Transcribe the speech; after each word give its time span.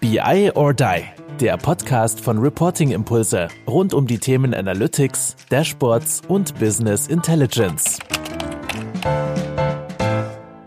BI 0.00 0.50
or 0.54 0.72
Die, 0.72 1.02
der 1.40 1.58
Podcast 1.58 2.22
von 2.22 2.38
Reporting 2.38 2.90
Impulse 2.90 3.48
rund 3.66 3.92
um 3.92 4.06
die 4.06 4.16
Themen 4.16 4.54
Analytics, 4.54 5.36
Dashboards 5.50 6.22
und 6.26 6.58
Business 6.58 7.06
Intelligence. 7.06 7.98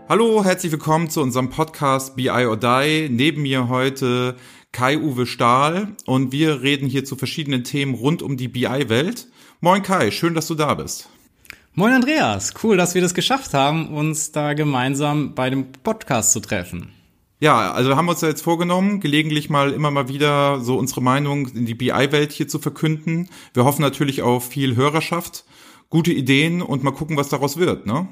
Hallo, 0.08 0.44
herzlich 0.44 0.70
willkommen 0.70 1.10
zu 1.10 1.20
unserem 1.20 1.50
Podcast 1.50 2.14
BI 2.14 2.46
or 2.46 2.56
Die. 2.56 3.08
Neben 3.10 3.42
mir 3.42 3.68
heute 3.68 4.36
Kai-Uwe 4.70 5.26
Stahl 5.26 5.88
und 6.06 6.30
wir 6.30 6.62
reden 6.62 6.86
hier 6.86 7.04
zu 7.04 7.16
verschiedenen 7.16 7.64
Themen 7.64 7.96
rund 7.96 8.22
um 8.22 8.36
die 8.36 8.46
BI-Welt. 8.46 9.26
Moin 9.60 9.82
Kai, 9.82 10.12
schön, 10.12 10.34
dass 10.34 10.46
du 10.46 10.54
da 10.54 10.74
bist. 10.74 11.08
Moin 11.72 11.92
Andreas, 11.92 12.54
cool, 12.62 12.76
dass 12.76 12.94
wir 12.94 13.02
das 13.02 13.14
geschafft 13.14 13.52
haben, 13.52 13.88
uns 13.96 14.30
da 14.30 14.52
gemeinsam 14.52 15.34
bei 15.34 15.50
dem 15.50 15.72
Podcast 15.72 16.30
zu 16.30 16.38
treffen. 16.38 16.92
Ja, 17.44 17.72
also 17.72 17.94
haben 17.94 18.06
wir 18.06 18.12
uns 18.12 18.22
ja 18.22 18.28
jetzt 18.28 18.40
vorgenommen, 18.40 19.00
gelegentlich 19.00 19.50
mal 19.50 19.70
immer 19.74 19.90
mal 19.90 20.08
wieder 20.08 20.62
so 20.62 20.78
unsere 20.78 21.02
Meinung 21.02 21.46
in 21.48 21.66
die 21.66 21.74
BI-Welt 21.74 22.32
hier 22.32 22.48
zu 22.48 22.58
verkünden. 22.58 23.28
Wir 23.52 23.66
hoffen 23.66 23.82
natürlich 23.82 24.22
auf 24.22 24.48
viel 24.48 24.76
Hörerschaft, 24.76 25.44
gute 25.90 26.10
Ideen 26.10 26.62
und 26.62 26.82
mal 26.82 26.92
gucken, 26.92 27.18
was 27.18 27.28
daraus 27.28 27.58
wird, 27.58 27.84
ne? 27.84 28.08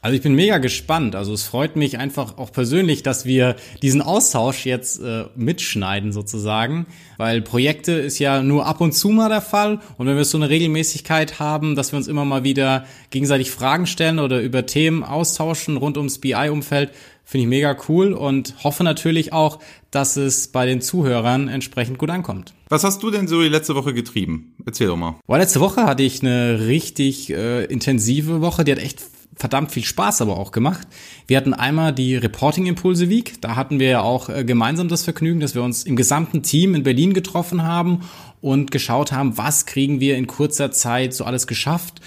Also 0.00 0.16
ich 0.16 0.22
bin 0.22 0.34
mega 0.34 0.58
gespannt. 0.58 1.14
Also 1.14 1.32
es 1.32 1.44
freut 1.44 1.76
mich 1.76 1.98
einfach 1.98 2.38
auch 2.38 2.50
persönlich, 2.50 3.02
dass 3.02 3.26
wir 3.26 3.56
diesen 3.82 4.00
Austausch 4.00 4.64
jetzt 4.64 5.00
äh, 5.00 5.26
mitschneiden 5.36 6.12
sozusagen, 6.12 6.86
weil 7.16 7.42
Projekte 7.42 7.92
ist 7.92 8.18
ja 8.18 8.42
nur 8.42 8.66
ab 8.66 8.80
und 8.80 8.92
zu 8.92 9.10
mal 9.10 9.28
der 9.28 9.40
Fall 9.40 9.80
und 9.98 10.06
wenn 10.06 10.16
wir 10.16 10.24
so 10.24 10.38
eine 10.38 10.50
Regelmäßigkeit 10.50 11.38
haben, 11.38 11.76
dass 11.76 11.92
wir 11.92 11.96
uns 11.96 12.08
immer 12.08 12.24
mal 12.24 12.42
wieder 12.42 12.86
gegenseitig 13.10 13.50
Fragen 13.50 13.86
stellen 13.86 14.18
oder 14.18 14.40
über 14.40 14.66
Themen 14.66 15.04
austauschen 15.04 15.76
rund 15.76 15.96
ums 15.96 16.18
BI-Umfeld, 16.18 16.92
finde 17.28 17.42
ich 17.42 17.48
mega 17.48 17.76
cool 17.90 18.14
und 18.14 18.54
hoffe 18.64 18.84
natürlich 18.84 19.34
auch, 19.34 19.58
dass 19.90 20.16
es 20.16 20.48
bei 20.48 20.64
den 20.64 20.80
Zuhörern 20.80 21.48
entsprechend 21.48 21.98
gut 21.98 22.08
ankommt. 22.08 22.54
Was 22.70 22.84
hast 22.84 23.02
du 23.02 23.10
denn 23.10 23.28
so 23.28 23.42
die 23.42 23.50
letzte 23.50 23.74
Woche 23.74 23.92
getrieben? 23.92 24.54
Erzähl 24.64 24.86
doch 24.86 24.96
mal. 24.96 25.16
Boah, 25.26 25.36
letzte 25.36 25.60
Woche 25.60 25.84
hatte 25.84 26.02
ich 26.02 26.22
eine 26.22 26.66
richtig 26.66 27.28
äh, 27.28 27.66
intensive 27.66 28.40
Woche, 28.40 28.64
die 28.64 28.72
hat 28.72 28.78
echt 28.78 29.02
verdammt 29.36 29.72
viel 29.72 29.84
Spaß 29.84 30.22
aber 30.22 30.38
auch 30.38 30.52
gemacht. 30.52 30.88
Wir 31.26 31.36
hatten 31.36 31.52
einmal 31.52 31.92
die 31.92 32.16
Reporting 32.16 32.64
Impulse 32.64 33.10
Week. 33.10 33.40
Da 33.42 33.56
hatten 33.56 33.78
wir 33.78 33.88
ja 33.88 34.00
auch 34.00 34.30
äh, 34.30 34.42
gemeinsam 34.42 34.88
das 34.88 35.04
Vergnügen, 35.04 35.40
dass 35.40 35.54
wir 35.54 35.62
uns 35.62 35.82
im 35.82 35.96
gesamten 35.96 36.42
Team 36.42 36.74
in 36.74 36.82
Berlin 36.82 37.12
getroffen 37.12 37.62
haben 37.62 38.08
und 38.40 38.70
geschaut 38.70 39.12
haben, 39.12 39.36
was 39.36 39.66
kriegen 39.66 40.00
wir 40.00 40.16
in 40.16 40.26
kurzer 40.26 40.70
Zeit 40.70 41.12
so 41.12 41.24
alles 41.24 41.46
geschafft. 41.46 42.00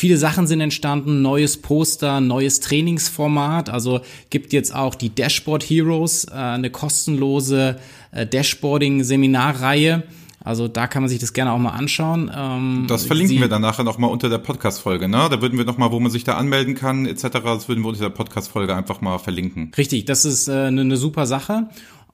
Viele 0.00 0.16
Sachen 0.16 0.46
sind 0.46 0.62
entstanden, 0.62 1.20
neues 1.20 1.58
Poster, 1.58 2.22
neues 2.22 2.60
Trainingsformat. 2.60 3.68
Also 3.68 4.00
gibt 4.30 4.54
jetzt 4.54 4.74
auch 4.74 4.94
die 4.94 5.14
Dashboard 5.14 5.62
Heroes, 5.62 6.24
äh, 6.24 6.30
eine 6.30 6.70
kostenlose 6.70 7.78
äh, 8.10 8.26
Dashboarding-Seminarreihe 8.26 10.04
also 10.42 10.68
da 10.68 10.86
kann 10.86 11.02
man 11.02 11.10
sich 11.10 11.18
das 11.18 11.34
gerne 11.34 11.52
auch 11.52 11.58
mal 11.58 11.70
anschauen. 11.70 12.30
Ähm, 12.34 12.86
das 12.88 13.04
verlinken 13.04 13.36
Sie 13.36 13.40
wir 13.42 13.48
dann 13.48 13.60
nachher 13.60 13.84
nochmal 13.84 14.10
unter 14.10 14.30
der 14.30 14.38
Podcast-Folge, 14.38 15.06
ne? 15.06 15.28
Da 15.30 15.42
würden 15.42 15.58
wir 15.58 15.66
nochmal, 15.66 15.92
wo 15.92 16.00
man 16.00 16.10
sich 16.10 16.24
da 16.24 16.36
anmelden 16.36 16.74
kann, 16.74 17.04
etc., 17.04 17.28
das 17.44 17.68
würden 17.68 17.82
wir 17.84 17.88
unter 17.88 18.00
der 18.00 18.10
Podcast-Folge 18.10 18.74
einfach 18.74 19.02
mal 19.02 19.18
verlinken. 19.18 19.70
Richtig, 19.76 20.06
das 20.06 20.24
ist 20.24 20.48
äh, 20.48 20.52
eine, 20.52 20.80
eine 20.80 20.96
super 20.96 21.26
Sache. 21.26 21.68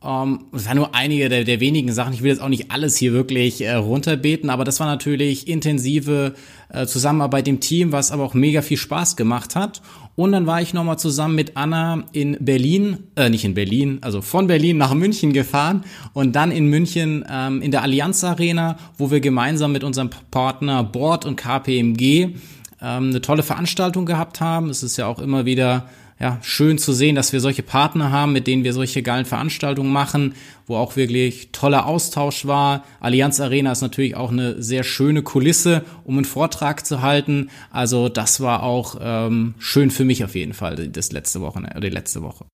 Um, 0.07 0.13
ähm, 0.13 0.45
das 0.53 0.69
waren 0.69 0.77
nur 0.77 0.95
einige 0.95 1.29
der, 1.29 1.43
der 1.43 1.59
wenigen 1.59 1.93
Sachen. 1.93 2.13
Ich 2.15 2.23
will 2.23 2.31
jetzt 2.31 2.41
auch 2.41 2.49
nicht 2.49 2.71
alles 2.71 2.97
hier 2.97 3.13
wirklich 3.13 3.63
äh, 3.63 3.73
runterbeten, 3.73 4.51
aber 4.51 4.63
das 4.63 4.79
war 4.79 4.87
natürlich 4.87 5.49
intensive 5.49 6.35
äh, 6.69 6.87
Zusammenarbeit 6.87 7.49
im 7.49 7.59
Team, 7.59 7.91
was 7.91 8.13
aber 8.13 8.23
auch 8.23 8.35
mega 8.35 8.63
viel 8.63 8.77
Spaß 8.77 9.17
gemacht 9.17 9.57
hat. 9.57 9.83
Und 10.15 10.31
dann 10.31 10.47
war 10.47 10.63
ich 10.63 10.73
nochmal 10.73 10.97
zusammen 10.97 11.35
mit 11.35 11.57
Anna 11.57 12.05
in 12.13 12.37
Berlin, 12.39 12.99
äh, 13.17 13.29
nicht 13.31 13.45
in 13.45 13.55
Berlin, 13.55 13.99
also 14.03 14.23
von 14.23 14.47
Berlin 14.47 14.77
nach 14.77 14.95
München 14.95 15.33
gefahren 15.33 15.83
und 16.13 16.37
dann 16.37 16.53
in 16.53 16.67
München 16.67 17.25
ähm, 17.29 17.61
in 17.61 17.73
der 17.73 17.83
Allianz 17.83 18.23
Arena, 18.23 18.79
wo 18.97 19.11
wir 19.11 19.19
gemeinsam 19.19 19.73
mit 19.73 19.83
unserem 19.83 20.11
Partner 20.31 20.85
Board 20.85 21.25
und 21.25 21.35
KPMG 21.35 21.99
ähm, 22.01 22.37
eine 22.81 23.21
tolle 23.21 23.43
Veranstaltung 23.43 24.07
gehabt 24.07 24.41
haben. 24.41 24.71
Es 24.71 24.85
ist 24.85 24.97
ja 24.99 25.09
auch 25.09 25.19
immer 25.19 25.47
wieder 25.47 25.89
ja, 26.19 26.39
schön 26.43 26.79
zu 26.79 26.93
sehen, 26.93 27.15
dass 27.15 27.33
wir 27.33 27.41
solche 27.41 27.63
Partner 27.63 28.11
haben, 28.11 28.33
mit 28.33 28.47
denen 28.47 28.65
wir 28.65 28.73
solche 28.73 29.03
geilen 29.03 29.27
Veranstaltungen 29.27 29.93
machen, 29.93 30.35
wo 30.67 30.77
auch 30.77 30.97
wirklich 30.97 31.51
toller 31.53 31.87
Austausch 31.87 32.47
war. 32.47 32.85
Allianz 33.01 33.39
Arena 33.39 33.73
ist 33.73 33.83
natürlich 33.83 34.17
auch 34.17 34.33
eine 34.33 34.63
sehr 34.63 34.83
schöne 34.83 35.23
Kulisse, 35.23 35.85
um 36.05 36.17
einen 36.17 36.25
Vortrag 36.25 36.87
zu 36.87 37.03
halten. 37.03 37.51
Also 37.71 38.09
das 38.09 38.41
war 38.41 38.63
auch 38.63 38.97
ähm, 39.01 39.55
schön 39.59 39.91
für 39.91 40.05
mich 40.05 40.25
auf 40.25 40.35
jeden 40.35 40.55
Fall, 40.55 40.89
das 40.89 41.13
letzte 41.13 41.43
Woche, 41.43 41.59
oder 41.59 41.81
die 41.81 41.91
letzte 41.91 42.23
Woche. 42.23 42.47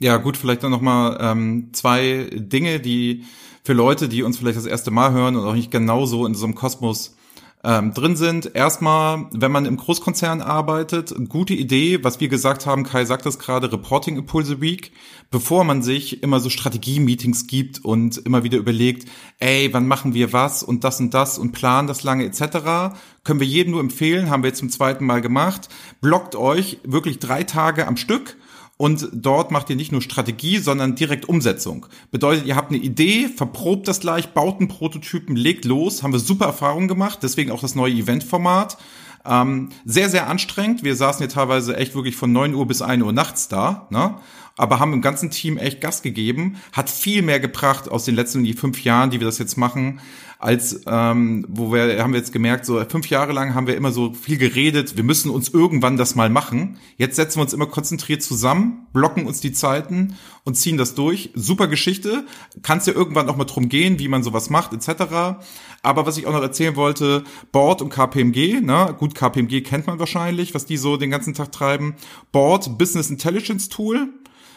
Ja, 0.00 0.16
gut, 0.16 0.36
vielleicht 0.36 0.62
dann 0.62 0.70
nochmal 0.70 1.18
ähm, 1.20 1.70
zwei 1.72 2.28
Dinge, 2.32 2.78
die 2.78 3.24
für 3.64 3.72
Leute, 3.72 4.08
die 4.08 4.22
uns 4.22 4.38
vielleicht 4.38 4.58
das 4.58 4.66
erste 4.66 4.90
Mal 4.90 5.12
hören 5.12 5.36
und 5.36 5.44
auch 5.44 5.54
nicht 5.54 5.70
genauso 5.70 6.26
in 6.26 6.34
so 6.34 6.44
einem 6.44 6.54
Kosmos 6.54 7.16
ähm, 7.64 7.94
drin 7.94 8.14
sind. 8.14 8.54
Erstmal, 8.54 9.26
wenn 9.32 9.50
man 9.50 9.64
im 9.64 9.76
Großkonzern 9.76 10.42
arbeitet, 10.42 11.14
gute 11.28 11.54
Idee, 11.54 12.04
was 12.04 12.20
wir 12.20 12.28
gesagt 12.28 12.66
haben, 12.66 12.84
Kai 12.84 13.04
sagt 13.06 13.26
das 13.26 13.38
gerade, 13.38 13.72
Reporting 13.72 14.16
Impulse 14.16 14.60
Week, 14.60 14.92
bevor 15.30 15.64
man 15.64 15.82
sich 15.82 16.22
immer 16.22 16.40
so 16.40 16.50
Strategie-Meetings 16.50 17.46
gibt 17.46 17.84
und 17.84 18.18
immer 18.18 18.44
wieder 18.44 18.58
überlegt, 18.58 19.08
ey, 19.38 19.70
wann 19.72 19.88
machen 19.88 20.14
wir 20.14 20.32
was 20.32 20.62
und 20.62 20.84
das 20.84 21.00
und 21.00 21.14
das 21.14 21.38
und 21.38 21.52
planen 21.52 21.88
das 21.88 22.04
lange 22.04 22.24
etc., 22.24 22.94
können 23.24 23.40
wir 23.40 23.46
jedem 23.46 23.72
nur 23.72 23.80
empfehlen, 23.80 24.28
haben 24.28 24.42
wir 24.42 24.48
jetzt 24.48 24.58
zum 24.58 24.68
zweiten 24.68 25.06
Mal 25.06 25.22
gemacht, 25.22 25.70
blockt 26.02 26.36
euch 26.36 26.78
wirklich 26.84 27.18
drei 27.18 27.42
Tage 27.42 27.86
am 27.86 27.96
Stück 27.96 28.36
und 28.76 29.08
dort 29.12 29.50
macht 29.50 29.70
ihr 29.70 29.76
nicht 29.76 29.92
nur 29.92 30.02
Strategie, 30.02 30.58
sondern 30.58 30.96
direkt 30.96 31.28
Umsetzung. 31.28 31.86
Bedeutet, 32.10 32.46
ihr 32.46 32.56
habt 32.56 32.70
eine 32.70 32.80
Idee, 32.80 33.28
verprobt 33.28 33.86
das 33.86 34.00
gleich, 34.00 34.30
baut 34.30 34.58
einen 34.58 34.68
Prototypen, 34.68 35.36
legt 35.36 35.64
los, 35.64 36.02
haben 36.02 36.12
wir 36.12 36.18
super 36.18 36.46
Erfahrungen 36.46 36.88
gemacht, 36.88 37.20
deswegen 37.22 37.52
auch 37.52 37.60
das 37.60 37.76
neue 37.76 37.92
Eventformat. 37.92 38.76
Ähm, 39.24 39.70
sehr, 39.84 40.10
sehr 40.10 40.28
anstrengend. 40.28 40.82
Wir 40.82 40.96
saßen 40.96 41.18
hier 41.18 41.28
teilweise 41.28 41.76
echt 41.76 41.94
wirklich 41.94 42.16
von 42.16 42.32
neun 42.32 42.54
Uhr 42.54 42.66
bis 42.66 42.82
ein 42.82 43.02
Uhr 43.02 43.12
nachts 43.12 43.48
da, 43.48 43.86
ne? 43.90 44.16
aber 44.56 44.80
haben 44.80 44.92
im 44.92 45.02
ganzen 45.02 45.30
Team 45.30 45.56
echt 45.56 45.80
Gas 45.80 46.02
gegeben. 46.02 46.56
Hat 46.72 46.90
viel 46.90 47.22
mehr 47.22 47.40
gebracht 47.40 47.88
aus 47.88 48.04
den 48.04 48.14
letzten 48.14 48.46
fünf 48.54 48.84
Jahren, 48.84 49.10
die 49.10 49.20
wir 49.20 49.26
das 49.26 49.38
jetzt 49.38 49.56
machen, 49.56 50.00
als 50.44 50.82
ähm, 50.86 51.46
wo 51.48 51.72
wir 51.72 52.02
haben 52.02 52.12
wir 52.12 52.20
jetzt 52.20 52.32
gemerkt, 52.32 52.66
so 52.66 52.84
fünf 52.84 53.08
Jahre 53.08 53.32
lang 53.32 53.54
haben 53.54 53.66
wir 53.66 53.76
immer 53.76 53.92
so 53.92 54.12
viel 54.12 54.36
geredet, 54.36 54.94
wir 54.94 55.02
müssen 55.02 55.30
uns 55.30 55.48
irgendwann 55.48 55.96
das 55.96 56.16
mal 56.16 56.28
machen. 56.28 56.76
Jetzt 56.98 57.16
setzen 57.16 57.38
wir 57.38 57.44
uns 57.44 57.54
immer 57.54 57.64
konzentriert 57.64 58.22
zusammen, 58.22 58.86
blocken 58.92 59.26
uns 59.26 59.40
die 59.40 59.52
Zeiten 59.52 60.16
und 60.44 60.56
ziehen 60.56 60.76
das 60.76 60.94
durch. 60.94 61.30
Super 61.34 61.66
Geschichte. 61.66 62.26
Kann 62.60 62.76
es 62.76 62.84
ja 62.84 62.92
irgendwann 62.92 63.30
auch 63.30 63.36
mal 63.36 63.46
drum 63.46 63.70
gehen, 63.70 63.98
wie 63.98 64.08
man 64.08 64.22
sowas 64.22 64.50
macht, 64.50 64.74
etc. 64.74 65.38
Aber 65.82 66.04
was 66.04 66.18
ich 66.18 66.26
auch 66.26 66.32
noch 66.32 66.42
erzählen 66.42 66.76
wollte, 66.76 67.24
Board 67.50 67.80
und 67.80 67.88
KPMG, 67.88 68.60
ne? 68.60 68.94
gut, 68.98 69.14
KPMG 69.14 69.62
kennt 69.62 69.86
man 69.86 69.98
wahrscheinlich, 69.98 70.54
was 70.54 70.66
die 70.66 70.76
so 70.76 70.98
den 70.98 71.10
ganzen 71.10 71.32
Tag 71.32 71.52
treiben. 71.52 71.94
Board, 72.32 72.76
Business 72.76 73.08
Intelligence 73.08 73.70
Tool, 73.70 74.10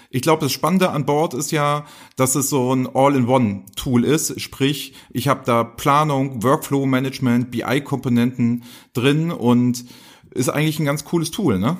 ich 0.09 0.21
glaube, 0.21 0.41
das 0.43 0.51
Spannende 0.51 0.91
an 0.91 1.05
Bord 1.05 1.33
ist 1.33 1.51
ja, 1.51 1.85
dass 2.15 2.35
es 2.35 2.49
so 2.49 2.73
ein 2.73 2.87
All-in-One-Tool 2.93 4.03
ist. 4.03 4.39
Sprich, 4.39 4.93
ich 5.11 5.27
habe 5.27 5.41
da 5.45 5.63
Planung, 5.63 6.43
Workflow-Management, 6.43 7.51
BI-Komponenten 7.51 8.63
drin 8.93 9.31
und 9.31 9.85
ist 10.31 10.49
eigentlich 10.49 10.79
ein 10.79 10.85
ganz 10.85 11.03
cooles 11.03 11.31
Tool, 11.31 11.59
ne? 11.59 11.77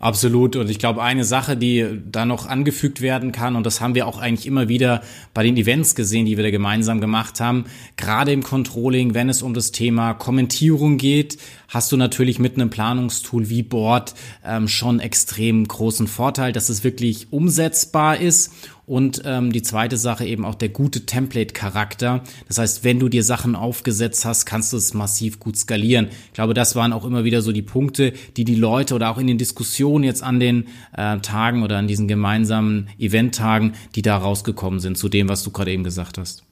Absolut. 0.00 0.54
Und 0.54 0.70
ich 0.70 0.78
glaube, 0.78 1.02
eine 1.02 1.24
Sache, 1.24 1.56
die 1.56 1.84
da 2.10 2.24
noch 2.24 2.46
angefügt 2.46 3.00
werden 3.00 3.32
kann, 3.32 3.56
und 3.56 3.66
das 3.66 3.80
haben 3.80 3.96
wir 3.96 4.06
auch 4.06 4.18
eigentlich 4.18 4.46
immer 4.46 4.68
wieder 4.68 5.02
bei 5.34 5.42
den 5.42 5.56
Events 5.56 5.96
gesehen, 5.96 6.24
die 6.24 6.36
wir 6.36 6.44
da 6.44 6.50
gemeinsam 6.50 7.00
gemacht 7.00 7.40
haben, 7.40 7.64
gerade 7.96 8.32
im 8.32 8.44
Controlling, 8.44 9.14
wenn 9.14 9.28
es 9.28 9.42
um 9.42 9.54
das 9.54 9.72
Thema 9.72 10.14
Kommentierung 10.14 10.98
geht, 10.98 11.38
hast 11.66 11.90
du 11.90 11.96
natürlich 11.96 12.38
mit 12.38 12.54
einem 12.54 12.70
Planungstool 12.70 13.48
wie 13.48 13.64
Board 13.64 14.14
ähm, 14.44 14.68
schon 14.68 15.00
extrem 15.00 15.66
großen 15.66 16.06
Vorteil, 16.06 16.52
dass 16.52 16.68
es 16.68 16.84
wirklich 16.84 17.32
umsetzbar 17.32 18.18
ist 18.18 18.52
und 18.88 19.20
ähm, 19.26 19.52
die 19.52 19.60
zweite 19.60 19.98
Sache 19.98 20.24
eben 20.24 20.46
auch 20.46 20.54
der 20.54 20.70
gute 20.70 21.04
Template-Charakter. 21.04 22.22
Das 22.46 22.56
heißt, 22.56 22.84
wenn 22.84 22.98
du 22.98 23.10
dir 23.10 23.22
Sachen 23.22 23.54
aufgesetzt 23.54 24.24
hast, 24.24 24.46
kannst 24.46 24.72
du 24.72 24.78
es 24.78 24.94
massiv 24.94 25.38
gut 25.38 25.58
skalieren. 25.58 26.08
Ich 26.28 26.32
glaube, 26.32 26.54
das 26.54 26.74
waren 26.74 26.94
auch 26.94 27.04
immer 27.04 27.24
wieder 27.24 27.42
so 27.42 27.52
die 27.52 27.60
Punkte, 27.60 28.14
die 28.38 28.44
die 28.44 28.54
Leute 28.54 28.94
oder 28.94 29.10
auch 29.10 29.18
in 29.18 29.26
den 29.26 29.36
Diskussionen 29.36 29.87
jetzt 30.04 30.22
an 30.22 30.40
den 30.40 30.68
äh, 30.96 31.18
Tagen 31.18 31.62
oder 31.62 31.78
an 31.78 31.88
diesen 31.88 32.08
gemeinsamen 32.08 32.88
Eventtagen, 32.98 33.74
die 33.94 34.02
da 34.02 34.16
rausgekommen 34.16 34.80
sind, 34.80 34.98
zu 34.98 35.08
dem, 35.08 35.28
was 35.28 35.42
du 35.42 35.50
gerade 35.50 35.72
eben 35.72 35.84
gesagt 35.84 36.18
hast. 36.18 36.44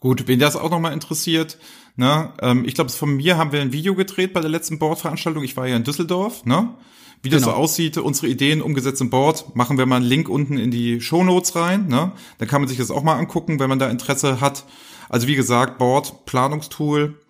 Gut, 0.00 0.26
wen 0.26 0.40
das 0.40 0.56
auch 0.56 0.70
nochmal 0.70 0.92
interessiert, 0.92 1.58
ne, 1.96 2.32
ähm, 2.40 2.64
ich 2.64 2.74
glaube, 2.74 2.90
von 2.90 3.16
mir 3.16 3.36
haben 3.36 3.52
wir 3.52 3.60
ein 3.60 3.72
Video 3.72 3.94
gedreht 3.94 4.32
bei 4.32 4.40
der 4.40 4.50
letzten 4.50 4.78
Boardveranstaltung. 4.78 5.44
Ich 5.44 5.56
war 5.56 5.68
ja 5.68 5.76
in 5.76 5.84
Düsseldorf, 5.84 6.44
ne? 6.44 6.74
Wie 7.22 7.28
das 7.28 7.42
genau. 7.42 7.54
so 7.54 7.58
aussieht, 7.58 7.96
unsere 7.98 8.26
Ideen 8.26 8.60
umgesetzt 8.60 9.00
im 9.00 9.08
Board, 9.08 9.54
machen 9.54 9.78
wir 9.78 9.86
mal 9.86 9.96
einen 9.96 10.04
Link 10.04 10.28
unten 10.28 10.58
in 10.58 10.72
die 10.72 11.00
Show 11.00 11.22
Notes 11.22 11.54
rein. 11.54 11.86
Ne? 11.86 12.10
Dann 12.38 12.48
kann 12.48 12.60
man 12.60 12.68
sich 12.68 12.78
das 12.78 12.90
auch 12.90 13.04
mal 13.04 13.16
angucken, 13.16 13.60
wenn 13.60 13.68
man 13.68 13.78
da 13.78 13.88
Interesse 13.88 14.40
hat. 14.40 14.64
Also 15.08 15.28
wie 15.28 15.36
gesagt, 15.36 15.78
Board, 15.78 16.26
Planungstool, 16.26 17.20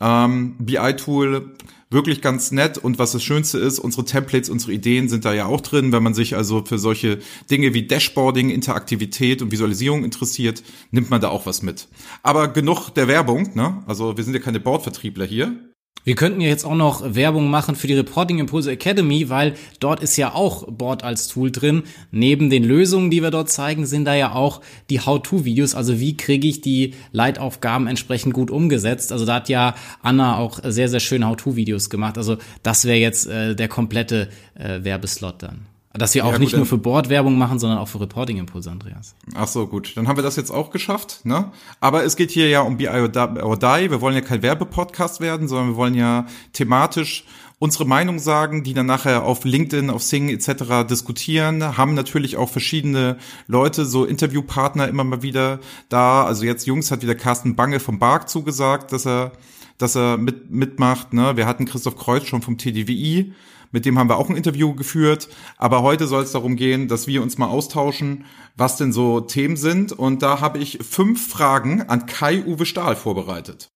ähm, 0.00 0.54
BI-Tool, 0.60 1.56
wirklich 1.92 2.20
ganz 2.20 2.50
nett 2.52 2.78
und 2.78 2.98
was 2.98 3.12
das 3.12 3.22
Schönste 3.22 3.58
ist, 3.58 3.78
unsere 3.78 4.04
Templates, 4.04 4.50
unsere 4.50 4.72
Ideen 4.72 5.08
sind 5.08 5.24
da 5.24 5.32
ja 5.32 5.46
auch 5.46 5.60
drin. 5.60 5.92
Wenn 5.92 6.02
man 6.02 6.14
sich 6.14 6.36
also 6.36 6.64
für 6.64 6.78
solche 6.78 7.18
Dinge 7.50 7.74
wie 7.74 7.86
Dashboarding, 7.86 8.50
Interaktivität 8.50 9.42
und 9.42 9.52
Visualisierung 9.52 10.04
interessiert, 10.04 10.62
nimmt 10.90 11.10
man 11.10 11.20
da 11.20 11.28
auch 11.28 11.46
was 11.46 11.62
mit. 11.62 11.88
Aber 12.22 12.48
genug 12.48 12.90
der 12.90 13.08
Werbung, 13.08 13.54
ne? 13.54 13.82
Also 13.86 14.16
wir 14.16 14.24
sind 14.24 14.34
ja 14.34 14.40
keine 14.40 14.60
Bordvertriebler 14.60 15.24
hier. 15.24 15.71
Wir 16.04 16.16
könnten 16.16 16.40
ja 16.40 16.48
jetzt 16.48 16.64
auch 16.64 16.74
noch 16.74 17.14
Werbung 17.14 17.48
machen 17.48 17.76
für 17.76 17.86
die 17.86 17.94
Reporting 17.94 18.40
Impulse 18.40 18.72
Academy, 18.72 19.28
weil 19.28 19.54
dort 19.78 20.00
ist 20.02 20.16
ja 20.16 20.34
auch 20.34 20.66
Board 20.66 21.04
als 21.04 21.28
Tool 21.28 21.52
drin. 21.52 21.84
Neben 22.10 22.50
den 22.50 22.64
Lösungen, 22.64 23.10
die 23.10 23.22
wir 23.22 23.30
dort 23.30 23.50
zeigen, 23.50 23.86
sind 23.86 24.04
da 24.04 24.14
ja 24.14 24.32
auch 24.32 24.62
die 24.90 25.00
How-to-Videos. 25.00 25.76
Also 25.76 26.00
wie 26.00 26.16
kriege 26.16 26.48
ich 26.48 26.60
die 26.60 26.94
Leitaufgaben 27.12 27.86
entsprechend 27.86 28.34
gut 28.34 28.50
umgesetzt? 28.50 29.12
Also 29.12 29.24
da 29.24 29.36
hat 29.36 29.48
ja 29.48 29.76
Anna 30.02 30.38
auch 30.38 30.58
sehr, 30.64 30.88
sehr 30.88 31.00
schöne 31.00 31.28
How-to-Videos 31.28 31.88
gemacht. 31.88 32.18
Also 32.18 32.36
das 32.64 32.84
wäre 32.84 32.98
jetzt 32.98 33.28
äh, 33.28 33.54
der 33.54 33.68
komplette 33.68 34.28
äh, 34.54 34.82
Werbeslot 34.82 35.42
dann. 35.42 35.71
Dass 35.94 36.14
wir 36.14 36.24
auch 36.24 36.32
ja, 36.32 36.38
nicht 36.38 36.56
nur 36.56 36.64
für 36.64 36.78
Bordwerbung 36.78 37.36
machen, 37.36 37.58
sondern 37.58 37.78
auch 37.78 37.88
für 37.88 38.00
Reporting-Impulse, 38.00 38.70
Andreas. 38.70 39.14
Ach 39.34 39.46
so, 39.46 39.66
gut. 39.66 39.92
Dann 39.94 40.08
haben 40.08 40.16
wir 40.16 40.22
das 40.22 40.36
jetzt 40.36 40.50
auch 40.50 40.70
geschafft, 40.70 41.20
ne? 41.24 41.52
Aber 41.80 42.04
es 42.04 42.16
geht 42.16 42.30
hier 42.30 42.48
ja 42.48 42.62
um 42.62 42.78
BI 42.78 42.88
or 42.88 43.08
Die. 43.08 43.90
Wir 43.90 44.00
wollen 44.00 44.14
ja 44.14 44.22
kein 44.22 44.42
Werbepodcast 44.42 45.20
werden, 45.20 45.48
sondern 45.48 45.68
wir 45.68 45.76
wollen 45.76 45.94
ja 45.94 46.26
thematisch 46.54 47.24
unsere 47.58 47.84
Meinung 47.84 48.18
sagen, 48.18 48.64
die 48.64 48.74
dann 48.74 48.86
nachher 48.86 49.24
auf 49.24 49.44
LinkedIn, 49.44 49.90
auf 49.90 50.02
Sing 50.02 50.30
etc. 50.30 50.88
diskutieren, 50.88 51.76
haben 51.76 51.94
natürlich 51.94 52.36
auch 52.36 52.48
verschiedene 52.48 53.18
Leute, 53.46 53.84
so 53.84 54.04
Interviewpartner 54.04 54.88
immer 54.88 55.04
mal 55.04 55.22
wieder 55.22 55.60
da. 55.88 56.24
Also 56.24 56.44
jetzt 56.44 56.66
Jungs 56.66 56.90
hat 56.90 57.02
wieder 57.02 57.14
Carsten 57.14 57.54
Bange 57.54 57.78
vom 57.78 58.00
Bark 58.00 58.28
zugesagt, 58.28 58.92
dass 58.92 59.06
er 59.06 59.32
dass 59.78 59.96
er 59.96 60.16
mit, 60.16 60.50
mitmacht. 60.50 61.12
Ne? 61.12 61.36
Wir 61.36 61.46
hatten 61.46 61.64
Christoph 61.64 61.96
Kreuz 61.96 62.24
schon 62.24 62.42
vom 62.42 62.56
TDWI 62.56 63.32
mit 63.72 63.84
dem 63.84 63.98
haben 63.98 64.08
wir 64.08 64.18
auch 64.18 64.30
ein 64.30 64.36
Interview 64.36 64.74
geführt. 64.74 65.28
Aber 65.56 65.82
heute 65.82 66.06
soll 66.06 66.22
es 66.22 66.32
darum 66.32 66.56
gehen, 66.56 66.88
dass 66.88 67.06
wir 67.06 67.22
uns 67.22 67.38
mal 67.38 67.48
austauschen, 67.48 68.26
was 68.56 68.76
denn 68.76 68.92
so 68.92 69.20
Themen 69.20 69.56
sind. 69.56 69.92
Und 69.92 70.22
da 70.22 70.40
habe 70.40 70.58
ich 70.58 70.78
fünf 70.82 71.28
Fragen 71.28 71.82
an 71.82 72.06
Kai-Uwe 72.06 72.66
Stahl 72.66 72.94
vorbereitet. 72.94 73.68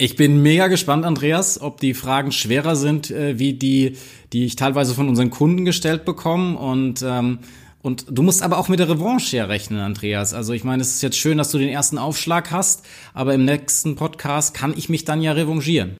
Ich 0.00 0.14
bin 0.14 0.42
mega 0.42 0.68
gespannt, 0.68 1.04
Andreas, 1.04 1.60
ob 1.60 1.80
die 1.80 1.92
Fragen 1.92 2.30
schwerer 2.30 2.76
sind, 2.76 3.10
äh, 3.10 3.38
wie 3.40 3.54
die, 3.54 3.96
die 4.32 4.44
ich 4.44 4.54
teilweise 4.54 4.94
von 4.94 5.08
unseren 5.08 5.30
Kunden 5.30 5.64
gestellt 5.64 6.04
bekomme. 6.04 6.56
Und 6.56 7.02
ähm, 7.04 7.40
und 7.80 8.06
du 8.10 8.22
musst 8.22 8.42
aber 8.42 8.58
auch 8.58 8.68
mit 8.68 8.80
der 8.80 8.88
Revanche 8.88 9.36
ja 9.36 9.44
rechnen, 9.44 9.80
Andreas. 9.80 10.34
Also 10.34 10.52
ich 10.52 10.64
meine, 10.64 10.82
es 10.82 10.96
ist 10.96 11.02
jetzt 11.02 11.16
schön, 11.16 11.38
dass 11.38 11.50
du 11.50 11.58
den 11.58 11.68
ersten 11.68 11.96
Aufschlag 11.96 12.50
hast, 12.50 12.84
aber 13.14 13.34
im 13.34 13.44
nächsten 13.44 13.94
Podcast 13.94 14.52
kann 14.52 14.74
ich 14.76 14.88
mich 14.88 15.04
dann 15.04 15.22
ja 15.22 15.32
revanchieren. 15.32 15.96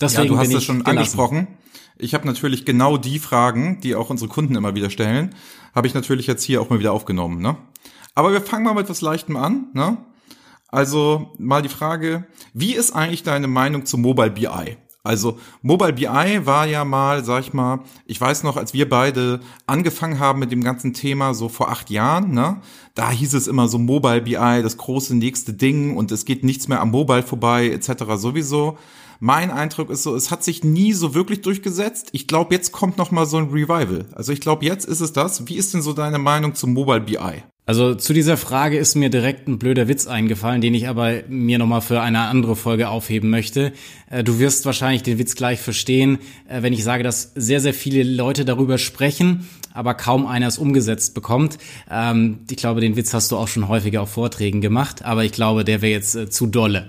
Deswegen 0.00 0.24
ja, 0.24 0.28
du 0.28 0.38
hast 0.38 0.52
es 0.52 0.64
schon 0.64 0.80
gelassen. 0.80 0.98
angesprochen. 0.98 1.46
Ich 1.98 2.14
habe 2.14 2.26
natürlich 2.26 2.64
genau 2.64 2.96
die 2.96 3.18
Fragen, 3.18 3.80
die 3.80 3.94
auch 3.94 4.10
unsere 4.10 4.28
Kunden 4.28 4.54
immer 4.54 4.74
wieder 4.74 4.90
stellen, 4.90 5.34
habe 5.74 5.86
ich 5.86 5.94
natürlich 5.94 6.26
jetzt 6.26 6.42
hier 6.42 6.60
auch 6.60 6.70
mal 6.70 6.78
wieder 6.78 6.92
aufgenommen. 6.92 7.40
Ne? 7.40 7.56
Aber 8.14 8.32
wir 8.32 8.40
fangen 8.40 8.64
mal 8.64 8.74
mit 8.74 8.84
etwas 8.84 9.00
Leichtem 9.00 9.36
an. 9.36 9.68
Ne? 9.72 9.96
Also 10.68 11.32
mal 11.38 11.62
die 11.62 11.68
Frage, 11.68 12.26
wie 12.52 12.74
ist 12.74 12.92
eigentlich 12.92 13.22
deine 13.22 13.46
Meinung 13.46 13.86
zu 13.86 13.98
Mobile 13.98 14.30
BI? 14.30 14.76
Also 15.06 15.38
Mobile 15.62 15.92
BI 15.92 16.46
war 16.46 16.66
ja 16.66 16.84
mal, 16.84 17.24
sag 17.24 17.40
ich 17.40 17.52
mal, 17.52 17.80
ich 18.06 18.20
weiß 18.20 18.42
noch, 18.42 18.56
als 18.56 18.74
wir 18.74 18.88
beide 18.88 19.38
angefangen 19.66 20.18
haben 20.18 20.40
mit 20.40 20.50
dem 20.50 20.64
ganzen 20.64 20.94
Thema 20.94 21.32
so 21.32 21.48
vor 21.48 21.70
acht 21.70 21.90
Jahren, 21.90 22.32
ne, 22.32 22.60
da 22.96 23.10
hieß 23.10 23.34
es 23.34 23.46
immer 23.46 23.68
so 23.68 23.78
Mobile 23.78 24.22
BI, 24.22 24.62
das 24.62 24.76
große 24.76 25.14
nächste 25.14 25.52
Ding 25.52 25.96
und 25.96 26.10
es 26.10 26.24
geht 26.24 26.42
nichts 26.42 26.66
mehr 26.66 26.80
am 26.80 26.90
Mobile 26.90 27.22
vorbei 27.22 27.68
etc. 27.68 28.16
sowieso. 28.16 28.78
Mein 29.18 29.50
Eindruck 29.50 29.90
ist 29.90 30.02
so, 30.02 30.14
es 30.14 30.30
hat 30.30 30.44
sich 30.44 30.64
nie 30.64 30.92
so 30.92 31.14
wirklich 31.14 31.42
durchgesetzt. 31.42 32.08
Ich 32.12 32.26
glaube, 32.26 32.54
jetzt 32.54 32.72
kommt 32.72 32.98
noch 32.98 33.10
mal 33.10 33.26
so 33.26 33.38
ein 33.38 33.50
Revival. 33.50 34.06
Also 34.14 34.32
ich 34.32 34.40
glaube, 34.40 34.64
jetzt 34.64 34.84
ist 34.84 35.00
es 35.00 35.12
das. 35.12 35.48
Wie 35.48 35.56
ist 35.56 35.74
denn 35.74 35.82
so 35.82 35.92
deine 35.92 36.18
Meinung 36.18 36.54
zum 36.54 36.72
Mobile 36.72 37.00
BI? 37.00 37.42
Also 37.68 37.96
zu 37.96 38.12
dieser 38.12 38.36
Frage 38.36 38.78
ist 38.78 38.94
mir 38.94 39.10
direkt 39.10 39.48
ein 39.48 39.58
blöder 39.58 39.88
Witz 39.88 40.06
eingefallen, 40.06 40.60
den 40.60 40.72
ich 40.72 40.86
aber 40.86 41.24
mir 41.28 41.58
nochmal 41.58 41.80
für 41.80 42.00
eine 42.00 42.20
andere 42.20 42.54
Folge 42.54 42.88
aufheben 42.88 43.28
möchte. 43.28 43.72
Äh, 44.08 44.22
du 44.22 44.38
wirst 44.38 44.66
wahrscheinlich 44.66 45.02
den 45.02 45.18
Witz 45.18 45.34
gleich 45.34 45.58
verstehen, 45.58 46.18
äh, 46.48 46.62
wenn 46.62 46.72
ich 46.72 46.84
sage, 46.84 47.02
dass 47.02 47.32
sehr, 47.34 47.60
sehr 47.60 47.74
viele 47.74 48.04
Leute 48.04 48.44
darüber 48.44 48.78
sprechen, 48.78 49.48
aber 49.74 49.94
kaum 49.94 50.26
einer 50.26 50.46
es 50.46 50.58
umgesetzt 50.58 51.12
bekommt. 51.14 51.58
Ähm, 51.90 52.38
ich 52.48 52.56
glaube, 52.56 52.80
den 52.80 52.94
Witz 52.94 53.12
hast 53.12 53.32
du 53.32 53.36
auch 53.36 53.48
schon 53.48 53.66
häufiger 53.66 54.00
auf 54.02 54.10
Vorträgen 54.10 54.60
gemacht, 54.60 55.04
aber 55.04 55.24
ich 55.24 55.32
glaube, 55.32 55.64
der 55.64 55.82
wäre 55.82 55.90
jetzt 55.90 56.14
äh, 56.14 56.30
zu 56.30 56.46
dolle. 56.46 56.88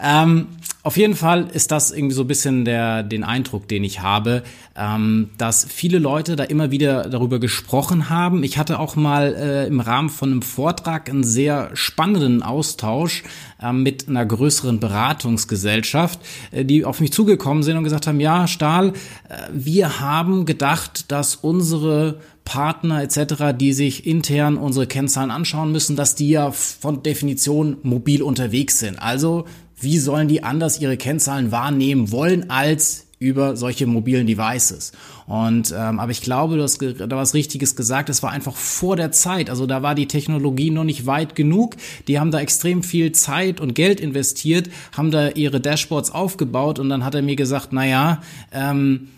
Ähm, 0.00 0.48
auf 0.84 0.96
jeden 0.96 1.16
Fall 1.16 1.48
ist 1.52 1.70
das 1.70 1.90
irgendwie 1.90 2.14
so 2.14 2.22
ein 2.22 2.28
bisschen 2.28 2.64
der, 2.64 3.02
den 3.02 3.24
Eindruck, 3.24 3.68
den 3.68 3.84
ich 3.84 4.00
habe, 4.00 4.42
ähm, 4.76 5.30
dass 5.36 5.66
viele 5.68 5.98
Leute 5.98 6.34
da 6.34 6.44
immer 6.44 6.70
wieder 6.70 7.10
darüber 7.10 7.40
gesprochen 7.40 8.08
haben. 8.08 8.42
Ich 8.44 8.58
hatte 8.58 8.78
auch 8.78 8.96
mal 8.96 9.34
äh, 9.34 9.66
im 9.66 9.80
Rahmen 9.80 10.08
von 10.08 10.30
einem 10.30 10.42
Vortrag 10.42 11.10
einen 11.10 11.24
sehr 11.24 11.70
spannenden 11.74 12.42
Austausch 12.42 13.24
äh, 13.60 13.72
mit 13.72 14.08
einer 14.08 14.24
größeren 14.24 14.80
Beratungsgesellschaft, 14.80 16.20
äh, 16.52 16.64
die 16.64 16.84
auf 16.84 17.00
mich 17.00 17.12
zugekommen 17.12 17.64
sind 17.64 17.76
und 17.76 17.84
gesagt 17.84 18.06
haben, 18.06 18.20
ja, 18.20 18.46
Stahl, 18.46 18.94
äh, 19.28 19.34
wir 19.52 20.00
haben 20.00 20.46
gedacht, 20.46 21.10
dass 21.10 21.34
unsere 21.34 22.20
Partner 22.44 23.02
etc., 23.02 23.52
die 23.54 23.74
sich 23.74 24.06
intern 24.06 24.56
unsere 24.56 24.86
Kennzahlen 24.86 25.30
anschauen 25.30 25.70
müssen, 25.70 25.96
dass 25.96 26.14
die 26.14 26.30
ja 26.30 26.50
von 26.50 27.02
Definition 27.02 27.76
mobil 27.82 28.22
unterwegs 28.22 28.78
sind. 28.78 28.98
Also 29.02 29.44
wie 29.80 29.98
sollen 29.98 30.28
die 30.28 30.42
anders 30.42 30.80
ihre 30.80 30.96
Kennzahlen 30.96 31.52
wahrnehmen 31.52 32.10
wollen 32.10 32.50
als 32.50 33.06
über 33.20 33.56
solche 33.56 33.86
mobilen 33.86 34.26
Devices. 34.26 34.92
Und 35.26 35.74
ähm, 35.76 35.98
aber 35.98 36.12
ich 36.12 36.22
glaube, 36.22 36.56
du 36.56 36.62
hast 36.62 36.80
da 36.80 37.16
was 37.16 37.34
Richtiges 37.34 37.74
gesagt. 37.74 38.08
Es 38.08 38.22
war 38.22 38.30
einfach 38.30 38.54
vor 38.54 38.96
der 38.96 39.10
Zeit. 39.10 39.50
Also 39.50 39.66
da 39.66 39.82
war 39.82 39.94
die 39.94 40.06
Technologie 40.06 40.70
noch 40.70 40.84
nicht 40.84 41.04
weit 41.06 41.34
genug. 41.34 41.76
Die 42.06 42.20
haben 42.20 42.30
da 42.30 42.40
extrem 42.40 42.82
viel 42.82 43.12
Zeit 43.12 43.60
und 43.60 43.74
Geld 43.74 44.00
investiert, 44.00 44.70
haben 44.96 45.10
da 45.10 45.30
ihre 45.30 45.60
Dashboards 45.60 46.12
aufgebaut 46.12 46.78
und 46.78 46.88
dann 46.88 47.04
hat 47.04 47.14
er 47.14 47.22
mir 47.22 47.36
gesagt, 47.36 47.68
na 47.72 47.84
ja, 47.84 48.22
ähm, 48.52 49.08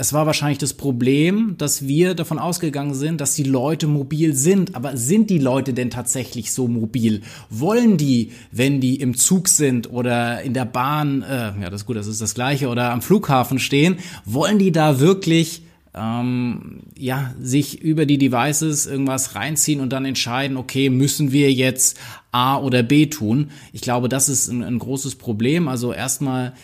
es 0.00 0.14
war 0.14 0.24
wahrscheinlich 0.24 0.56
das 0.56 0.72
Problem, 0.72 1.56
dass 1.58 1.86
wir 1.86 2.14
davon 2.14 2.38
ausgegangen 2.38 2.94
sind, 2.94 3.20
dass 3.20 3.34
die 3.34 3.42
Leute 3.42 3.86
mobil 3.86 4.34
sind. 4.34 4.74
Aber 4.74 4.96
sind 4.96 5.28
die 5.28 5.38
Leute 5.38 5.74
denn 5.74 5.90
tatsächlich 5.90 6.52
so 6.52 6.68
mobil? 6.68 7.20
Wollen 7.50 7.98
die, 7.98 8.32
wenn 8.50 8.80
die 8.80 8.98
im 8.98 9.14
Zug 9.14 9.46
sind 9.46 9.92
oder 9.92 10.40
in 10.40 10.54
der 10.54 10.64
Bahn, 10.64 11.20
äh, 11.20 11.52
ja, 11.60 11.68
das 11.68 11.82
ist 11.82 11.86
gut, 11.86 11.96
das 11.96 12.06
ist 12.06 12.22
das 12.22 12.34
Gleiche, 12.34 12.68
oder 12.68 12.92
am 12.92 13.02
Flughafen 13.02 13.58
stehen, 13.58 13.98
wollen 14.24 14.58
die 14.58 14.72
da 14.72 15.00
wirklich 15.00 15.64
ähm, 15.92 16.80
ja, 16.96 17.34
sich 17.38 17.82
über 17.82 18.06
die 18.06 18.16
Devices 18.16 18.86
irgendwas 18.86 19.34
reinziehen 19.34 19.80
und 19.80 19.92
dann 19.92 20.06
entscheiden, 20.06 20.56
okay, 20.56 20.88
müssen 20.88 21.30
wir 21.30 21.52
jetzt 21.52 21.98
A 22.32 22.56
oder 22.56 22.82
B 22.82 23.04
tun? 23.04 23.50
Ich 23.74 23.82
glaube, 23.82 24.08
das 24.08 24.30
ist 24.30 24.48
ein, 24.48 24.62
ein 24.62 24.78
großes 24.78 25.16
Problem. 25.16 25.68
Also 25.68 25.92
erstmal 25.92 26.54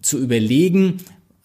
zu 0.00 0.18
überlegen, 0.18 0.98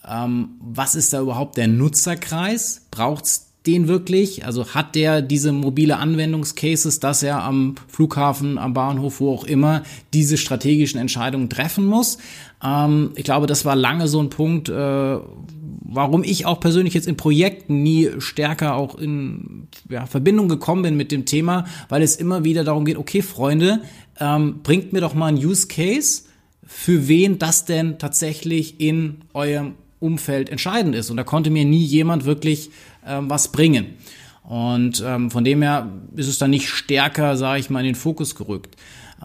ähm, 0.07 0.49
was 0.59 0.95
ist 0.95 1.13
da 1.13 1.21
überhaupt 1.21 1.57
der 1.57 1.67
Nutzerkreis? 1.67 2.87
Braucht's 2.91 3.51
den 3.67 3.87
wirklich? 3.87 4.45
Also 4.45 4.69
hat 4.69 4.95
der 4.95 5.21
diese 5.21 5.51
mobile 5.51 5.97
Anwendungscases, 5.97 6.99
dass 6.99 7.21
er 7.21 7.43
am 7.43 7.75
Flughafen, 7.87 8.57
am 8.57 8.73
Bahnhof, 8.73 9.19
wo 9.19 9.33
auch 9.33 9.43
immer 9.43 9.83
diese 10.13 10.37
strategischen 10.37 10.99
Entscheidungen 10.99 11.49
treffen 11.49 11.85
muss? 11.85 12.17
Ähm, 12.63 13.11
ich 13.15 13.23
glaube, 13.23 13.47
das 13.47 13.65
war 13.65 13.75
lange 13.75 14.07
so 14.07 14.21
ein 14.21 14.29
Punkt, 14.29 14.69
äh, 14.69 15.17
warum 15.93 16.23
ich 16.23 16.45
auch 16.45 16.59
persönlich 16.59 16.93
jetzt 16.93 17.07
in 17.07 17.17
Projekten 17.17 17.83
nie 17.83 18.09
stärker 18.17 18.75
auch 18.75 18.95
in 18.95 19.67
ja, 19.89 20.05
Verbindung 20.05 20.47
gekommen 20.49 20.81
bin 20.81 20.97
mit 20.97 21.11
dem 21.11 21.25
Thema, 21.25 21.65
weil 21.89 22.01
es 22.01 22.15
immer 22.15 22.43
wieder 22.43 22.63
darum 22.63 22.85
geht, 22.85 22.97
okay, 22.97 23.21
Freunde, 23.21 23.81
ähm, 24.19 24.61
bringt 24.63 24.93
mir 24.93 25.01
doch 25.01 25.13
mal 25.13 25.27
ein 25.27 25.37
Use 25.37 25.67
Case, 25.67 26.23
für 26.65 27.07
wen 27.07 27.37
das 27.37 27.65
denn 27.65 27.99
tatsächlich 27.99 28.79
in 28.79 29.17
eurem 29.33 29.73
Umfeld 30.01 30.49
entscheidend 30.49 30.95
ist. 30.95 31.09
Und 31.09 31.17
da 31.17 31.23
konnte 31.23 31.49
mir 31.49 31.63
nie 31.63 31.83
jemand 31.83 32.25
wirklich 32.25 32.71
ähm, 33.07 33.29
was 33.29 33.53
bringen. 33.53 33.97
Und 34.43 35.01
ähm, 35.05 35.31
von 35.31 35.45
dem 35.45 35.61
her 35.61 35.87
ist 36.15 36.27
es 36.27 36.37
dann 36.37 36.49
nicht 36.49 36.67
stärker, 36.67 37.37
sage 37.37 37.59
ich 37.59 37.69
mal, 37.69 37.79
in 37.79 37.85
den 37.85 37.95
Fokus 37.95 38.35
gerückt. 38.35 38.75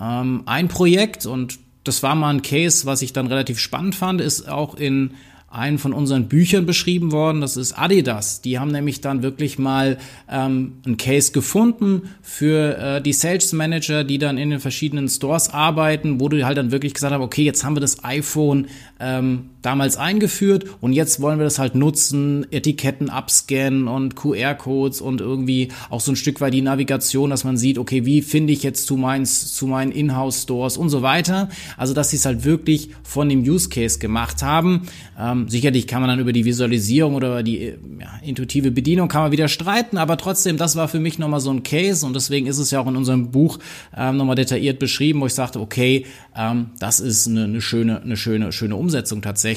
Ähm, 0.00 0.42
ein 0.46 0.68
Projekt, 0.68 1.26
und 1.26 1.58
das 1.84 2.02
war 2.02 2.14
mal 2.14 2.30
ein 2.30 2.42
Case, 2.42 2.86
was 2.86 3.02
ich 3.02 3.12
dann 3.12 3.26
relativ 3.26 3.58
spannend 3.58 3.94
fand, 3.94 4.20
ist 4.20 4.48
auch 4.48 4.76
in 4.76 5.12
einen 5.48 5.78
von 5.78 5.92
unseren 5.92 6.28
Büchern 6.28 6.66
beschrieben 6.66 7.12
worden. 7.12 7.40
Das 7.40 7.56
ist 7.56 7.72
Adidas. 7.72 8.42
Die 8.42 8.58
haben 8.58 8.70
nämlich 8.70 9.00
dann 9.00 9.22
wirklich 9.22 9.58
mal 9.58 9.96
ähm, 10.30 10.74
einen 10.84 10.96
Case 10.96 11.32
gefunden 11.32 12.10
für 12.20 12.76
äh, 12.76 13.02
die 13.02 13.12
Sales 13.12 13.52
Manager, 13.52 14.04
die 14.04 14.18
dann 14.18 14.38
in 14.38 14.50
den 14.50 14.60
verschiedenen 14.60 15.08
Stores 15.08 15.48
arbeiten, 15.48 16.20
wo 16.20 16.28
du 16.28 16.44
halt 16.44 16.58
dann 16.58 16.72
wirklich 16.72 16.94
gesagt 16.94 17.14
hast, 17.14 17.20
okay, 17.20 17.42
jetzt 17.42 17.64
haben 17.64 17.76
wir 17.76 17.80
das 17.80 18.04
iPhone 18.04 18.66
ähm, 19.00 19.50
damals 19.66 19.96
eingeführt 19.96 20.64
und 20.80 20.92
jetzt 20.92 21.20
wollen 21.20 21.40
wir 21.40 21.44
das 21.44 21.58
halt 21.58 21.74
nutzen, 21.74 22.46
Etiketten 22.52 23.10
abscannen 23.10 23.88
und 23.88 24.14
QR-Codes 24.14 25.00
und 25.00 25.20
irgendwie 25.20 25.68
auch 25.90 26.00
so 26.00 26.12
ein 26.12 26.16
Stück 26.16 26.40
weit 26.40 26.54
die 26.54 26.62
Navigation, 26.62 27.30
dass 27.30 27.42
man 27.42 27.56
sieht, 27.56 27.76
okay, 27.76 28.06
wie 28.06 28.22
finde 28.22 28.52
ich 28.52 28.62
jetzt 28.62 28.86
zu, 28.86 28.96
meins, 28.96 29.52
zu 29.54 29.66
meinen 29.66 29.90
Inhouse-Stores 29.90 30.76
und 30.76 30.88
so 30.88 31.02
weiter. 31.02 31.48
Also, 31.76 31.94
dass 31.94 32.10
sie 32.10 32.16
es 32.16 32.24
halt 32.24 32.44
wirklich 32.44 32.90
von 33.02 33.28
dem 33.28 33.40
Use 33.40 33.68
Case 33.68 33.98
gemacht 33.98 34.40
haben. 34.40 34.82
Ähm, 35.18 35.48
sicherlich 35.48 35.88
kann 35.88 36.00
man 36.00 36.10
dann 36.10 36.20
über 36.20 36.32
die 36.32 36.44
Visualisierung 36.44 37.16
oder 37.16 37.42
die 37.42 37.74
ja, 38.00 38.20
intuitive 38.22 38.70
Bedienung 38.70 39.08
kann 39.08 39.22
man 39.22 39.32
wieder 39.32 39.48
streiten, 39.48 39.98
aber 39.98 40.16
trotzdem, 40.16 40.58
das 40.58 40.76
war 40.76 40.86
für 40.86 41.00
mich 41.00 41.18
nochmal 41.18 41.40
so 41.40 41.50
ein 41.50 41.64
Case 41.64 42.06
und 42.06 42.14
deswegen 42.14 42.46
ist 42.46 42.58
es 42.58 42.70
ja 42.70 42.78
auch 42.78 42.86
in 42.86 42.94
unserem 42.94 43.32
Buch 43.32 43.58
ähm, 43.96 44.16
nochmal 44.16 44.36
detailliert 44.36 44.78
beschrieben, 44.78 45.20
wo 45.20 45.26
ich 45.26 45.34
sagte, 45.34 45.58
okay, 45.58 46.06
ähm, 46.36 46.66
das 46.78 47.00
ist 47.00 47.26
eine, 47.26 47.44
eine 47.44 47.60
schöne, 47.60 48.00
eine 48.00 48.16
schöne, 48.16 48.52
schöne 48.52 48.76
Umsetzung 48.76 49.22
tatsächlich. 49.22 49.55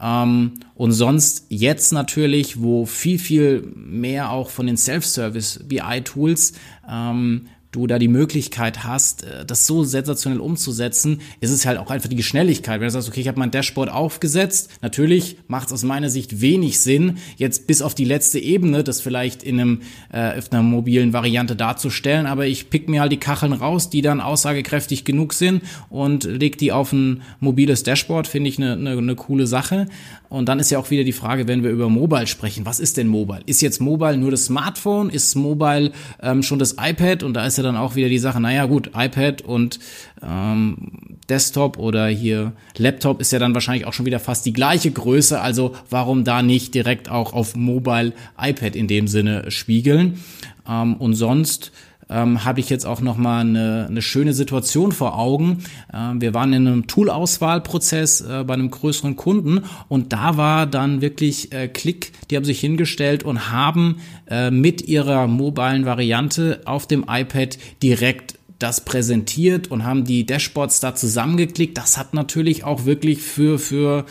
Ähm, 0.00 0.54
und 0.74 0.92
sonst 0.92 1.46
jetzt 1.48 1.92
natürlich, 1.92 2.60
wo 2.60 2.84
viel, 2.84 3.18
viel 3.18 3.62
mehr 3.74 4.30
auch 4.30 4.50
von 4.50 4.66
den 4.66 4.76
Self-Service 4.76 5.60
BI-Tools 5.64 6.52
ähm, 6.88 7.46
du 7.76 7.86
da 7.86 7.98
die 7.98 8.08
Möglichkeit 8.08 8.84
hast, 8.84 9.24
äh, 9.24 9.44
das 9.44 9.66
so 9.66 9.84
sensationell 9.84 10.40
umzusetzen, 10.40 11.20
ist 11.40 11.50
es 11.50 11.66
halt 11.66 11.78
auch 11.78 11.90
einfach 11.90 12.08
die 12.08 12.16
Geschnelligkeit. 12.16 12.80
Wenn 12.80 12.86
du 12.86 12.90
sagst, 12.90 13.08
okay, 13.08 13.20
ich 13.20 13.28
habe 13.28 13.38
mein 13.38 13.50
Dashboard 13.50 13.90
aufgesetzt, 13.90 14.70
natürlich 14.82 15.36
macht 15.46 15.68
es 15.68 15.72
aus 15.72 15.82
meiner 15.82 16.08
Sicht 16.08 16.40
wenig 16.40 16.80
Sinn, 16.80 17.18
jetzt 17.36 17.66
bis 17.66 17.82
auf 17.82 17.94
die 17.94 18.04
letzte 18.04 18.38
Ebene, 18.38 18.82
das 18.82 19.00
vielleicht 19.00 19.42
in 19.42 19.60
einem 19.60 19.82
äh, 20.12 20.38
auf 20.38 20.50
einer 20.50 20.62
mobilen 20.62 21.12
Variante 21.12 21.54
darzustellen, 21.54 22.26
aber 22.26 22.46
ich 22.46 22.70
pick 22.70 22.88
mir 22.88 23.02
halt 23.02 23.12
die 23.12 23.18
Kacheln 23.18 23.52
raus, 23.52 23.90
die 23.90 24.02
dann 24.02 24.20
aussagekräftig 24.20 25.04
genug 25.04 25.34
sind 25.34 25.62
und 25.90 26.24
leg 26.24 26.58
die 26.58 26.72
auf 26.72 26.92
ein 26.92 27.22
mobiles 27.40 27.82
Dashboard, 27.82 28.26
finde 28.26 28.48
ich 28.48 28.58
eine, 28.58 28.72
eine, 28.72 28.90
eine 28.90 29.14
coole 29.14 29.46
Sache. 29.46 29.86
Und 30.28 30.48
dann 30.48 30.58
ist 30.58 30.70
ja 30.70 30.78
auch 30.78 30.90
wieder 30.90 31.04
die 31.04 31.12
Frage, 31.12 31.46
wenn 31.48 31.62
wir 31.62 31.70
über 31.70 31.88
Mobile 31.88 32.26
sprechen, 32.26 32.66
was 32.66 32.80
ist 32.80 32.96
denn 32.96 33.06
Mobile? 33.06 33.42
Ist 33.46 33.62
jetzt 33.62 33.80
Mobile 33.80 34.16
nur 34.16 34.30
das 34.30 34.46
Smartphone? 34.46 35.10
Ist 35.10 35.34
Mobile 35.34 35.92
ähm, 36.22 36.42
schon 36.42 36.58
das 36.58 36.76
iPad? 36.80 37.22
Und 37.22 37.34
da 37.34 37.46
ist 37.46 37.56
ja 37.56 37.62
dann 37.62 37.76
auch 37.76 37.94
wieder 37.94 38.08
die 38.08 38.18
Sache, 38.18 38.40
naja 38.40 38.66
gut, 38.66 38.90
iPad 38.94 39.42
und 39.42 39.78
ähm, 40.22 41.18
Desktop 41.28 41.78
oder 41.78 42.06
hier 42.08 42.52
Laptop 42.76 43.20
ist 43.20 43.32
ja 43.32 43.38
dann 43.38 43.54
wahrscheinlich 43.54 43.86
auch 43.86 43.92
schon 43.92 44.06
wieder 44.06 44.20
fast 44.20 44.46
die 44.46 44.52
gleiche 44.52 44.90
Größe. 44.90 45.40
Also 45.40 45.74
warum 45.90 46.24
da 46.24 46.42
nicht 46.42 46.74
direkt 46.74 47.08
auch 47.10 47.32
auf 47.32 47.56
Mobile 47.56 48.12
iPad 48.40 48.76
in 48.76 48.88
dem 48.88 49.08
Sinne 49.08 49.50
spiegeln? 49.50 50.22
Ähm, 50.68 50.96
und 50.96 51.14
sonst 51.14 51.72
ähm, 52.08 52.44
habe 52.44 52.60
ich 52.60 52.70
jetzt 52.70 52.86
auch 52.86 53.00
noch 53.00 53.16
mal 53.16 53.40
eine, 53.40 53.86
eine 53.88 54.02
schöne 54.02 54.32
Situation 54.32 54.92
vor 54.92 55.18
Augen. 55.18 55.64
Ähm, 55.92 56.20
wir 56.20 56.34
waren 56.34 56.52
in 56.52 56.66
einem 56.66 56.86
Tool-Auswahlprozess 56.86 58.20
äh, 58.20 58.44
bei 58.46 58.54
einem 58.54 58.70
größeren 58.70 59.16
Kunden 59.16 59.64
und 59.88 60.12
da 60.12 60.36
war 60.36 60.66
dann 60.66 61.00
wirklich 61.00 61.52
äh, 61.52 61.68
Klick, 61.68 62.12
die 62.30 62.36
haben 62.36 62.44
sich 62.44 62.60
hingestellt 62.60 63.24
und 63.24 63.50
haben 63.50 63.96
äh, 64.28 64.50
mit 64.50 64.82
ihrer 64.82 65.26
mobilen 65.26 65.84
Variante 65.84 66.60
auf 66.64 66.86
dem 66.86 67.04
iPad 67.08 67.58
direkt 67.82 68.38
das 68.58 68.84
präsentiert 68.84 69.70
und 69.70 69.84
haben 69.84 70.04
die 70.04 70.24
Dashboards 70.24 70.80
da 70.80 70.94
zusammengeklickt. 70.94 71.76
Das 71.76 71.98
hat 71.98 72.14
natürlich 72.14 72.64
auch 72.64 72.86
wirklich 72.86 73.20
für, 73.20 73.58
für 73.58 74.06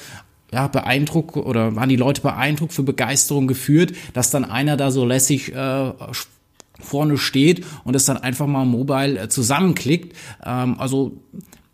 ja, 0.52 0.68
beeindruckt 0.68 1.36
oder 1.36 1.76
waren 1.76 1.90
die 1.90 1.96
Leute 1.96 2.22
beeindruckt, 2.22 2.74
für 2.74 2.84
Begeisterung 2.84 3.48
geführt, 3.48 3.94
dass 4.14 4.30
dann 4.30 4.46
einer 4.46 4.78
da 4.78 4.92
so 4.92 5.04
lässig 5.04 5.54
äh, 5.54 5.92
vorne 6.80 7.18
steht 7.18 7.66
und 7.84 7.96
es 7.96 8.06
dann 8.06 8.18
einfach 8.18 8.48
mal 8.48 8.66
mobile 8.66 9.20
äh, 9.20 9.30
zusammenklickt. 9.30 10.16
Ähm, 10.44 10.80
also 10.80 11.22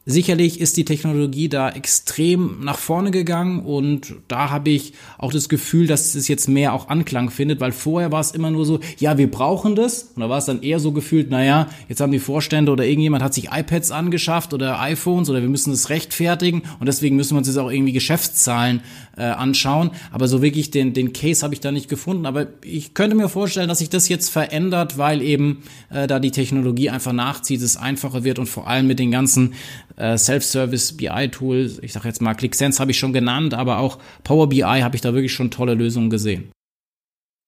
Sicherlich 0.05 0.59
ist 0.59 0.77
die 0.77 0.85
Technologie 0.85 1.47
da 1.47 1.69
extrem 1.69 2.63
nach 2.63 2.79
vorne 2.79 3.11
gegangen 3.11 3.59
und 3.59 4.15
da 4.27 4.49
habe 4.49 4.71
ich 4.71 4.93
auch 5.19 5.31
das 5.31 5.47
Gefühl, 5.47 5.85
dass 5.85 6.15
es 6.15 6.27
jetzt 6.27 6.49
mehr 6.49 6.73
auch 6.73 6.89
Anklang 6.89 7.29
findet, 7.29 7.59
weil 7.59 7.71
vorher 7.71 8.11
war 8.11 8.19
es 8.19 8.31
immer 8.31 8.49
nur 8.49 8.65
so, 8.65 8.79
ja, 8.97 9.19
wir 9.19 9.29
brauchen 9.29 9.75
das. 9.75 10.11
Und 10.15 10.21
da 10.21 10.29
war 10.29 10.39
es 10.39 10.45
dann 10.45 10.63
eher 10.63 10.79
so 10.79 10.91
gefühlt, 10.91 11.29
naja, 11.29 11.69
jetzt 11.87 12.01
haben 12.01 12.11
die 12.11 12.17
Vorstände 12.17 12.71
oder 12.71 12.83
irgendjemand 12.83 13.23
hat 13.23 13.35
sich 13.35 13.49
iPads 13.51 13.91
angeschafft 13.91 14.55
oder 14.55 14.79
iPhones 14.81 15.29
oder 15.29 15.43
wir 15.43 15.49
müssen 15.49 15.71
es 15.71 15.89
rechtfertigen 15.91 16.63
und 16.79 16.87
deswegen 16.87 17.15
müssen 17.15 17.35
wir 17.35 17.37
uns 17.37 17.47
jetzt 17.47 17.57
auch 17.57 17.69
irgendwie 17.69 17.93
Geschäftszahlen 17.93 18.81
äh, 19.17 19.23
anschauen, 19.23 19.91
aber 20.11 20.27
so 20.27 20.41
wirklich 20.41 20.71
den, 20.71 20.93
den 20.93 21.13
Case 21.13 21.43
habe 21.43 21.53
ich 21.53 21.59
da 21.59 21.71
nicht 21.71 21.89
gefunden, 21.89 22.25
aber 22.25 22.47
ich 22.63 22.93
könnte 22.93 23.15
mir 23.15 23.29
vorstellen, 23.29 23.67
dass 23.67 23.79
sich 23.79 23.89
das 23.89 24.09
jetzt 24.09 24.29
verändert, 24.29 24.97
weil 24.97 25.21
eben 25.21 25.63
äh, 25.89 26.07
da 26.07 26.19
die 26.19 26.31
Technologie 26.31 26.89
einfach 26.89 27.13
nachzieht, 27.13 27.61
es 27.61 27.77
einfacher 27.77 28.23
wird 28.23 28.39
und 28.39 28.47
vor 28.47 28.67
allem 28.67 28.87
mit 28.87 28.99
den 28.99 29.11
ganzen 29.11 29.53
äh, 30.01 30.17
Self-Service 30.17 30.97
BI-Tool, 30.97 31.79
ich 31.81 31.93
sage 31.93 32.07
jetzt 32.07 32.21
mal 32.21 32.33
ClickSense 32.33 32.79
habe 32.79 32.91
ich 32.91 32.99
schon 32.99 33.13
genannt, 33.13 33.53
aber 33.53 33.77
auch 33.77 33.99
Power 34.23 34.49
BI 34.49 34.61
habe 34.61 34.95
ich 34.95 35.01
da 35.01 35.13
wirklich 35.13 35.33
schon 35.33 35.51
tolle 35.51 35.75
Lösungen 35.75 36.09
gesehen. 36.09 36.51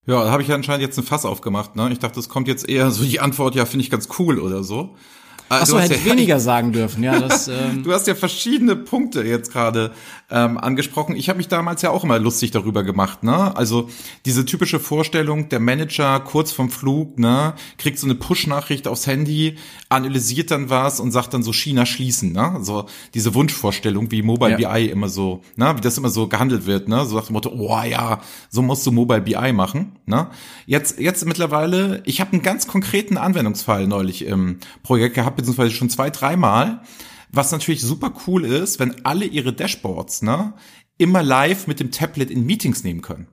Ja, 0.06 0.24
da 0.24 0.32
habe 0.32 0.42
ich 0.42 0.50
ja 0.50 0.56
anscheinend 0.56 0.84
jetzt 0.84 0.98
ein 0.98 1.06
Fass 1.06 1.26
aufgemacht. 1.26 1.76
Ne? 1.76 1.90
Ich 1.92 2.00
dachte, 2.00 2.20
es 2.20 2.30
kommt 2.30 2.48
jetzt 2.48 2.68
eher 2.68 2.92
so 2.92 3.04
die 3.04 3.20
Antwort, 3.20 3.56
ja, 3.56 3.66
finde 3.66 3.84
ich 3.84 3.90
ganz 3.90 4.10
cool 4.20 4.40
oder 4.40 4.64
so. 4.64 4.96
Achso, 5.50 5.80
hätte 5.80 5.94
ja, 5.94 6.00
ich 6.00 6.06
weniger 6.06 6.40
sagen 6.40 6.72
dürfen. 6.72 7.04
Ja, 7.04 7.20
das, 7.20 7.48
ähm 7.48 7.84
du 7.84 7.94
hast 7.94 8.08
ja 8.08 8.16
verschiedene 8.16 8.76
Punkte 8.76 9.24
jetzt 9.24 9.52
gerade 9.52 9.92
ähm, 10.34 10.58
angesprochen. 10.58 11.16
Ich 11.16 11.30
habe 11.30 11.38
mich 11.38 11.48
damals 11.48 11.82
ja 11.84 11.92
auch 11.92 12.04
immer 12.04 12.18
lustig 12.18 12.52
darüber 12.52 12.84
gemacht. 12.84 13.24
Ne? 13.24 13.56
Also 13.56 13.90
diese 14.26 14.46
typische 14.46 14.80
Vorstellung, 14.80 15.50
der 15.50 15.60
Manager 15.60 16.20
kurz 16.22 16.52
vom 16.52 16.70
Flug 16.70 17.20
ne, 17.20 17.54
kriegt 17.78 18.00
so 18.00 18.08
eine 18.08 18.16
Push-Nachricht 18.16 18.88
aufs 18.88 19.06
Handy, 19.06 19.58
analysiert 19.90 20.50
dann 20.50 20.70
was 20.70 21.00
und 21.00 21.12
sagt 21.12 21.34
dann 21.34 21.44
so 21.44 21.54
China 21.54 21.86
schließen. 21.86 22.32
Ne? 22.32 22.58
So 22.62 22.86
diese 23.14 23.36
Wunschvorstellung, 23.36 24.10
wie 24.12 24.24
Mobile 24.24 24.60
ja. 24.60 24.72
BI 24.72 24.88
immer 24.88 25.08
so, 25.08 25.42
ne? 25.56 25.76
wie 25.78 25.82
das 25.82 25.98
immer 25.98 26.10
so 26.10 26.28
gehandelt 26.28 26.66
wird. 26.66 26.88
Ne? 26.88 27.06
So 27.06 27.16
nach 27.16 27.28
dem 27.28 27.34
Motto, 27.34 27.52
oh 27.56 27.80
ja, 27.84 28.20
so 28.50 28.62
musst 28.64 28.86
du 28.88 28.92
Mobile 28.92 29.22
BI 29.22 29.54
machen. 29.54 29.94
Ne? 30.08 30.28
Jetzt, 30.66 31.00
jetzt 31.00 31.26
mittlerweile, 31.26 32.02
ich 32.06 32.22
habe 32.22 32.34
einen 32.34 32.42
ganz 32.42 32.68
konkreten 32.68 33.18
Anwendungsfall 33.18 33.88
neulich 33.88 34.26
im 34.26 34.58
Projekt 34.82 35.14
gehabt, 35.14 35.33
beziehungsweise 35.36 35.72
schon 35.72 35.90
zwei, 35.90 36.10
dreimal. 36.10 36.82
Was 37.32 37.52
natürlich 37.52 37.82
super 37.82 38.14
cool 38.28 38.46
ist, 38.46 38.80
wenn 38.80 39.06
alle 39.06 39.26
ihre 39.26 39.54
Dashboards 39.54 40.22
ne, 40.22 40.54
immer 40.98 41.24
live 41.24 41.68
mit 41.68 41.80
dem 41.80 41.92
Tablet 41.92 42.30
in 42.30 42.46
Meetings 42.46 42.84
nehmen 42.84 43.02
können. 43.02 43.28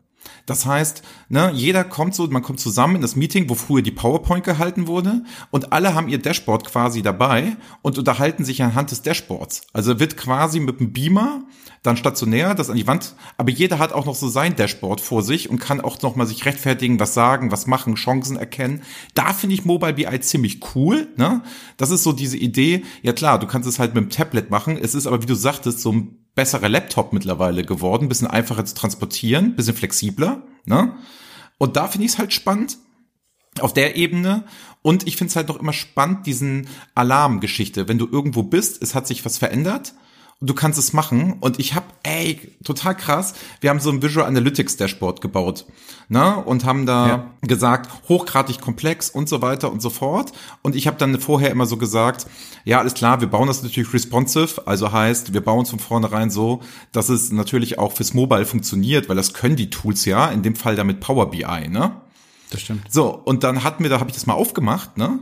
Das 0.46 0.66
heißt, 0.66 1.02
ne, 1.28 1.52
jeder 1.54 1.84
kommt 1.84 2.14
so, 2.14 2.26
man 2.26 2.42
kommt 2.42 2.60
zusammen 2.60 2.96
in 2.96 3.02
das 3.02 3.16
Meeting, 3.16 3.48
wo 3.48 3.54
früher 3.54 3.82
die 3.82 3.90
PowerPoint 3.90 4.44
gehalten 4.44 4.86
wurde 4.86 5.22
und 5.50 5.72
alle 5.72 5.94
haben 5.94 6.08
ihr 6.08 6.18
Dashboard 6.18 6.64
quasi 6.66 7.02
dabei 7.02 7.56
und 7.82 7.98
unterhalten 7.98 8.44
sich 8.44 8.62
anhand 8.62 8.90
des 8.90 9.02
Dashboards. 9.02 9.62
Also 9.72 10.00
wird 10.00 10.16
quasi 10.16 10.60
mit 10.60 10.80
dem 10.80 10.92
Beamer 10.92 11.44
dann 11.82 11.96
stationär 11.96 12.54
das 12.54 12.68
an 12.68 12.76
die 12.76 12.86
Wand, 12.86 13.14
aber 13.38 13.50
jeder 13.50 13.78
hat 13.78 13.92
auch 13.92 14.04
noch 14.04 14.14
so 14.14 14.28
sein 14.28 14.54
Dashboard 14.54 15.00
vor 15.00 15.22
sich 15.22 15.48
und 15.48 15.58
kann 15.58 15.80
auch 15.80 16.00
noch 16.02 16.14
mal 16.14 16.26
sich 16.26 16.44
rechtfertigen, 16.44 17.00
was 17.00 17.14
sagen, 17.14 17.50
was 17.50 17.66
machen, 17.66 17.94
Chancen 17.94 18.36
erkennen. 18.36 18.82
Da 19.14 19.32
finde 19.32 19.54
ich 19.54 19.64
Mobile 19.64 19.94
BI 19.94 20.20
ziemlich 20.20 20.60
cool, 20.74 21.08
ne? 21.16 21.42
Das 21.78 21.90
ist 21.90 22.02
so 22.02 22.12
diese 22.12 22.36
Idee, 22.36 22.84
ja 23.02 23.12
klar, 23.12 23.38
du 23.38 23.46
kannst 23.46 23.68
es 23.68 23.78
halt 23.78 23.94
mit 23.94 24.04
dem 24.04 24.10
Tablet 24.10 24.50
machen, 24.50 24.76
es 24.76 24.94
ist 24.94 25.06
aber 25.06 25.22
wie 25.22 25.26
du 25.26 25.34
sagtest 25.34 25.80
so 25.80 25.92
ein 25.92 26.19
besserer 26.34 26.68
Laptop 26.68 27.12
mittlerweile 27.12 27.64
geworden, 27.64 28.08
bisschen 28.08 28.28
einfacher 28.28 28.64
zu 28.64 28.74
transportieren, 28.74 29.56
bisschen 29.56 29.74
flexibler. 29.74 30.42
Ne? 30.64 30.94
Und 31.58 31.76
da 31.76 31.88
finde 31.88 32.06
ich 32.06 32.12
es 32.12 32.18
halt 32.18 32.32
spannend 32.32 32.78
auf 33.60 33.72
der 33.72 33.96
Ebene. 33.96 34.44
Und 34.82 35.06
ich 35.06 35.16
finde 35.16 35.30
es 35.30 35.36
halt 35.36 35.48
noch 35.48 35.58
immer 35.58 35.72
spannend, 35.72 36.26
diesen 36.26 36.68
Alarmgeschichte. 36.94 37.88
Wenn 37.88 37.98
du 37.98 38.08
irgendwo 38.10 38.42
bist, 38.42 38.82
es 38.82 38.94
hat 38.94 39.06
sich 39.06 39.24
was 39.24 39.38
verändert 39.38 39.94
du 40.40 40.54
kannst 40.54 40.78
es 40.78 40.92
machen. 40.92 41.34
Und 41.40 41.58
ich 41.58 41.74
habe, 41.74 41.86
ey, 42.02 42.56
total 42.64 42.96
krass, 42.96 43.34
wir 43.60 43.70
haben 43.70 43.80
so 43.80 43.90
ein 43.90 44.02
Visual 44.02 44.26
Analytics 44.26 44.76
Dashboard 44.76 45.20
gebaut, 45.20 45.66
ne? 46.08 46.36
Und 46.36 46.64
haben 46.64 46.86
da 46.86 47.06
ja. 47.08 47.30
gesagt, 47.42 47.90
hochgradig 48.08 48.60
komplex 48.60 49.10
und 49.10 49.28
so 49.28 49.42
weiter 49.42 49.70
und 49.70 49.82
so 49.82 49.90
fort. 49.90 50.32
Und 50.62 50.74
ich 50.74 50.86
habe 50.86 50.96
dann 50.96 51.20
vorher 51.20 51.50
immer 51.50 51.66
so 51.66 51.76
gesagt, 51.76 52.26
ja, 52.64 52.78
alles 52.78 52.94
klar, 52.94 53.20
wir 53.20 53.28
bauen 53.28 53.48
das 53.48 53.62
natürlich 53.62 53.92
responsive, 53.92 54.66
also 54.66 54.92
heißt, 54.92 55.34
wir 55.34 55.42
bauen 55.42 55.62
es 55.62 55.70
von 55.70 55.78
vornherein 55.78 56.30
so, 56.30 56.60
dass 56.92 57.10
es 57.10 57.30
natürlich 57.30 57.78
auch 57.78 57.92
fürs 57.92 58.14
Mobile 58.14 58.46
funktioniert, 58.46 59.08
weil 59.08 59.16
das 59.16 59.34
können 59.34 59.56
die 59.56 59.70
Tools 59.70 60.04
ja, 60.06 60.28
in 60.28 60.42
dem 60.42 60.56
Fall 60.56 60.74
damit 60.74 61.00
Power 61.00 61.30
BI, 61.30 61.68
ne? 61.68 62.00
Das 62.50 62.62
stimmt. 62.62 62.90
So, 62.90 63.10
und 63.10 63.44
dann 63.44 63.62
hatten 63.62 63.84
wir, 63.84 63.90
da 63.90 64.00
habe 64.00 64.10
ich 64.10 64.16
das 64.16 64.26
mal 64.26 64.34
aufgemacht, 64.34 64.96
ne? 64.96 65.20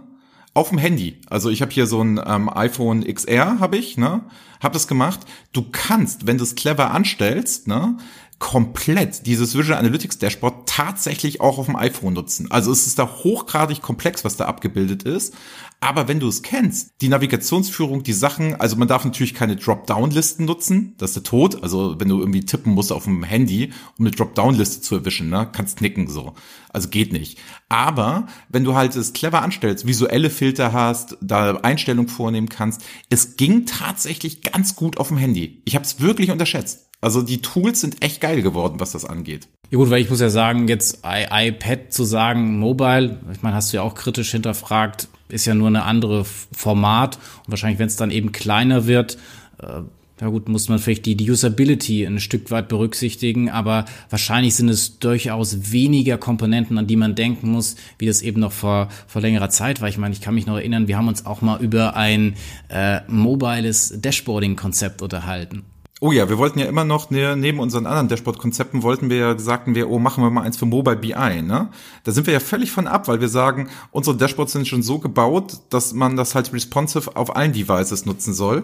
Auf 0.59 0.71
dem 0.71 0.79
Handy. 0.79 1.21
Also 1.31 1.51
ich 1.51 1.63
habe 1.63 1.71
hier 1.71 1.87
so 1.87 2.03
ein 2.03 2.21
ähm, 2.27 2.51
iPhone 2.53 3.05
XR, 3.05 3.61
habe 3.61 3.77
ich, 3.77 3.97
ne? 3.97 4.23
Hab 4.61 4.73
das 4.73 4.89
gemacht. 4.89 5.21
Du 5.53 5.65
kannst, 5.71 6.27
wenn 6.27 6.37
du 6.37 6.43
es 6.43 6.57
clever 6.57 6.91
anstellst, 6.91 7.69
ne, 7.69 7.97
komplett 8.41 9.25
dieses 9.27 9.57
Visual 9.57 9.79
Analytics 9.79 10.19
Dashboard 10.19 10.69
tatsächlich 10.69 11.41
auch 11.41 11.59
auf 11.59 11.67
dem 11.67 11.77
iPhone 11.77 12.15
nutzen. 12.15 12.51
Also 12.51 12.73
es 12.73 12.89
ist 12.89 12.99
da 12.99 13.09
hochgradig 13.23 13.83
komplex, 13.83 14.25
was 14.25 14.37
da 14.37 14.47
abgebildet 14.47 15.05
ist. 15.05 15.33
Aber 15.81 16.09
wenn 16.09 16.19
du 16.19 16.27
es 16.27 16.43
kennst, 16.43 16.91
die 17.01 17.09
Navigationsführung, 17.09 18.03
die 18.03 18.13
Sachen, 18.13 18.57
also 18.57 18.75
man 18.77 18.89
darf 18.89 19.05
natürlich 19.05 19.33
keine 19.35 19.55
Dropdown-Listen 19.55 20.45
nutzen, 20.45 20.95
das 20.99 21.11
ist 21.11 21.17
der 21.17 21.23
Tod. 21.23 21.63
Also 21.63 22.01
wenn 22.01 22.09
du 22.09 22.19
irgendwie 22.19 22.45
tippen 22.45 22.75
musst 22.75 22.91
auf 22.91 23.05
dem 23.05 23.23
Handy, 23.23 23.73
um 23.97 24.07
eine 24.07 24.11
Dropdown-Liste 24.11 24.81
zu 24.81 24.97
erwischen, 24.97 25.31
ne, 25.31 25.49
kannst 25.53 25.81
nicken 25.81 26.09
so. 26.09 26.35
Also 26.71 26.89
geht 26.89 27.13
nicht. 27.13 27.39
Aber 27.69 28.27
wenn 28.49 28.65
du 28.65 28.75
halt 28.75 28.97
es 28.97 29.13
clever 29.13 29.43
anstellst, 29.43 29.87
visuelle 29.87 30.31
Filter 30.31 30.73
hast, 30.73 31.17
da 31.21 31.57
Einstellungen 31.57 32.09
vornehmen 32.09 32.49
kannst, 32.49 32.83
es 33.09 33.37
ging 33.37 33.65
tatsächlich 33.65 34.43
ganz 34.43 34.75
gut 34.75 34.99
auf 34.99 35.09
dem 35.09 35.17
Handy. 35.17 35.63
Ich 35.65 35.77
habe 35.77 35.85
es 35.85 36.01
wirklich 36.01 36.33
unterschätzt. 36.33 36.89
Also 37.01 37.23
die 37.23 37.41
Tools 37.41 37.81
sind 37.81 38.03
echt 38.03 38.21
geil 38.21 38.43
geworden, 38.43 38.81
was 38.81 38.93
das 38.93 39.05
angeht. 39.05 39.49
Ja 39.71 39.79
gut, 39.79 39.91
weil 39.91 40.03
ich 40.03 40.11
muss 40.11 40.21
ja 40.21 40.31
sagen, 40.31 40.67
jetzt 40.67 41.05
I 41.07 41.27
iPad 41.31 41.93
zu 41.93 42.03
sagen, 42.03 42.59
Mobile, 42.59 43.21
ich 43.33 43.43
meine, 43.43 43.55
hast 43.55 43.73
du 43.73 43.77
ja 43.77 43.83
auch 43.83 43.95
kritisch 43.95 44.33
hinterfragt, 44.33 45.09
ist 45.29 45.47
ja 45.47 45.55
nur 45.55 45.69
eine 45.69 45.85
andere 45.85 46.25
Format 46.25 47.17
und 47.17 47.51
wahrscheinlich, 47.53 47.79
wenn 47.79 47.89
es 47.89 47.97
dann 47.97 48.11
eben 48.11 48.33
kleiner 48.33 48.87
wird, 48.87 49.19
äh, 49.61 49.83
ja 50.21 50.29
gut, 50.29 50.49
muss 50.49 50.69
man 50.69 50.79
vielleicht 50.79 51.07
die, 51.07 51.17
die 51.17 51.31
Usability 51.31 52.05
ein 52.05 52.19
Stück 52.19 52.51
weit 52.51 52.69
berücksichtigen, 52.69 53.51
aber 53.51 53.85
wahrscheinlich 54.11 54.55
sind 54.57 54.69
es 54.69 54.99
durchaus 54.99 55.71
weniger 55.73 56.19
Komponenten, 56.19 56.77
an 56.77 56.89
die 56.89 56.97
man 56.97 57.15
denken 57.15 57.51
muss, 57.51 57.77
wie 57.99 58.07
das 58.07 58.23
eben 58.23 58.41
noch 58.41 58.53
vor, 58.53 58.89
vor 59.07 59.23
längerer 59.23 59.51
Zeit 59.51 59.81
war. 59.81 59.89
Ich 59.89 59.99
meine, 59.99 60.15
ich 60.15 60.21
kann 60.21 60.35
mich 60.35 60.47
noch 60.47 60.57
erinnern, 60.57 60.89
wir 60.89 60.97
haben 60.97 61.09
uns 61.09 61.25
auch 61.25 61.41
mal 61.41 61.63
über 61.63 61.95
ein 61.95 62.35
äh, 62.69 63.01
mobiles 63.07 64.01
Dashboarding-Konzept 64.01 65.03
unterhalten. 65.03 65.63
Oh 66.01 66.13
ja, 66.13 66.29
wir 66.29 66.39
wollten 66.39 66.61
ja 66.61 66.67
immer 66.67 66.85
noch, 66.85 67.11
ne, 67.11 67.37
neben 67.37 67.59
unseren 67.59 67.87
anderen 67.87 68.07
Dashboard-Konzepten 68.07 68.85
wollten 68.85 69.11
wir 69.11 69.17
ja, 69.17 69.39
sagten 69.39 69.75
wir, 69.75 69.91
oh, 69.91 69.99
machen 69.99 70.23
wir 70.23 70.31
mal 70.31 70.43
eins 70.43 70.57
für 70.57 70.67
Mobile 70.67 70.97
BI, 70.97 71.43
ne? 71.43 71.71
Da 72.05 72.13
sind 72.13 72.29
wir 72.29 72.35
ja 72.35 72.39
völlig 72.39 72.71
von 72.71 72.87
ab, 72.87 73.09
weil 73.09 73.21
wir 73.21 73.29
sagen, 73.29 73.69
unsere 73.91 74.17
Dashboards 74.17 74.53
sind 74.53 74.69
schon 74.69 74.85
so 74.85 75.01
gebaut, 75.01 75.59
dass 75.71 75.95
man 75.95 76.17
das 76.17 76.37
halt 76.37 76.53
responsive 76.53 77.17
auf 77.17 77.35
allen 77.35 77.53
Devices 77.53 78.07
nutzen 78.07 78.33
soll. 78.33 78.63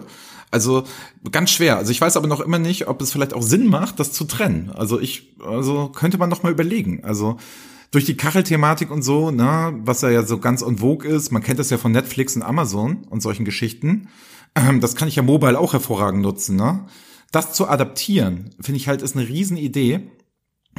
Also 0.49 0.85
ganz 1.29 1.49
schwer. 1.49 1.75
Also 1.75 1.91
ich 1.91 1.99
weiß 1.99 2.15
aber 2.15 2.27
noch 2.27 2.39
immer 2.39 2.59
nicht, 2.59 2.87
ob 2.87 3.01
es 3.01 3.11
vielleicht 3.11 3.33
auch 3.33 3.41
Sinn 3.41 3.67
macht, 3.67 3.99
das 3.99 4.13
zu 4.13 4.23
trennen. 4.23 4.71
Also 4.73 5.01
ich, 5.01 5.35
also 5.45 5.89
könnte 5.89 6.17
man 6.17 6.29
noch 6.29 6.43
mal 6.43 6.53
überlegen. 6.53 7.03
Also 7.03 7.35
durch 7.91 8.05
die 8.05 8.15
Kachelthematik 8.15 8.91
und 8.91 9.01
so, 9.01 9.31
ne, 9.31 9.73
was 9.83 10.01
ja, 10.01 10.09
ja 10.09 10.23
so 10.23 10.37
ganz 10.37 10.61
en 10.61 10.77
vogue 10.77 11.05
ist, 11.05 11.33
man 11.33 11.43
kennt 11.43 11.59
das 11.59 11.69
ja 11.69 11.77
von 11.77 11.91
Netflix 11.91 12.37
und 12.37 12.43
Amazon 12.43 13.05
und 13.09 13.21
solchen 13.21 13.43
Geschichten. 13.43 14.07
Das 14.79 14.95
kann 14.95 15.09
ich 15.09 15.17
ja 15.17 15.21
mobile 15.21 15.59
auch 15.59 15.73
hervorragend 15.73 16.21
nutzen, 16.21 16.55
ne? 16.55 16.85
Das 17.35 17.53
zu 17.53 17.67
adaptieren, 17.67 18.51
finde 18.61 18.77
ich 18.77 18.87
halt, 18.87 19.01
ist 19.01 19.15
eine 19.15 19.27
Riesenidee. 19.27 20.01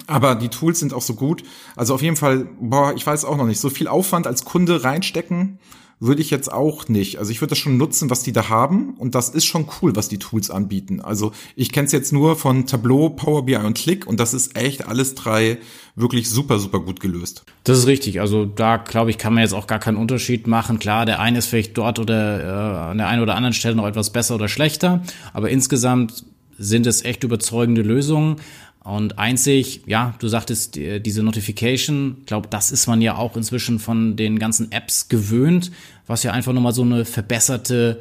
Aber 0.07 0.35
die 0.35 0.49
Tools 0.49 0.79
sind 0.79 0.93
auch 0.93 1.03
so 1.03 1.15
gut. 1.15 1.43
Also 1.75 1.95
auf 1.95 2.03
jeden 2.03 2.17
Fall, 2.17 2.49
boah, 2.61 2.93
ich 2.95 3.07
weiß 3.07 3.25
auch 3.25 3.37
noch 3.37 3.47
nicht, 3.47 3.61
so 3.61 3.71
viel 3.71 3.89
Aufwand 3.89 4.27
als 4.27 4.45
Kunde 4.45 4.85
reinstecken 4.85 5.59
würde 5.99 6.21
ich 6.21 6.31
jetzt 6.31 6.53
auch 6.53 6.89
nicht. 6.89 7.19
Also 7.19 7.31
ich 7.31 7.41
würde 7.41 7.51
das 7.51 7.59
schon 7.59 7.79
nutzen, 7.79 8.11
was 8.11 8.23
die 8.23 8.33
da 8.33 8.49
haben. 8.49 8.95
Und 8.99 9.15
das 9.15 9.31
ist 9.31 9.47
schon 9.47 9.67
cool, 9.81 9.97
was 9.97 10.09
die 10.09 10.19
Tools 10.19 10.51
anbieten. 10.51 11.01
Also 11.01 11.33
ich 11.55 11.73
kenne 11.73 11.87
es 11.87 11.93
jetzt 11.93 12.13
nur 12.13 12.37
von 12.37 12.67
Tableau, 12.67 13.09
Power 13.09 13.47
BI 13.47 13.57
und 13.57 13.77
Click. 13.77 14.07
Und 14.07 14.21
das 14.21 14.35
ist 14.35 14.57
echt 14.57 14.87
alles 14.87 15.15
drei 15.15 15.59
wirklich 15.95 16.29
super, 16.29 16.59
super 16.59 16.81
gut 16.81 17.01
gelöst. 17.01 17.45
Das 17.65 17.79
ist 17.79 17.87
richtig. 17.87 18.21
Also 18.21 18.45
da, 18.45 18.77
glaube 18.77 19.11
ich, 19.11 19.17
kann 19.17 19.33
man 19.33 19.43
jetzt 19.43 19.55
auch 19.55 19.67
gar 19.67 19.79
keinen 19.79 19.97
Unterschied 19.97 20.47
machen. 20.47 20.79
Klar, 20.79 21.07
der 21.07 21.21
eine 21.21 21.39
ist 21.39 21.47
vielleicht 21.47 21.79
dort 21.79 21.99
oder 21.99 22.45
äh, 22.45 22.91
an 22.91 22.99
der 22.99 23.09
einen 23.09 23.23
oder 23.23 23.35
anderen 23.35 23.55
Stelle 23.55 23.75
noch 23.75 23.87
etwas 23.87 24.11
besser 24.11 24.35
oder 24.35 24.49
schlechter. 24.49 25.03
Aber 25.33 25.49
insgesamt 25.49 26.25
sind 26.59 26.87
es 26.87 27.05
echt 27.05 27.25
überzeugende 27.25 27.83
Lösungen. 27.83 28.37
Und 28.83 29.19
einzig, 29.19 29.83
ja, 29.87 30.15
du 30.21 30.29
sagtest, 30.29 30.77
diese 30.77 31.23
Notification, 31.23 32.19
glaube, 32.25 32.49
das 32.49 32.71
ist 32.71 32.87
man 32.87 33.03
ja 33.03 33.17
auch 33.17 33.37
inzwischen 33.37 33.81
von 33.81 34.17
den 34.17 34.39
ganzen 34.39 34.71
Apps 34.71 35.09
gewöhnt, 35.09 35.73
was 36.07 36.23
ja 36.23 36.33
einfach 36.33 36.53
nochmal 36.53 36.73
so 36.73 36.83
eine 36.83 37.05
verbesserte 37.05 38.01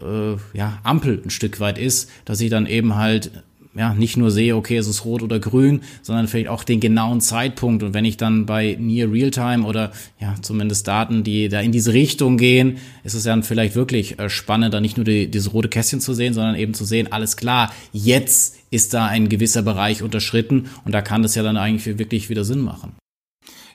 äh, 0.00 0.36
ja, 0.56 0.78
Ampel 0.84 1.20
ein 1.24 1.30
Stück 1.30 1.58
weit 1.58 1.78
ist, 1.78 2.10
dass 2.24 2.40
ich 2.40 2.48
dann 2.48 2.66
eben 2.66 2.94
halt 2.94 3.42
ja, 3.74 3.94
nicht 3.94 4.16
nur 4.16 4.30
sehe, 4.30 4.56
okay, 4.56 4.76
es 4.76 4.88
ist 4.88 5.04
rot 5.04 5.22
oder 5.22 5.38
grün, 5.38 5.82
sondern 6.02 6.26
vielleicht 6.26 6.48
auch 6.48 6.64
den 6.64 6.80
genauen 6.80 7.20
Zeitpunkt. 7.20 7.82
Und 7.82 7.94
wenn 7.94 8.04
ich 8.04 8.16
dann 8.16 8.44
bei 8.44 8.76
Near 8.80 9.12
Realtime 9.12 9.64
oder 9.64 9.92
ja, 10.20 10.34
zumindest 10.42 10.88
Daten, 10.88 11.22
die 11.22 11.48
da 11.48 11.60
in 11.60 11.70
diese 11.70 11.92
Richtung 11.92 12.36
gehen, 12.36 12.78
ist 13.04 13.14
es 13.14 13.22
dann 13.22 13.42
vielleicht 13.42 13.76
wirklich 13.76 14.18
äh, 14.18 14.28
spannend, 14.28 14.74
da 14.74 14.80
nicht 14.80 14.96
nur 14.96 15.04
die, 15.04 15.30
dieses 15.30 15.52
rote 15.52 15.68
Kästchen 15.68 16.00
zu 16.00 16.14
sehen, 16.14 16.34
sondern 16.34 16.56
eben 16.56 16.74
zu 16.74 16.84
sehen, 16.84 17.12
alles 17.12 17.36
klar, 17.36 17.72
jetzt 17.92 18.56
ist 18.70 18.92
da 18.92 19.06
ein 19.06 19.28
gewisser 19.28 19.62
Bereich 19.62 20.02
unterschritten 20.02 20.68
und 20.84 20.92
da 20.92 21.00
kann 21.00 21.22
das 21.22 21.34
ja 21.34 21.42
dann 21.42 21.56
eigentlich 21.56 21.98
wirklich 21.98 22.28
wieder 22.28 22.44
Sinn 22.44 22.60
machen. 22.60 22.99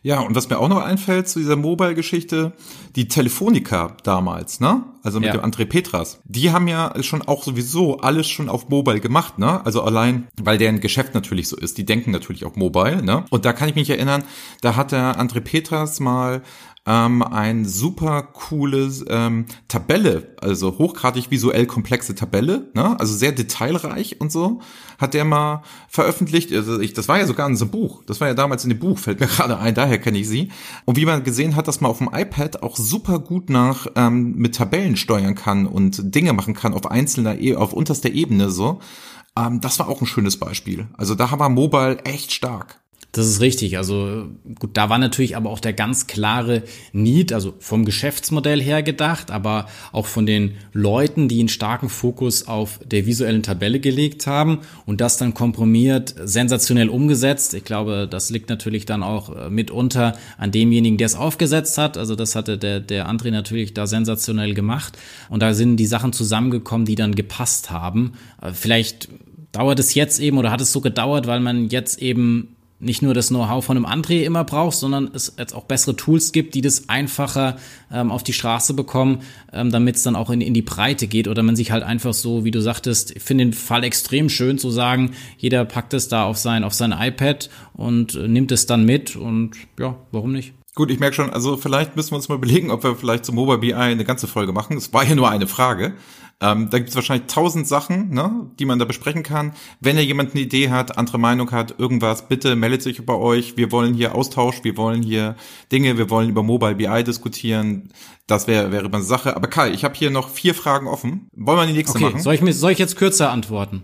Ja, 0.05 0.19
und 0.19 0.35
was 0.35 0.47
mir 0.51 0.59
auch 0.59 0.67
noch 0.67 0.83
einfällt 0.83 1.27
zu 1.27 1.39
dieser 1.39 1.55
Mobile-Geschichte, 1.55 2.53
die 2.95 3.07
Telefonica 3.07 3.97
damals, 4.03 4.59
ne? 4.59 4.83
Also 5.01 5.19
mit 5.19 5.33
ja. 5.33 5.33
dem 5.33 5.41
André 5.41 5.65
Petras. 5.65 6.19
Die 6.25 6.51
haben 6.51 6.67
ja 6.67 6.93
schon 7.01 7.23
auch 7.23 7.41
sowieso 7.41 7.97
alles 8.01 8.27
schon 8.27 8.47
auf 8.47 8.69
Mobile 8.69 8.99
gemacht, 8.99 9.39
ne? 9.39 9.65
Also 9.65 9.81
allein, 9.81 10.27
weil 10.39 10.59
deren 10.59 10.79
Geschäft 10.79 11.15
natürlich 11.15 11.49
so 11.49 11.57
ist. 11.57 11.79
Die 11.79 11.85
denken 11.87 12.11
natürlich 12.11 12.45
auch 12.45 12.55
Mobile, 12.55 13.01
ne? 13.01 13.25
Und 13.31 13.45
da 13.45 13.53
kann 13.53 13.67
ich 13.67 13.73
mich 13.73 13.89
erinnern, 13.89 14.23
da 14.61 14.75
hat 14.75 14.91
der 14.91 15.19
André 15.19 15.39
Petras 15.39 15.99
mal 15.99 16.43
ähm, 16.85 17.23
ein 17.23 17.65
super 17.65 18.21
cooles 18.21 19.03
ähm, 19.09 19.45
Tabelle, 19.67 20.35
also 20.39 20.77
hochgradig 20.77 21.31
visuell 21.31 21.65
komplexe 21.65 22.13
Tabelle, 22.13 22.69
ne? 22.73 22.99
also 22.99 23.15
sehr 23.15 23.31
detailreich 23.31 24.21
und 24.21 24.31
so, 24.31 24.61
hat 24.99 25.15
der 25.15 25.25
mal 25.25 25.63
veröffentlicht. 25.89 26.53
Also 26.53 26.79
ich, 26.79 26.93
das 26.93 27.07
war 27.07 27.17
ja 27.17 27.25
sogar 27.25 27.47
in 27.49 27.55
so 27.55 27.65
einem 27.65 27.71
Buch. 27.71 28.03
Das 28.05 28.21
war 28.21 28.27
ja 28.27 28.35
damals 28.35 28.63
in 28.63 28.69
dem 28.69 28.79
Buch, 28.79 28.99
fällt 28.99 29.19
mir 29.19 29.27
gerade 29.27 29.57
ein, 29.57 29.73
daher 29.73 29.97
kenne 29.97 30.19
ich 30.19 30.29
sie. 30.29 30.51
Und 30.85 30.97
wie 30.97 31.05
man 31.05 31.23
gesehen 31.23 31.55
hat, 31.55 31.67
dass 31.67 31.81
man 31.81 31.89
auf 31.89 31.97
dem 31.97 32.09
iPad 32.13 32.61
auch 32.61 32.77
super 32.77 33.19
gut 33.19 33.49
nach 33.49 33.87
ähm, 33.95 34.35
mit 34.35 34.55
Tabellen 34.55 34.95
steuern 34.95 35.35
kann 35.35 35.65
und 35.65 36.13
Dinge 36.13 36.33
machen 36.33 36.53
kann 36.53 36.73
auf 36.73 36.89
einzelner, 36.89 37.39
e 37.39 37.55
auf 37.55 37.73
unterster 37.73 38.11
Ebene 38.11 38.51
so. 38.51 38.79
Ähm, 39.35 39.59
das 39.59 39.79
war 39.79 39.89
auch 39.89 40.01
ein 40.01 40.07
schönes 40.07 40.37
Beispiel. 40.37 40.87
Also 40.97 41.15
da 41.15 41.39
war 41.39 41.49
Mobile 41.49 41.99
echt 42.05 42.31
stark. 42.31 42.79
Das 43.15 43.27
ist 43.27 43.39
richtig. 43.39 43.77
Also 43.77 44.25
gut, 44.59 44.71
da 44.73 44.89
war 44.89 44.97
natürlich 44.97 45.37
aber 45.37 45.49
auch 45.49 45.61
der 45.61 45.71
ganz 45.71 46.05
klare 46.05 46.63
Need, 46.91 47.31
also 47.31 47.53
vom 47.59 47.85
Geschäftsmodell 47.85 48.61
her 48.61 48.83
gedacht, 48.83 49.31
aber 49.31 49.67
auch 49.93 50.05
von 50.05 50.25
den 50.25 50.55
Leuten, 50.73 51.29
die 51.29 51.39
einen 51.39 51.47
starken 51.47 51.87
Fokus 51.87 52.49
auf 52.49 52.77
der 52.83 53.05
visuellen 53.05 53.41
Tabelle 53.41 53.79
gelegt 53.79 54.27
haben 54.27 54.59
und 54.85 54.99
das 54.99 55.15
dann 55.15 55.33
komprimiert, 55.33 56.13
sensationell 56.25 56.89
umgesetzt. 56.89 57.53
Ich 57.53 57.63
glaube, 57.63 58.05
das 58.11 58.31
liegt 58.31 58.49
natürlich 58.49 58.85
dann 58.85 59.01
auch 59.01 59.33
äh, 59.33 59.49
mitunter 59.49 60.17
an 60.37 60.51
demjenigen, 60.51 60.97
der 60.97 61.05
es 61.05 61.15
aufgesetzt 61.15 61.77
hat. 61.77 61.97
Also 61.97 62.17
das 62.17 62.35
hatte 62.35 62.57
der, 62.57 62.81
der 62.81 63.09
André 63.09 63.31
natürlich 63.31 63.73
da 63.73 63.87
sensationell 63.87 64.53
gemacht. 64.53 64.97
Und 65.29 65.41
da 65.41 65.53
sind 65.53 65.77
die 65.77 65.85
Sachen 65.85 66.11
zusammengekommen, 66.11 66.85
die 66.85 66.95
dann 66.95 67.15
gepasst 67.15 67.71
haben. 67.71 68.15
Äh, 68.41 68.51
vielleicht 68.51 69.07
dauert 69.53 69.79
es 69.79 69.93
jetzt 69.93 70.19
eben 70.19 70.37
oder 70.37 70.51
hat 70.51 70.59
es 70.59 70.73
so 70.73 70.81
gedauert, 70.81 71.27
weil 71.27 71.39
man 71.39 71.69
jetzt 71.69 72.01
eben 72.01 72.49
nicht 72.79 73.01
nur 73.01 73.13
das 73.13 73.29
Know-how 73.29 73.63
von 73.63 73.77
einem 73.77 73.85
André 73.85 74.23
immer 74.23 74.43
brauchst, 74.43 74.81
sondern 74.81 75.09
es 75.13 75.35
jetzt 75.37 75.53
auch 75.53 75.63
bessere 75.63 75.95
Tools 75.95 76.31
gibt, 76.31 76.55
die 76.55 76.61
das 76.61 76.89
einfacher 76.89 77.57
ähm, 77.91 78.11
auf 78.11 78.23
die 78.23 78.33
Straße 78.33 78.73
bekommen, 78.73 79.21
ähm, 79.53 79.71
damit 79.71 79.95
es 79.95 80.03
dann 80.03 80.15
auch 80.15 80.29
in, 80.29 80.41
in 80.41 80.53
die 80.53 80.61
Breite 80.61 81.07
geht 81.07 81.27
oder 81.27 81.41
man 81.41 81.55
sich 81.55 81.71
halt 81.71 81.83
einfach 81.83 82.13
so, 82.13 82.43
wie 82.43 82.51
du 82.51 82.61
sagtest, 82.61 83.15
ich 83.15 83.23
finde 83.23 83.45
den 83.45 83.53
Fall 83.53 83.83
extrem 83.83 84.29
schön 84.29 84.57
zu 84.57 84.69
sagen, 84.69 85.11
jeder 85.37 85.63
packt 85.63 85.93
es 85.93 86.09
da 86.09 86.25
auf 86.25 86.37
sein, 86.37 86.63
auf 86.63 86.73
sein 86.73 86.93
iPad 86.97 87.49
und 87.73 88.15
äh, 88.15 88.27
nimmt 88.27 88.51
es 88.51 88.65
dann 88.65 88.85
mit 88.85 89.15
und 89.15 89.51
ja, 89.79 89.95
warum 90.11 90.33
nicht? 90.33 90.53
Gut, 90.75 90.91
ich 90.91 90.99
merke 90.99 91.15
schon, 91.15 91.29
also 91.29 91.55
vielleicht 91.55 91.95
müssen 91.95 92.11
wir 92.11 92.17
uns 92.17 92.27
mal 92.27 92.35
überlegen, 92.35 92.69
ob 92.69 92.83
wir 92.83 92.97
vielleicht 92.97 93.23
zum 93.23 93.35
Mobile 93.35 93.59
BI 93.59 93.73
eine 93.73 94.03
ganze 94.03 94.27
Folge 94.27 94.51
machen. 94.51 94.75
Es 94.75 94.91
war 94.91 95.05
ja 95.05 95.15
nur 95.15 95.29
eine 95.29 95.47
Frage. 95.47 95.93
Ähm, 96.41 96.69
da 96.69 96.79
gibt 96.79 96.89
es 96.89 96.95
wahrscheinlich 96.95 97.27
tausend 97.27 97.65
Sachen, 97.65 98.09
ne, 98.09 98.51
die 98.59 98.65
man 98.65 98.77
da 98.77 98.85
besprechen 98.85 99.23
kann. 99.23 99.53
Wenn 99.79 99.95
ihr 99.95 100.03
jemand 100.03 100.31
eine 100.31 100.41
Idee 100.41 100.69
hat, 100.69 100.97
andere 100.97 101.17
Meinung 101.17 101.51
hat, 101.51 101.79
irgendwas, 101.79 102.27
bitte 102.27 102.55
meldet 102.57 102.81
sich 102.81 103.05
bei 103.05 103.13
euch. 103.13 103.55
Wir 103.55 103.71
wollen 103.71 103.93
hier 103.93 104.15
Austausch, 104.15 104.63
wir 104.63 104.75
wollen 104.75 105.01
hier 105.01 105.35
Dinge, 105.71 105.97
wir 105.97 106.09
wollen 106.09 106.29
über 106.29 106.43
Mobile 106.43 106.75
BI 106.75 107.03
diskutieren. 107.03 107.89
Das 108.27 108.47
wäre 108.47 108.71
wäre 108.71 108.85
eine 108.85 109.01
Sache. 109.01 109.35
Aber 109.35 109.47
Kai, 109.47 109.71
ich 109.71 109.85
habe 109.85 109.95
hier 109.95 110.11
noch 110.11 110.29
vier 110.29 110.53
Fragen 110.53 110.87
offen. 110.87 111.29
Wollen 111.33 111.59
wir 111.59 111.67
die 111.67 111.73
nächste 111.73 111.97
okay, 111.97 112.05
machen? 112.05 112.21
Soll 112.21 112.35
ich, 112.35 112.41
mir, 112.41 112.53
soll 112.53 112.71
ich 112.71 112.79
jetzt 112.79 112.97
kürzer 112.97 113.31
antworten? 113.31 113.83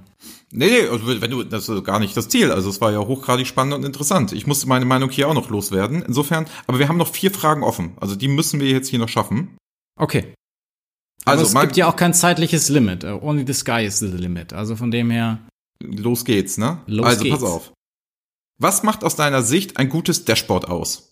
Nee, 0.53 0.65
nee, 0.65 0.87
also 0.87 1.21
wenn 1.21 1.31
du, 1.31 1.43
das 1.43 1.69
ist 1.69 1.83
gar 1.85 1.99
nicht 1.99 2.17
das 2.17 2.27
Ziel. 2.27 2.51
Also 2.51 2.69
es 2.69 2.81
war 2.81 2.91
ja 2.91 2.99
hochgradig 2.99 3.47
spannend 3.47 3.73
und 3.75 3.85
interessant. 3.85 4.33
Ich 4.33 4.45
musste 4.45 4.67
meine 4.67 4.83
Meinung 4.83 5.09
hier 5.09 5.29
auch 5.29 5.33
noch 5.33 5.49
loswerden. 5.49 6.03
Insofern, 6.05 6.45
aber 6.67 6.79
wir 6.79 6.89
haben 6.89 6.97
noch 6.97 7.07
vier 7.07 7.31
Fragen 7.31 7.63
offen. 7.63 7.93
Also 8.01 8.15
die 8.15 8.27
müssen 8.27 8.59
wir 8.59 8.69
jetzt 8.69 8.89
hier 8.89 8.99
noch 8.99 9.07
schaffen. 9.07 9.55
Okay. 9.97 10.33
Also 11.25 11.43
es 11.43 11.53
gibt 11.53 11.77
ja 11.77 11.87
auch 11.87 11.95
kein 11.95 12.13
zeitliches 12.13 12.69
Limit. 12.69 13.03
Uh, 13.03 13.19
only 13.21 13.43
the 13.45 13.53
sky 13.53 13.85
is 13.85 13.99
the 13.99 14.07
limit. 14.07 14.53
Also 14.53 14.75
von 14.75 14.91
dem 14.91 15.11
her. 15.11 15.39
Los 15.79 16.25
geht's, 16.25 16.57
ne? 16.57 16.81
Los 16.87 17.05
also 17.05 17.23
geht's. 17.23 17.39
pass 17.39 17.49
auf. 17.49 17.73
Was 18.59 18.83
macht 18.83 19.03
aus 19.03 19.15
deiner 19.15 19.41
Sicht 19.41 19.77
ein 19.77 19.89
gutes 19.89 20.25
Dashboard 20.25 20.67
aus? 20.67 21.11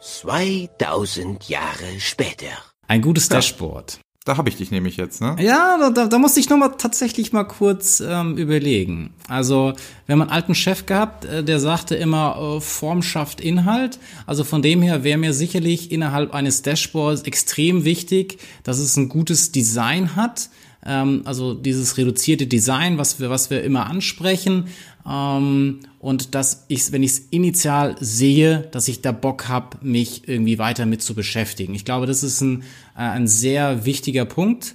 2000 0.00 1.48
Jahre 1.48 2.00
später. 2.00 2.50
Ein 2.86 3.02
gutes 3.02 3.28
Dashboard. 3.28 4.00
Da 4.28 4.36
habe 4.36 4.50
ich 4.50 4.56
dich 4.56 4.70
nämlich 4.70 4.98
jetzt, 4.98 5.22
ne? 5.22 5.36
Ja, 5.40 5.78
da, 5.80 5.88
da, 5.88 6.06
da 6.06 6.18
musste 6.18 6.38
ich 6.38 6.50
nochmal 6.50 6.72
tatsächlich 6.76 7.32
mal 7.32 7.44
kurz 7.44 8.00
ähm, 8.06 8.36
überlegen. 8.36 9.14
Also, 9.26 9.72
wir 10.04 10.12
haben 10.12 10.20
einen 10.20 10.30
alten 10.30 10.54
Chef 10.54 10.84
gehabt, 10.84 11.24
äh, 11.24 11.42
der 11.42 11.58
sagte 11.60 11.94
immer, 11.94 12.58
äh, 12.58 12.60
Form 12.60 13.00
schafft 13.00 13.40
Inhalt. 13.40 13.98
Also 14.26 14.44
von 14.44 14.60
dem 14.60 14.82
her 14.82 15.02
wäre 15.02 15.16
mir 15.16 15.32
sicherlich 15.32 15.90
innerhalb 15.90 16.34
eines 16.34 16.60
Dashboards 16.60 17.22
extrem 17.22 17.86
wichtig, 17.86 18.38
dass 18.64 18.78
es 18.78 18.98
ein 18.98 19.08
gutes 19.08 19.50
Design 19.50 20.14
hat. 20.14 20.50
Ähm, 20.84 21.22
also 21.24 21.54
dieses 21.54 21.96
reduzierte 21.96 22.46
Design, 22.46 22.98
was 22.98 23.20
wir, 23.20 23.30
was 23.30 23.48
wir 23.48 23.62
immer 23.62 23.86
ansprechen. 23.86 24.66
Ähm, 25.08 25.80
und 26.00 26.34
dass 26.34 26.64
ich, 26.68 26.92
wenn 26.92 27.02
ich 27.02 27.12
es 27.12 27.18
initial 27.30 27.96
sehe, 28.00 28.68
dass 28.72 28.88
ich 28.88 29.00
da 29.00 29.12
Bock 29.12 29.48
habe, 29.48 29.78
mich 29.80 30.28
irgendwie 30.28 30.58
weiter 30.58 30.86
mit 30.86 31.02
zu 31.02 31.14
beschäftigen. 31.14 31.74
Ich 31.74 31.84
glaube, 31.84 32.06
das 32.06 32.22
ist 32.22 32.40
ein, 32.40 32.62
äh, 32.96 33.00
ein 33.00 33.26
sehr 33.26 33.84
wichtiger 33.84 34.24
Punkt. 34.26 34.74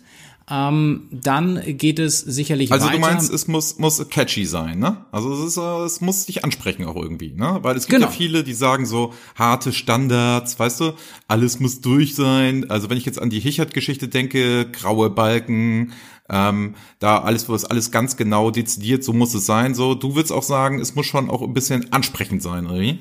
Ähm, 0.50 1.04
dann 1.10 1.62
geht 1.78 2.00
es 2.00 2.20
sicherlich 2.20 2.70
also 2.70 2.86
weiter. 2.86 2.96
Also 2.96 3.08
du 3.08 3.14
meinst, 3.14 3.34
es 3.34 3.48
muss, 3.48 3.78
muss 3.80 4.10
catchy 4.10 4.46
sein, 4.46 4.78
ne? 4.78 4.98
Also 5.10 5.32
es, 5.34 5.40
ist, 5.52 5.58
äh, 5.58 5.86
es 5.86 6.02
muss 6.02 6.26
dich 6.26 6.44
ansprechen 6.44 6.84
auch 6.84 6.98
irgendwie, 6.98 7.32
ne? 7.32 7.60
Weil 7.62 7.78
es 7.78 7.88
gibt 7.88 8.00
Genau. 8.00 8.08
ja 8.08 8.12
viele, 8.12 8.44
die 8.44 8.54
sagen 8.54 8.86
so 8.86 9.14
harte 9.36 9.72
Standards, 9.72 10.60
weißt 10.60 10.82
du, 10.82 10.94
alles 11.30 11.62
muss 11.62 11.80
durch 11.80 12.16
sein. 12.16 12.70
Also 12.70 12.90
wenn 12.90 12.98
ich 12.98 13.06
jetzt 13.06 13.22
an 13.22 13.30
die 13.30 13.40
Hichert-Geschichte 13.40 14.10
denke, 14.10 14.70
graue 14.70 15.10
Balken, 15.10 15.94
ähm, 16.30 16.76
da 17.00 17.20
alles, 17.20 17.50
wo 17.50 17.56
es 17.56 17.66
alles 17.66 17.92
ganz 17.92 18.18
genau 18.18 18.52
dezidiert, 18.52 19.04
so 19.04 19.14
muss 19.14 19.34
es 19.34 19.46
sein. 19.46 19.76
So, 19.76 19.96
du 19.96 20.16
würdest 20.16 20.32
auch 20.32 20.44
sagen, 20.44 20.80
es 20.80 20.96
muss 20.96 21.06
schon 21.06 21.30
auch 21.30 21.42
ein 21.42 21.54
bisschen 21.54 21.92
ansprechend 21.92 22.42
sein, 22.42 22.66
oder 22.66 22.80
wie? 22.80 23.00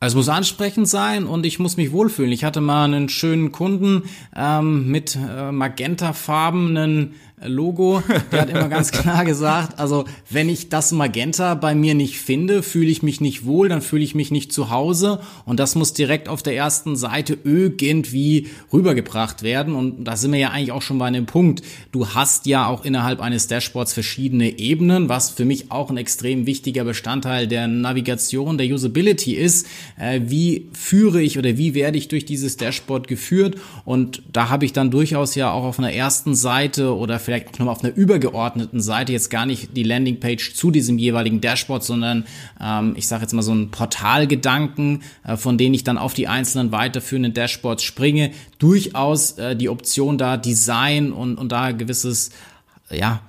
Es 0.00 0.14
muss 0.14 0.28
ansprechend 0.28 0.86
sein 0.88 1.24
und 1.24 1.46
ich 1.46 1.58
muss 1.58 1.78
mich 1.78 1.92
wohlfühlen. 1.92 2.32
Ich 2.32 2.44
hatte 2.44 2.60
mal 2.60 2.84
einen 2.84 3.08
schönen 3.08 3.52
Kunden 3.52 4.02
ähm, 4.36 4.90
mit 4.90 5.16
äh, 5.16 5.50
magentafarbenen 5.50 7.14
Logo. 7.42 8.02
Der 8.30 8.42
hat 8.42 8.50
immer 8.50 8.68
ganz 8.68 8.92
klar 8.92 9.24
gesagt, 9.24 9.78
also 9.78 10.04
wenn 10.30 10.48
ich 10.48 10.68
das 10.68 10.92
Magenta 10.92 11.54
bei 11.54 11.74
mir 11.74 11.94
nicht 11.94 12.18
finde, 12.18 12.62
fühle 12.62 12.90
ich 12.90 13.02
mich 13.02 13.20
nicht 13.20 13.44
wohl, 13.44 13.68
dann 13.68 13.82
fühle 13.82 14.04
ich 14.04 14.14
mich 14.14 14.30
nicht 14.30 14.52
zu 14.52 14.70
Hause 14.70 15.20
und 15.44 15.58
das 15.58 15.74
muss 15.74 15.92
direkt 15.92 16.28
auf 16.28 16.42
der 16.42 16.54
ersten 16.54 16.96
Seite 16.96 17.36
irgendwie 17.42 18.48
rübergebracht 18.72 19.42
werden 19.42 19.74
und 19.74 20.04
da 20.04 20.16
sind 20.16 20.32
wir 20.32 20.38
ja 20.38 20.50
eigentlich 20.50 20.72
auch 20.72 20.82
schon 20.82 20.98
bei 20.98 21.06
einem 21.06 21.26
Punkt. 21.26 21.62
Du 21.90 22.08
hast 22.10 22.46
ja 22.46 22.68
auch 22.68 22.84
innerhalb 22.84 23.20
eines 23.20 23.48
Dashboards 23.48 23.92
verschiedene 23.92 24.58
Ebenen, 24.58 25.08
was 25.08 25.30
für 25.30 25.44
mich 25.44 25.72
auch 25.72 25.90
ein 25.90 25.96
extrem 25.96 26.46
wichtiger 26.46 26.84
Bestandteil 26.84 27.48
der 27.48 27.66
Navigation, 27.66 28.58
der 28.58 28.68
Usability 28.68 29.34
ist. 29.34 29.66
Äh, 29.98 30.20
wie 30.26 30.68
führe 30.72 31.20
ich 31.20 31.36
oder 31.38 31.56
wie 31.58 31.74
werde 31.74 31.98
ich 31.98 32.08
durch 32.08 32.24
dieses 32.24 32.56
Dashboard 32.56 33.08
geführt 33.08 33.56
und 33.84 34.22
da 34.32 34.50
habe 34.50 34.64
ich 34.64 34.72
dann 34.72 34.92
durchaus 34.92 35.34
ja 35.34 35.50
auch 35.50 35.64
auf 35.64 35.78
einer 35.80 35.92
ersten 35.92 36.36
Seite 36.36 36.96
oder 36.96 37.18
vielleicht 37.24 37.48
auch 37.48 37.58
nochmal 37.58 37.74
auf 37.74 37.82
einer 37.82 37.94
übergeordneten 37.94 38.80
Seite 38.80 39.12
jetzt 39.12 39.30
gar 39.30 39.46
nicht 39.46 39.76
die 39.76 39.82
Landingpage 39.82 40.54
zu 40.54 40.70
diesem 40.70 40.98
jeweiligen 40.98 41.40
Dashboard, 41.40 41.82
sondern 41.82 42.26
ähm, 42.60 42.94
ich 42.96 43.08
sage 43.08 43.22
jetzt 43.22 43.32
mal 43.32 43.42
so 43.42 43.52
einen 43.52 43.70
Portalgedanken, 43.70 45.02
äh, 45.24 45.36
von 45.36 45.58
denen 45.58 45.74
ich 45.74 45.84
dann 45.84 45.98
auf 45.98 46.14
die 46.14 46.28
einzelnen 46.28 46.72
weiterführenden 46.72 47.34
Dashboards 47.34 47.82
springe, 47.82 48.30
durchaus 48.58 49.32
äh, 49.32 49.56
die 49.56 49.68
Option 49.68 50.18
da 50.18 50.36
Design 50.36 51.12
und, 51.12 51.36
und 51.36 51.50
da 51.50 51.72
gewisses, 51.72 52.30
ja, 52.90 53.20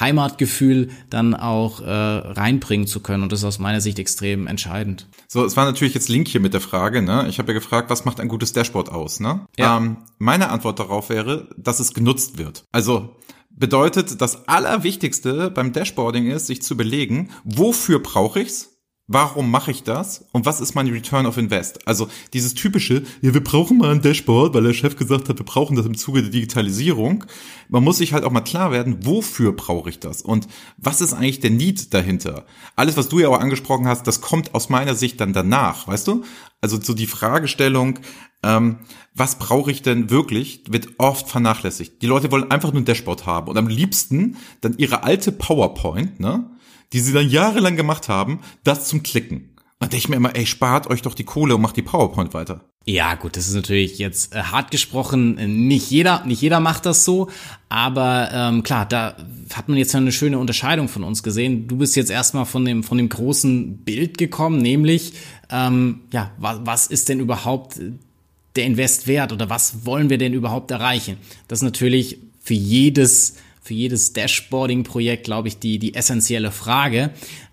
Heimatgefühl 0.00 0.90
dann 1.10 1.34
auch 1.34 1.80
äh, 1.80 1.90
reinbringen 1.90 2.86
zu 2.86 3.00
können. 3.00 3.22
Und 3.22 3.32
das 3.32 3.40
ist 3.40 3.44
aus 3.44 3.58
meiner 3.58 3.80
Sicht 3.80 3.98
extrem 3.98 4.46
entscheidend. 4.46 5.06
So, 5.28 5.44
es 5.44 5.56
war 5.56 5.64
natürlich 5.64 5.94
jetzt 5.94 6.08
Link 6.08 6.28
hier 6.28 6.40
mit 6.40 6.54
der 6.54 6.60
Frage, 6.60 7.02
ne? 7.02 7.26
Ich 7.28 7.38
habe 7.38 7.52
ja 7.52 7.58
gefragt, 7.58 7.90
was 7.90 8.04
macht 8.04 8.20
ein 8.20 8.28
gutes 8.28 8.52
Dashboard 8.52 8.90
aus, 8.90 9.20
ne? 9.20 9.46
Ja. 9.58 9.76
Ähm, 9.76 9.98
meine 10.18 10.50
Antwort 10.50 10.78
darauf 10.78 11.10
wäre, 11.10 11.48
dass 11.56 11.80
es 11.80 11.94
genutzt 11.94 12.38
wird. 12.38 12.64
Also 12.72 13.16
bedeutet, 13.50 14.20
das 14.20 14.48
Allerwichtigste 14.48 15.50
beim 15.50 15.72
Dashboarding 15.72 16.30
ist, 16.30 16.46
sich 16.46 16.62
zu 16.62 16.74
überlegen, 16.74 17.30
wofür 17.44 18.00
brauche 18.00 18.40
ich's? 18.40 18.77
Warum 19.10 19.50
mache 19.50 19.70
ich 19.70 19.84
das? 19.84 20.26
Und 20.32 20.44
was 20.44 20.60
ist 20.60 20.74
mein 20.74 20.86
Return 20.86 21.24
of 21.24 21.38
Invest? 21.38 21.88
Also 21.88 22.08
dieses 22.34 22.52
typische, 22.52 23.04
ja, 23.22 23.32
wir 23.32 23.42
brauchen 23.42 23.78
mal 23.78 23.90
ein 23.90 24.02
Dashboard, 24.02 24.52
weil 24.52 24.64
der 24.64 24.74
Chef 24.74 24.96
gesagt 24.96 25.30
hat, 25.30 25.38
wir 25.38 25.46
brauchen 25.46 25.76
das 25.76 25.86
im 25.86 25.96
Zuge 25.96 26.20
der 26.20 26.30
Digitalisierung. 26.30 27.24
Man 27.70 27.82
muss 27.82 27.96
sich 27.96 28.12
halt 28.12 28.22
auch 28.22 28.30
mal 28.30 28.42
klar 28.42 28.70
werden, 28.70 29.06
wofür 29.06 29.52
brauche 29.52 29.88
ich 29.88 29.98
das? 29.98 30.20
Und 30.20 30.46
was 30.76 31.00
ist 31.00 31.14
eigentlich 31.14 31.40
der 31.40 31.48
Need 31.48 31.94
dahinter? 31.94 32.44
Alles, 32.76 32.98
was 32.98 33.08
du 33.08 33.18
ja 33.18 33.28
auch 33.28 33.40
angesprochen 33.40 33.88
hast, 33.88 34.06
das 34.06 34.20
kommt 34.20 34.54
aus 34.54 34.68
meiner 34.68 34.94
Sicht 34.94 35.22
dann 35.22 35.32
danach, 35.32 35.88
weißt 35.88 36.06
du? 36.06 36.22
Also 36.60 36.78
so 36.78 36.92
die 36.92 37.06
Fragestellung, 37.06 38.00
ähm, 38.42 38.80
was 39.14 39.38
brauche 39.38 39.70
ich 39.70 39.80
denn 39.80 40.10
wirklich, 40.10 40.64
wird 40.68 40.88
oft 40.98 41.30
vernachlässigt. 41.30 42.02
Die 42.02 42.06
Leute 42.06 42.30
wollen 42.30 42.50
einfach 42.50 42.72
nur 42.72 42.82
ein 42.82 42.84
Dashboard 42.84 43.24
haben 43.24 43.48
und 43.48 43.56
am 43.56 43.68
liebsten 43.68 44.36
dann 44.60 44.76
ihre 44.76 45.02
alte 45.02 45.32
PowerPoint, 45.32 46.20
ne? 46.20 46.50
Die 46.92 47.00
sie 47.00 47.12
dann 47.12 47.28
jahrelang 47.28 47.76
gemacht 47.76 48.08
haben, 48.08 48.40
das 48.64 48.88
zum 48.88 49.02
Klicken. 49.02 49.50
Und 49.80 49.94
ich 49.94 50.08
mir 50.08 50.16
immer, 50.16 50.34
ey, 50.34 50.46
spart 50.46 50.88
euch 50.88 51.02
doch 51.02 51.14
die 51.14 51.24
Kohle 51.24 51.54
und 51.54 51.62
macht 51.62 51.76
die 51.76 51.82
PowerPoint 51.82 52.34
weiter. 52.34 52.64
Ja, 52.84 53.14
gut, 53.16 53.36
das 53.36 53.48
ist 53.48 53.54
natürlich 53.54 53.98
jetzt 53.98 54.34
äh, 54.34 54.42
hart 54.42 54.70
gesprochen. 54.70 55.36
äh, 55.36 55.46
Nicht 55.46 55.90
jeder, 55.90 56.24
nicht 56.24 56.40
jeder 56.40 56.58
macht 56.58 56.86
das 56.86 57.04
so, 57.04 57.28
aber 57.68 58.30
ähm, 58.32 58.62
klar, 58.62 58.86
da 58.86 59.14
hat 59.52 59.68
man 59.68 59.76
jetzt 59.76 59.94
eine 59.94 60.10
schöne 60.10 60.38
Unterscheidung 60.38 60.88
von 60.88 61.04
uns 61.04 61.22
gesehen. 61.22 61.68
Du 61.68 61.76
bist 61.76 61.96
jetzt 61.96 62.10
erstmal 62.10 62.46
von 62.46 62.64
dem 62.64 62.82
von 62.82 62.96
dem 62.96 63.10
großen 63.10 63.76
Bild 63.84 64.16
gekommen, 64.16 64.62
nämlich 64.62 65.12
ähm, 65.50 66.00
ja, 66.12 66.30
was, 66.38 66.60
was 66.64 66.86
ist 66.86 67.10
denn 67.10 67.20
überhaupt 67.20 67.78
äh, 67.78 67.92
der 68.56 68.64
Invest 68.64 69.06
wert 69.06 69.32
oder 69.32 69.50
was 69.50 69.84
wollen 69.84 70.08
wir 70.08 70.18
denn 70.18 70.32
überhaupt 70.32 70.70
erreichen? 70.70 71.18
Das 71.46 71.58
ist 71.58 71.64
natürlich 71.64 72.18
für 72.40 72.54
jedes 72.54 73.34
für 73.68 73.74
jedes 73.74 74.14
Dashboarding-Projekt, 74.14 75.24
glaube 75.24 75.48
ich, 75.48 75.58
die 75.58 75.78
die 75.78 75.94
essentielle 75.94 76.50
Frage. 76.50 77.10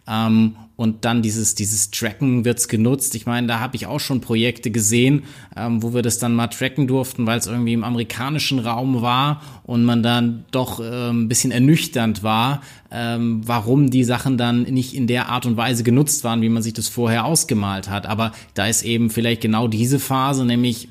Ähm, 0.08 0.56
und 0.78 1.06
dann 1.06 1.22
dieses, 1.22 1.56
dieses 1.56 1.90
Tracken 1.90 2.44
wird's 2.44 2.68
genutzt. 2.68 3.16
Ich 3.16 3.26
meine, 3.26 3.48
da 3.48 3.60
habe 3.60 3.76
ich 3.76 3.86
auch 3.88 4.00
schon 4.00 4.20
Projekte 4.20 4.72
gesehen, 4.72 5.24
ähm, 5.56 5.82
wo 5.82 5.94
wir 5.94 6.02
das 6.02 6.20
dann 6.20 6.34
mal 6.34 6.48
tracken 6.48 6.86
durften, 6.88 7.26
weil 7.26 7.40
es 7.40 7.48
irgendwie 7.48 7.74
im 7.74 7.84
amerikanischen 7.84 8.60
Raum 8.60 9.02
war 9.02 9.42
und 9.64 9.86
man 9.86 10.04
dann 10.04 10.46
doch 10.52 10.82
ähm, 10.84 11.24
ein 11.24 11.28
bisschen 11.30 11.52
ernüchternd 11.52 12.24
war, 12.24 12.62
ähm, 12.92 13.42
warum 13.46 13.90
die 13.90 14.04
Sachen 14.04 14.38
dann 14.38 14.64
nicht 14.64 14.94
in 14.94 15.08
der 15.08 15.30
Art 15.30 15.46
und 15.46 15.56
Weise 15.56 15.84
genutzt 15.84 16.24
waren, 16.24 16.42
wie 16.42 16.50
man 16.50 16.62
sich 16.62 16.74
das 16.74 16.90
vorher 16.90 17.26
ausgemalt 17.26 17.90
hat. 17.90 18.06
Aber 18.06 18.34
da 18.54 18.68
ist 18.68 18.84
eben 18.84 19.10
vielleicht 19.10 19.42
genau 19.42 19.70
diese 19.70 20.00
Phase, 20.00 20.46
nämlich 20.46 20.90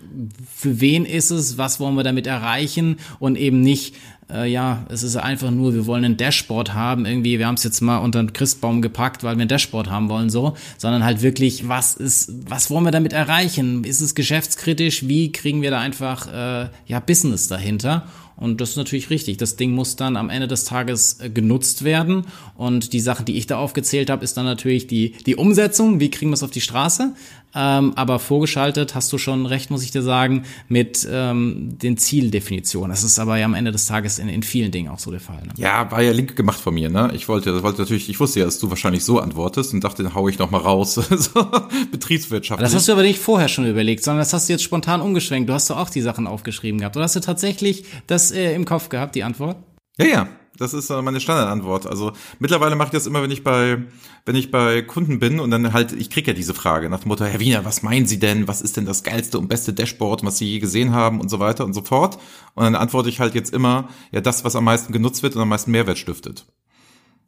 für 0.55 0.81
wen 0.81 1.05
ist 1.05 1.31
es, 1.31 1.59
was 1.59 1.79
wollen 1.79 1.95
wir 1.95 2.05
damit 2.05 2.27
erreichen 2.27 2.97
und 3.19 3.37
eben 3.37 3.61
nicht, 3.61 3.95
äh, 4.31 4.51
ja, 4.51 4.85
es 4.89 5.03
ist 5.03 5.17
einfach 5.17 5.51
nur, 5.51 5.75
wir 5.75 5.87
wollen 5.87 6.05
ein 6.05 6.17
Dashboard 6.17 6.75
haben, 6.75 7.07
irgendwie, 7.07 7.39
wir 7.39 7.47
haben 7.47 7.55
es 7.55 7.65
jetzt 7.65 7.81
mal 7.81 7.99
unter 7.99 8.23
den 8.23 8.33
Christbaum 8.33 8.83
gepackt, 8.83 9.25
weil 9.25 9.37
wir 9.37 9.43
ein 9.43 9.49
Dashboard 9.49 9.91
haben 9.91 10.09
wollen, 10.09 10.31
so, 10.31 10.55
sondern 10.79 11.05
halt 11.05 11.23
wirklich, 11.23 11.69
was 11.69 11.95
ist, 11.95 12.33
was 12.49 12.71
wollen 12.71 12.85
wir 12.85 12.91
damit 12.91 13.13
erreichen? 13.13 13.85
Ist 13.85 14.01
es 14.01 14.15
geschäftskritisch? 14.15 15.07
Wie 15.09 15.33
kriegen 15.33 15.63
wir 15.63 15.71
da 15.71 15.81
einfach, 15.81 16.27
äh, 16.33 16.69
ja, 16.87 17.01
Business 17.01 17.49
dahinter? 17.49 18.07
Und 18.37 18.61
das 18.61 18.71
ist 18.71 18.77
natürlich 18.77 19.11
richtig. 19.11 19.37
Das 19.37 19.57
Ding 19.57 19.73
muss 19.73 19.97
dann 19.97 20.17
am 20.17 20.29
Ende 20.29 20.49
des 20.49 20.65
Tages 20.65 21.21
äh, 21.21 21.31
genutzt 21.31 21.85
werden. 21.85 22.27
Und 22.57 22.93
die 22.93 23.01
Sachen, 23.01 23.25
die 23.25 23.37
ich 23.37 23.47
da 23.47 23.59
aufgezählt 23.59 24.11
habe, 24.11 24.25
ist 24.25 24.37
dann 24.37 24.45
natürlich 24.45 24.87
die, 24.87 25.13
die 25.25 25.37
Umsetzung. 25.37 26.01
Wie 26.01 26.11
kriegen 26.11 26.31
wir 26.31 26.35
es 26.35 26.43
auf 26.43 26.51
die 26.51 26.61
Straße? 26.61 27.15
Ähm, 27.55 27.93
aber 27.97 28.19
vorgeschaltet 28.19 28.95
hast 28.95 29.13
du 29.13 29.19
schon 29.19 29.47
recht, 29.47 29.71
muss 29.71 29.85
ich 29.85 29.91
dir 29.91 30.03
sagen, 30.03 30.45
mit 30.69 31.07
ähm, 31.11 31.79
den 31.79 31.97
Zieldefinitionen. 31.97 32.91
Das 32.91 33.05
ist 33.05 33.19
aber 33.19 33.39
ja 33.39 33.45
am 33.45 33.55
Ende 33.55 33.73
des 33.73 33.87
Tages 33.87 34.19
in, 34.19 34.29
in 34.29 34.43
vielen 34.43 34.73
Dingen 34.73 34.89
auch 34.89 34.99
so 34.99 35.11
der 35.11 35.21
Fall. 35.21 35.43
Ne? 35.43 35.53
Ja, 35.57 35.91
war 35.91 36.03
ja 36.03 36.13
Link 36.13 36.37
gemacht 36.37 36.61
von 36.61 36.75
mir, 36.75 36.91
ne? 36.91 37.11
Ich 37.15 37.29
wollte, 37.29 37.63
wollte 37.63 37.81
natürlich, 37.81 38.09
ich 38.09 38.19
wusste 38.19 38.41
ja, 38.41 38.47
dass 38.47 38.59
du 38.59 38.71
wahrscheinlich 38.71 39.05
so 39.05 39.21
antwortest 39.21 39.73
und 39.73 39.85
dachte, 39.85 40.03
dann 40.03 40.15
hau 40.15 40.29
ich 40.29 40.39
noch 40.39 40.51
mal 40.51 40.59
raus. 40.59 40.95
so, 41.11 41.47
Betriebswirtschaft. 41.91 42.61
Das 42.61 42.75
hast 42.75 42.89
du 42.89 42.93
aber 42.93 43.03
nicht 43.03 43.19
vorher 43.19 43.49
schon 43.49 43.67
überlegt, 43.67 44.03
sondern 44.03 44.21
das 44.21 44.33
hast 44.33 44.49
du 44.49 44.53
jetzt 44.53 44.63
spontan 44.63 45.01
umgeschwenkt. 45.01 45.49
Du 45.49 45.55
hast 45.55 45.71
doch 45.71 45.77
auch 45.77 45.91
die 45.91 46.03
Sachen 46.03 46.27
aufgeschrieben 46.27 46.81
gehabt. 46.81 46.97
Oder 46.97 47.05
hast 47.05 47.17
du 47.17 47.21
tatsächlich 47.21 47.85
das 48.07 48.31
äh, 48.33 48.55
im 48.55 48.65
Kopf 48.65 48.89
gehabt, 48.89 49.15
die 49.15 49.23
Antwort? 49.23 49.57
Ja, 49.99 50.07
ja. 50.07 50.29
Das 50.57 50.73
ist 50.73 50.89
meine 50.91 51.21
Standardantwort. 51.21 51.87
Also 51.87 52.13
mittlerweile 52.39 52.77
mache 52.77 52.89
ich 52.89 52.93
das 52.93 53.07
immer, 53.07 53.23
wenn 53.23 53.31
ich 53.33 53.43
bei, 53.43 53.83
wenn 54.25 54.37
ich 54.37 54.53
bei 54.53 54.83
Kunden 54.83 55.19
bin 55.19 55.41
und 55.41 55.51
dann 55.51 55.73
halt, 55.73 55.93
ich 55.93 56.11
krieg 56.11 56.29
ja 56.29 56.33
diese 56.33 56.55
Frage 56.55 56.89
nach 56.89 57.01
dem 57.01 57.09
Motto, 57.09 57.25
Herr 57.25 57.41
Wiener, 57.41 57.65
was 57.65 57.83
meinen 57.83 58.07
Sie 58.07 58.21
denn? 58.21 58.47
Was 58.47 58.63
ist 58.63 58.77
denn 58.77 58.87
das 58.87 59.03
geilste 59.03 59.39
und 59.39 59.49
beste 59.49 59.73
Dashboard, 59.73 60.25
was 60.25 60.39
Sie 60.39 60.47
je 60.47 60.61
gesehen 60.61 60.93
haben 60.93 61.21
und 61.21 61.29
so 61.29 61.41
weiter 61.41 61.65
und 61.65 61.73
so 61.73 61.83
fort? 61.83 62.19
Und 62.55 62.63
dann 62.63 62.77
antworte 62.77 63.09
ich 63.09 63.19
halt 63.19 63.35
jetzt 63.35 63.53
immer, 63.53 63.89
ja, 64.13 64.21
das, 64.21 64.45
was 64.45 64.55
am 64.55 64.65
meisten 64.65 64.93
genutzt 64.93 65.25
wird 65.25 65.35
und 65.35 65.43
am 65.43 65.49
meisten 65.49 65.73
Mehrwert 65.73 65.99
stiftet. 65.99 66.47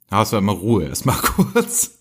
Da 0.08 0.18
hast 0.18 0.32
du 0.32 0.36
immer 0.36 0.52
Ruhe, 0.52 0.84
erstmal 0.84 1.16
kurz. 1.22 1.98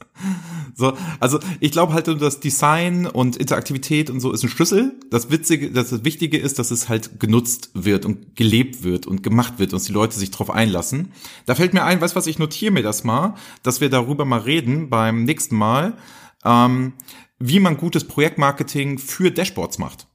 So, 0.78 0.94
also 1.22 1.40
ich 1.62 1.72
glaube 1.72 1.94
halt, 1.94 2.08
das 2.08 2.42
Design 2.42 3.08
und 3.08 3.38
Interaktivität 3.38 4.10
und 4.10 4.20
so 4.20 4.34
ist 4.34 4.44
ein 4.44 4.50
Schlüssel. 4.50 5.00
Das 5.10 5.32
Witzige, 5.32 5.72
das 5.72 6.04
Wichtige 6.04 6.38
ist, 6.38 6.60
dass 6.60 6.70
es 6.70 6.90
halt 6.90 7.18
genutzt 7.20 7.70
wird 7.74 8.06
und 8.06 8.36
gelebt 8.36 8.84
wird 8.84 9.08
und 9.08 9.24
gemacht 9.24 9.58
wird 9.58 9.74
und 9.74 9.88
die 9.88 9.94
Leute 9.94 10.20
sich 10.20 10.32
drauf 10.32 10.50
einlassen. 10.50 11.14
Da 11.46 11.56
fällt 11.56 11.74
mir 11.74 11.86
ein, 11.86 12.02
weißt 12.02 12.18
was, 12.18 12.28
ich 12.28 12.40
notiere 12.40 12.74
mir 12.74 12.84
das 12.84 13.06
mal, 13.06 13.36
dass 13.64 13.80
wir 13.80 13.90
darüber 13.90 14.26
mal 14.26 14.42
reden 14.42 14.90
beim 14.90 15.24
nächsten 15.24 15.56
Mal, 15.56 15.98
ähm, 16.44 16.94
wie 17.40 17.62
man 17.62 17.78
gutes 17.78 18.04
Projektmarketing 18.06 18.98
für 18.98 19.32
Dashboards 19.32 19.78
macht. 19.78 20.08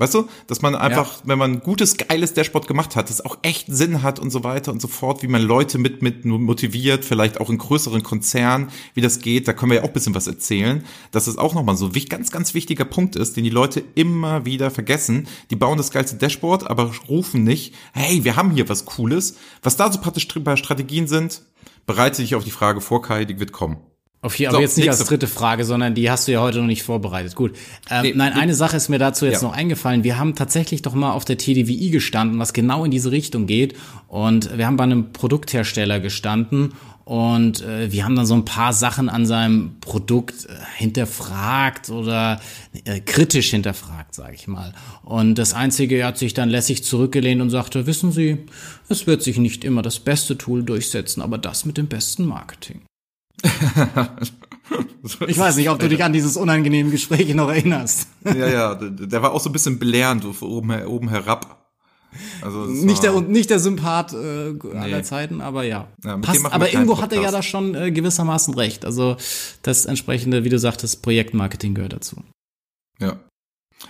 Weißt 0.00 0.14
du, 0.14 0.28
dass 0.46 0.62
man 0.62 0.74
einfach, 0.74 1.18
ja. 1.18 1.22
wenn 1.24 1.38
man 1.38 1.52
ein 1.52 1.60
gutes, 1.60 1.98
geiles 1.98 2.32
Dashboard 2.32 2.66
gemacht 2.66 2.96
hat, 2.96 3.10
das 3.10 3.22
auch 3.22 3.36
echt 3.42 3.66
Sinn 3.68 4.02
hat 4.02 4.18
und 4.18 4.30
so 4.30 4.42
weiter 4.42 4.72
und 4.72 4.80
so 4.80 4.88
fort, 4.88 5.22
wie 5.22 5.28
man 5.28 5.42
Leute 5.42 5.76
mit, 5.76 6.00
mit 6.00 6.24
motiviert, 6.24 7.04
vielleicht 7.04 7.38
auch 7.38 7.50
in 7.50 7.58
größeren 7.58 8.02
Konzernen, 8.02 8.70
wie 8.94 9.02
das 9.02 9.18
geht, 9.18 9.46
da 9.46 9.52
können 9.52 9.72
wir 9.72 9.76
ja 9.76 9.82
auch 9.82 9.88
ein 9.88 9.92
bisschen 9.92 10.14
was 10.14 10.26
erzählen, 10.26 10.86
dass 11.10 11.26
es 11.26 11.36
auch 11.36 11.52
nochmal 11.52 11.76
so 11.76 11.90
ein 11.94 12.04
ganz, 12.08 12.30
ganz 12.30 12.54
wichtiger 12.54 12.86
Punkt 12.86 13.14
ist, 13.14 13.36
den 13.36 13.44
die 13.44 13.50
Leute 13.50 13.84
immer 13.94 14.46
wieder 14.46 14.70
vergessen. 14.70 15.28
Die 15.50 15.56
bauen 15.56 15.76
das 15.76 15.90
geilste 15.90 16.16
Dashboard, 16.16 16.70
aber 16.70 16.90
rufen 17.10 17.44
nicht, 17.44 17.74
hey, 17.92 18.24
wir 18.24 18.36
haben 18.36 18.52
hier 18.52 18.70
was 18.70 18.86
Cooles. 18.86 19.36
Was 19.62 19.76
da 19.76 19.92
so 19.92 20.00
praktisch 20.00 20.26
bei 20.28 20.56
Strategien 20.56 21.08
sind, 21.08 21.42
bereite 21.84 22.22
dich 22.22 22.34
auf 22.34 22.44
die 22.44 22.50
Frage 22.50 22.80
vor, 22.80 23.02
Kai, 23.02 23.26
die 23.26 23.38
wird 23.38 23.52
kommen. 23.52 23.76
Auf 24.22 24.34
hier, 24.34 24.48
aber 24.50 24.58
So, 24.58 24.62
jetzt 24.62 24.76
nicht 24.76 24.90
als 24.90 25.02
dritte 25.06 25.26
Frage, 25.26 25.64
sondern 25.64 25.94
die 25.94 26.10
hast 26.10 26.28
du 26.28 26.32
ja 26.32 26.42
heute 26.42 26.58
noch 26.58 26.66
nicht 26.66 26.82
vorbereitet. 26.82 27.34
Gut. 27.34 27.56
Ähm, 27.88 28.02
Nee, 28.02 28.12
nein, 28.14 28.32
nee. 28.34 28.40
eine 28.40 28.54
Sache 28.54 28.76
ist 28.76 28.90
mir 28.90 28.98
dazu 28.98 29.24
jetzt 29.24 29.40
Ja. 29.40 29.48
noch 29.48 29.54
eingefallen. 29.56 30.04
Wir 30.04 30.18
haben 30.18 30.34
tatsächlich 30.34 30.82
doch 30.82 30.92
mal 30.92 31.12
auf 31.12 31.24
der 31.24 31.38
TDWI 31.38 31.88
gestanden, 31.90 32.38
was 32.38 32.52
genau 32.52 32.84
in 32.84 32.90
diese 32.90 33.10
Richtung 33.12 33.46
geht. 33.46 33.76
Und 34.08 34.56
wir 34.58 34.66
haben 34.66 34.76
bei 34.76 34.84
einem 34.84 35.12
Produkthersteller 35.14 36.00
gestanden 36.00 36.74
und 37.06 37.62
äh, 37.62 37.90
wir 37.92 38.04
haben 38.04 38.14
dann 38.14 38.26
so 38.26 38.34
ein 38.34 38.44
paar 38.44 38.74
Sachen 38.74 39.08
an 39.08 39.24
seinem 39.24 39.76
Produkt 39.80 40.44
äh, 40.44 40.52
hinterfragt 40.76 41.88
oder 41.88 42.40
äh, 42.84 43.00
kritisch 43.00 43.50
hinterfragt, 43.50 44.14
sage 44.14 44.34
ich 44.34 44.46
mal. 44.46 44.74
Und 45.02 45.36
das 45.36 45.54
Einzige, 45.54 45.96
er 45.96 46.08
hat 46.08 46.18
sich 46.18 46.34
dann 46.34 46.50
lässig 46.50 46.84
zurückgelehnt 46.84 47.40
und 47.40 47.48
sagte, 47.48 47.86
wissen 47.86 48.12
Sie, 48.12 48.36
es 48.90 49.06
wird 49.06 49.22
sich 49.22 49.38
nicht 49.38 49.64
immer 49.64 49.80
das 49.80 49.98
beste 49.98 50.36
Tool 50.36 50.62
durchsetzen, 50.62 51.22
aber 51.22 51.38
das 51.38 51.64
mit 51.64 51.78
dem 51.78 51.86
besten 51.86 52.26
Marketing. 52.26 52.82
Ich 55.26 55.38
weiß 55.38 55.56
nicht, 55.56 55.68
ob 55.68 55.80
du 55.80 55.88
dich 55.88 56.04
an 56.04 56.12
dieses 56.12 56.36
unangenehme 56.36 56.90
Gespräch 56.90 57.34
noch 57.34 57.48
erinnerst. 57.48 58.06
Ja, 58.24 58.48
ja, 58.48 58.74
der, 58.76 59.22
war 59.22 59.32
auch 59.32 59.40
so 59.40 59.48
ein 59.48 59.52
bisschen 59.52 59.78
belehrend, 59.78 60.22
so 60.22 60.46
oben, 60.46 60.84
oben 60.84 61.08
herab. 61.08 61.60
Also 62.42 62.66
Nicht 62.66 63.02
der, 63.02 63.20
nicht 63.20 63.50
der 63.50 63.58
Sympath 63.60 64.12
äh, 64.12 64.54
aller 64.76 65.02
Zeiten, 65.02 65.40
aber 65.40 65.64
ja. 65.64 65.88
Ja, 66.04 66.18
Passt, 66.18 66.44
aber 66.44 66.72
irgendwo 66.72 67.00
hat 67.00 67.12
er 67.12 67.20
ja 67.22 67.30
da 67.30 67.42
schon 67.42 67.74
äh, 67.74 67.90
gewissermaßen 67.90 68.54
recht. 68.54 68.84
Also 68.84 69.16
das 69.62 69.86
entsprechende, 69.86 70.44
wie 70.44 70.48
du 70.48 70.58
sagtest, 70.58 71.02
Projektmarketing 71.02 71.74
gehört 71.74 71.92
dazu. 71.92 72.22
ja. 73.00 73.18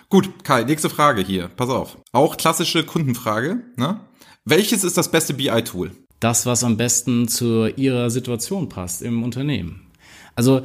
Gut, 0.08 0.44
Kai, 0.44 0.62
nächste 0.62 0.88
Frage 0.88 1.20
hier. 1.22 1.48
Pass 1.48 1.68
auf. 1.68 1.98
Auch 2.12 2.36
klassische 2.36 2.84
Kundenfrage. 2.84 3.64
Ne? 3.76 4.00
Welches 4.44 4.84
ist 4.84 4.96
das 4.96 5.10
beste 5.10 5.34
BI-Tool? 5.34 5.90
Das, 6.20 6.46
was 6.46 6.64
am 6.64 6.76
besten 6.76 7.28
zu 7.28 7.66
ihrer 7.66 8.10
Situation 8.10 8.68
passt 8.68 9.02
im 9.02 9.22
Unternehmen. 9.22 9.86
Also 10.34 10.62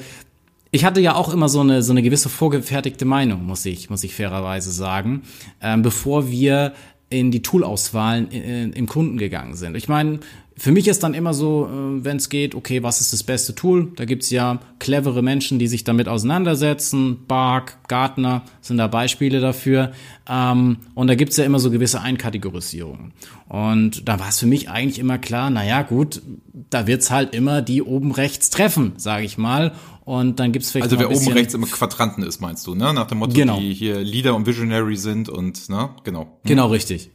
ich 0.72 0.84
hatte 0.84 1.00
ja 1.00 1.16
auch 1.16 1.34
immer 1.34 1.48
so 1.48 1.62
eine, 1.62 1.82
so 1.82 1.94
eine 1.94 2.02
gewisse 2.02 2.28
vorgefertigte 2.28 3.06
Meinung, 3.06 3.46
muss 3.46 3.66
ich, 3.66 3.90
muss 3.90 4.04
ich 4.04 4.14
fairerweise 4.14 4.72
sagen, 4.72 5.24
ähm, 5.62 5.82
bevor 5.82 6.30
wir 6.30 6.74
in 7.10 7.32
die 7.32 7.42
Toolauswahlen 7.42 8.32
äh, 8.32 8.64
im 8.66 8.88
Kunden 8.88 9.18
gegangen 9.18 9.56
sind. 9.56 9.78
Ich 9.78 9.88
meine, 9.88 10.20
für 10.58 10.72
mich 10.72 10.88
ist 10.88 11.04
dann 11.04 11.14
immer 11.14 11.34
so, 11.34 11.68
äh, 11.68 12.04
wenn 12.04 12.18
es 12.18 12.30
geht, 12.30 12.56
okay, 12.56 12.82
was 12.82 13.02
ist 13.02 13.12
das 13.12 13.24
beste 13.24 13.56
Tool? 13.56 13.92
Da 13.96 14.06
gibt's 14.06 14.30
ja 14.30 14.60
clevere 14.80 15.22
Menschen, 15.22 15.60
die 15.60 15.68
sich 15.68 15.84
damit 15.84 16.08
auseinandersetzen. 16.08 17.26
Bark, 17.28 17.78
Gartner 17.90 18.44
sind 18.62 18.78
da 18.78 18.88
Beispiele 18.88 19.42
dafür. 19.42 19.92
Ähm, 20.30 20.78
und 20.94 21.08
da 21.08 21.16
gibt's 21.16 21.36
ja 21.36 21.44
immer 21.44 21.60
so 21.60 21.72
gewisse 21.72 22.02
Einkategorisierungen. 22.02 23.12
Und 23.50 24.08
da 24.08 24.20
war 24.20 24.30
es 24.30 24.40
für 24.40 24.48
mich 24.48 24.70
eigentlich 24.70 25.00
immer 25.00 25.18
klar, 25.18 25.50
naja 25.50 25.82
gut, 25.82 26.22
da 26.70 26.88
wird's 26.88 27.12
halt 27.12 27.36
immer 27.36 27.62
die 27.62 27.84
oben 27.84 28.12
rechts 28.12 28.50
treffen, 28.50 28.94
sage 28.96 29.26
ich 29.26 29.38
mal. 29.38 29.74
Und 30.06 30.40
dann 30.40 30.52
gibt's 30.52 30.72
vielleicht 30.72 30.84
Also 30.84 31.00
wer 31.00 31.10
oben 31.10 31.28
rechts 31.34 31.56
im 31.56 31.66
Quadranten 31.66 32.24
ist, 32.24 32.40
meinst 32.40 32.66
du, 32.68 32.76
ne? 32.76 32.94
Nach 32.94 33.08
dem 33.08 33.18
Motto, 33.18 33.34
Genau. 33.34 33.60
die 33.60 33.74
hier 33.74 34.00
Leader 34.02 34.36
und 34.36 34.46
Visionary 34.46 34.98
sind 34.98 35.30
und, 35.30 35.68
ne? 35.68 35.90
Genau. 36.04 36.40
Genau, 36.44 36.68
richtig. 36.68 37.10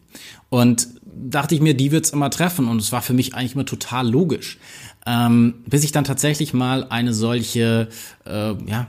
Und 0.48 0.88
dachte 1.04 1.54
ich 1.54 1.60
mir, 1.60 1.74
die 1.74 1.92
wird's 1.92 2.10
immer 2.10 2.30
treffen. 2.30 2.68
Und 2.68 2.80
es 2.80 2.90
war 2.90 3.00
für 3.00 3.12
mich 3.12 3.34
eigentlich 3.34 3.54
immer 3.54 3.64
total 3.64 4.08
logisch. 4.10 4.58
Ähm, 5.06 5.54
bis 5.66 5.84
ich 5.84 5.92
dann 5.92 6.04
tatsächlich 6.04 6.52
mal 6.52 6.84
eine 6.88 7.14
solche, 7.14 7.88
äh, 8.26 8.54
ja, 8.68 8.88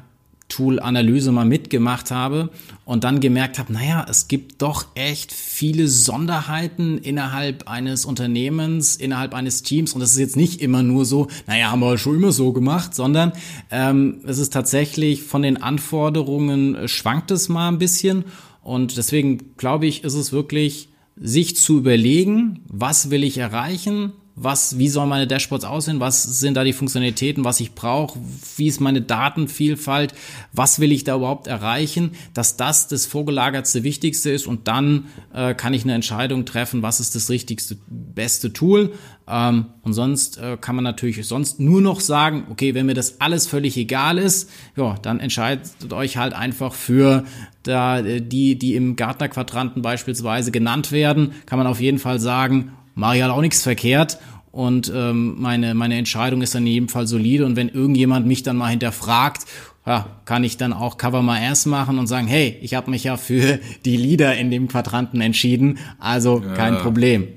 Tool-Analyse 0.52 1.32
mal 1.32 1.46
mitgemacht 1.46 2.12
habe 2.12 2.50
und 2.84 3.04
dann 3.04 3.22
gemerkt 3.22 3.58
habe, 3.58 3.72
naja, 3.72 4.06
es 4.10 4.28
gibt 4.28 4.62
doch 4.62 4.86
echt 4.96 5.32
viele 5.32 5.88
Sonderheiten 5.88 6.98
innerhalb 6.98 7.70
eines 7.70 8.06
Unternehmens, 8.06 8.96
innerhalb 8.98 9.34
eines 9.34 9.64
Teams. 9.64 9.94
Und 9.94 10.02
das 10.02 10.12
ist 10.12 10.20
jetzt 10.20 10.36
nicht 10.36 10.62
immer 10.62 10.84
nur 10.84 11.06
so, 11.06 11.28
naja, 11.48 11.72
haben 11.72 11.80
wir 11.80 11.98
schon 11.98 12.18
immer 12.18 12.32
so 12.32 12.52
gemacht, 12.52 12.94
sondern 12.94 13.32
ähm, 13.72 14.20
es 14.26 14.38
ist 14.38 14.52
tatsächlich 14.52 15.24
von 15.24 15.42
den 15.42 15.62
Anforderungen 15.62 16.76
äh, 16.76 16.88
schwankt 16.88 17.32
es 17.32 17.48
mal 17.48 17.70
ein 17.70 17.78
bisschen. 17.78 18.26
Und 18.62 18.98
deswegen 18.98 19.56
glaube 19.58 19.88
ich, 19.88 20.04
ist 20.04 20.14
es 20.14 20.34
wirklich 20.34 20.90
sich 21.16 21.56
zu 21.56 21.78
überlegen, 21.78 22.62
was 22.68 23.10
will 23.10 23.24
ich 23.24 23.38
erreichen, 23.38 24.14
was, 24.44 24.78
wie 24.78 24.90
sollen 24.90 25.10
meine 25.10 25.28
Dashboards 25.28 25.66
aussehen, 25.66 26.00
was 26.00 26.24
sind 26.24 26.56
da 26.56 26.64
die 26.64 26.74
Funktionalitäten, 26.74 27.44
was 27.44 27.60
ich 27.60 27.74
brauche, 27.74 28.20
wie 28.58 28.68
ist 28.68 28.82
meine 28.82 29.02
Datenvielfalt, 29.02 30.14
was 30.52 30.80
will 30.80 30.92
ich 30.92 31.04
da 31.04 31.16
überhaupt 31.16 31.48
erreichen, 31.48 32.12
dass 32.34 32.58
das 32.58 32.88
das 32.88 33.06
vorgelagertste 33.06 33.84
Wichtigste 33.84 34.32
ist 34.32 34.48
und 34.48 34.68
dann 34.68 35.06
äh, 35.34 35.54
kann 35.54 35.74
ich 35.74 35.84
eine 35.84 35.94
Entscheidung 35.94 36.46
treffen, 36.46 36.82
was 36.82 37.00
ist 37.00 37.16
das 37.16 37.30
richtigste, 37.30 37.78
beste 37.88 38.52
Tool. 38.52 38.94
Ähm, 39.28 39.66
und 39.84 39.94
sonst 39.94 40.38
äh, 40.40 40.58
kann 40.60 40.76
man 40.76 40.84
natürlich 40.84 41.26
sonst 41.28 41.60
nur 41.60 41.82
noch 41.82 42.00
sagen, 42.00 42.48
okay, 42.50 42.74
wenn 42.74 42.88
mir 42.88 42.96
das 42.96 43.22
alles 43.22 43.48
völlig 43.48 43.78
egal 43.78 44.18
ist, 44.18 44.50
ja, 44.76 44.96
dann 45.02 45.20
entscheidet 45.20 45.94
euch 45.94 46.18
halt 46.18 46.34
einfach 46.34 46.74
für 46.74 47.26
da 47.64 48.00
äh, 48.00 48.22
die, 48.22 48.58
die 48.58 48.76
im 48.76 48.96
Gartner-Quadranten 48.96 49.82
beispielsweise 49.82 50.52
genannt 50.52 50.92
werden, 50.92 51.34
kann 51.46 51.60
man 51.60 51.68
auf 51.68 51.80
jeden 51.80 52.00
Fall 52.00 52.20
sagen, 52.20 52.72
mache 53.02 53.18
ich 53.18 53.24
halt 53.24 53.34
auch 53.34 53.42
nichts 53.42 53.64
verkehrt 53.64 54.20
und 54.52 54.92
ähm, 54.96 55.36
meine, 55.42 55.74
meine 55.74 55.98
Entscheidung 55.98 56.42
ist 56.42 56.54
dann 56.56 56.66
in 56.68 56.74
jedem 56.74 56.90
Fall 56.90 57.08
solide 57.08 57.46
und 57.46 57.56
wenn 57.56 57.68
irgendjemand 57.68 58.28
mich 58.28 58.44
dann 58.44 58.58
mal 58.58 58.68
hinterfragt, 58.68 59.46
ja, 59.86 60.06
kann 60.26 60.44
ich 60.44 60.58
dann 60.58 60.72
auch 60.72 60.98
Cover 60.98 61.24
My 61.24 61.40
Ass 61.46 61.66
machen 61.66 61.98
und 61.98 62.06
sagen, 62.06 62.28
hey, 62.28 62.58
ich 62.62 62.76
habe 62.76 62.92
mich 62.92 63.04
ja 63.04 63.18
für 63.18 63.60
die 63.86 63.98
Leader 63.98 64.38
in 64.38 64.52
dem 64.52 64.68
Quadranten 64.68 65.20
entschieden, 65.20 65.80
also 66.00 66.42
kein 66.56 66.78
Problem. 66.78 67.28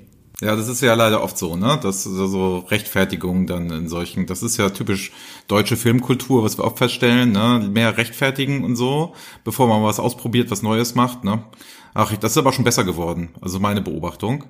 Ja, 0.40 0.56
das 0.56 0.68
ist 0.68 0.82
ja 0.82 0.92
leider 0.94 1.22
oft 1.22 1.38
so, 1.38 1.56
ne? 1.56 1.78
Das 1.80 2.04
so 2.04 2.26
so 2.26 2.58
Rechtfertigung 2.58 3.46
dann 3.46 3.70
in 3.70 3.88
solchen, 3.88 4.26
das 4.26 4.42
ist 4.42 4.58
ja 4.58 4.68
typisch 4.68 5.12
deutsche 5.48 5.76
Filmkultur, 5.76 6.42
was 6.42 6.58
wir 6.58 6.64
oft 6.64 6.76
feststellen, 6.76 7.32
ne? 7.32 7.66
Mehr 7.72 7.96
rechtfertigen 7.96 8.64
und 8.64 8.76
so, 8.76 9.14
bevor 9.44 9.68
man 9.68 9.82
was 9.82 10.00
ausprobiert, 10.00 10.50
was 10.50 10.62
Neues 10.62 10.94
macht, 10.94 11.24
ne? 11.24 11.44
Ach, 11.94 12.14
das 12.16 12.32
ist 12.32 12.38
aber 12.38 12.52
schon 12.52 12.64
besser 12.64 12.84
geworden, 12.84 13.30
also 13.40 13.60
meine 13.60 13.80
Beobachtung. 13.80 14.44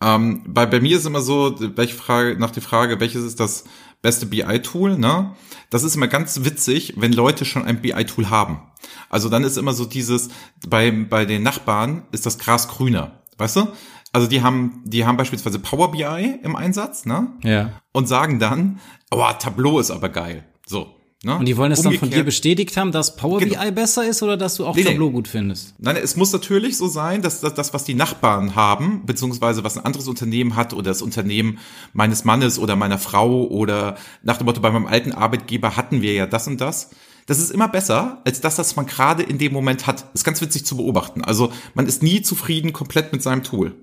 Ähm, 0.00 0.42
bei, 0.46 0.66
bei 0.66 0.80
mir 0.80 0.96
ist 0.96 1.06
immer 1.06 1.20
so, 1.20 1.56
welche 1.76 1.94
Frage, 1.94 2.38
nach 2.38 2.50
der 2.50 2.62
Frage, 2.62 3.00
welches 3.00 3.24
ist 3.24 3.40
das 3.40 3.64
beste 4.00 4.26
BI-Tool, 4.26 4.96
ne? 4.96 5.34
Das 5.70 5.82
ist 5.82 5.96
immer 5.96 6.08
ganz 6.08 6.44
witzig, 6.44 6.94
wenn 6.96 7.12
Leute 7.12 7.44
schon 7.44 7.64
ein 7.64 7.82
BI-Tool 7.82 8.30
haben. 8.30 8.62
Also 9.10 9.28
dann 9.28 9.44
ist 9.44 9.58
immer 9.58 9.72
so 9.72 9.84
dieses, 9.84 10.28
bei, 10.66 10.90
bei 10.90 11.24
den 11.24 11.42
Nachbarn 11.42 12.04
ist 12.12 12.26
das 12.26 12.38
Gras 12.38 12.68
grüner, 12.68 13.22
weißt 13.38 13.56
du? 13.56 13.68
Also 14.12 14.26
die 14.26 14.42
haben, 14.42 14.82
die 14.84 15.04
haben 15.04 15.16
beispielsweise 15.16 15.58
Power 15.58 15.90
BI 15.90 16.38
im 16.42 16.56
Einsatz, 16.56 17.04
ne? 17.04 17.34
Ja. 17.42 17.72
Und 17.92 18.08
sagen 18.08 18.38
dann, 18.38 18.80
oh, 19.10 19.24
Tableau 19.38 19.78
ist 19.78 19.90
aber 19.90 20.08
geil. 20.08 20.44
So. 20.66 20.94
Ne? 21.24 21.36
Und 21.36 21.46
die 21.46 21.56
wollen 21.56 21.72
es 21.72 21.82
dann 21.82 21.92
von 21.94 22.10
dir 22.10 22.18
Umgekehrt- 22.18 22.26
bestätigt 22.26 22.76
haben, 22.76 22.92
dass 22.92 23.16
Power 23.16 23.40
Genau. 23.40 23.60
BI 23.60 23.70
besser 23.72 24.06
ist 24.06 24.22
oder 24.22 24.36
dass 24.36 24.54
du 24.54 24.64
auch 24.64 24.76
Nee, 24.76 24.82
nee. 24.84 24.90
Tableau 24.90 25.10
gut 25.10 25.26
findest? 25.26 25.74
Nein, 25.78 25.96
es 25.96 26.14
muss 26.14 26.32
natürlich 26.32 26.76
so 26.76 26.86
sein, 26.86 27.22
dass 27.22 27.40
dass 27.40 27.54
das, 27.54 27.74
was 27.74 27.82
die 27.82 27.94
Nachbarn 27.94 28.54
haben, 28.54 29.02
beziehungsweise 29.04 29.64
was 29.64 29.76
ein 29.76 29.84
anderes 29.84 30.06
Unternehmen 30.06 30.54
hat 30.54 30.72
oder 30.74 30.84
das 30.90 31.02
Unternehmen 31.02 31.58
meines 31.92 32.24
Mannes 32.24 32.58
oder 32.60 32.76
meiner 32.76 32.98
Frau 32.98 33.44
oder 33.48 33.96
nach 34.22 34.36
dem 34.36 34.44
Motto, 34.46 34.60
bei 34.60 34.70
meinem 34.70 34.86
alten 34.86 35.10
Arbeitgeber 35.10 35.76
hatten 35.76 36.02
wir 36.02 36.12
ja 36.12 36.26
das 36.26 36.46
und 36.46 36.60
das. 36.60 36.90
Das 37.26 37.40
ist 37.40 37.50
immer 37.50 37.68
besser, 37.68 38.22
als 38.24 38.40
das, 38.40 38.56
was 38.58 38.76
man 38.76 38.86
gerade 38.86 39.22
in 39.24 39.38
dem 39.38 39.52
Moment 39.52 39.86
hat. 39.88 40.06
ist 40.14 40.24
ganz 40.24 40.40
witzig 40.40 40.64
zu 40.64 40.76
beobachten. 40.76 41.22
Also 41.24 41.52
man 41.74 41.86
ist 41.86 42.00
nie 42.02 42.22
zufrieden 42.22 42.72
komplett 42.72 43.12
mit 43.12 43.22
seinem 43.24 43.42
Tool. 43.42 43.74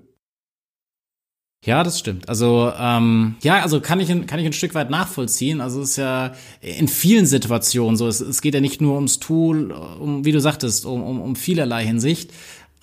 Ja, 1.66 1.82
das 1.82 1.98
stimmt. 1.98 2.28
Also 2.28 2.72
ähm, 2.78 3.34
ja, 3.42 3.60
also 3.60 3.80
kann 3.80 3.98
ich 3.98 4.06
kann 4.28 4.38
ich 4.38 4.46
ein 4.46 4.52
Stück 4.52 4.76
weit 4.76 4.88
nachvollziehen. 4.88 5.60
Also 5.60 5.82
es 5.82 5.90
ist 5.90 5.96
ja 5.96 6.32
in 6.60 6.86
vielen 6.86 7.26
Situationen 7.26 7.96
so. 7.96 8.06
Es, 8.06 8.20
es 8.20 8.40
geht 8.40 8.54
ja 8.54 8.60
nicht 8.60 8.80
nur 8.80 8.94
ums 8.94 9.18
Tool, 9.18 9.72
um 9.72 10.24
wie 10.24 10.30
du 10.30 10.40
sagtest, 10.40 10.86
um, 10.86 11.02
um, 11.02 11.20
um 11.20 11.34
vielerlei 11.34 11.84
Hinsicht, 11.84 12.30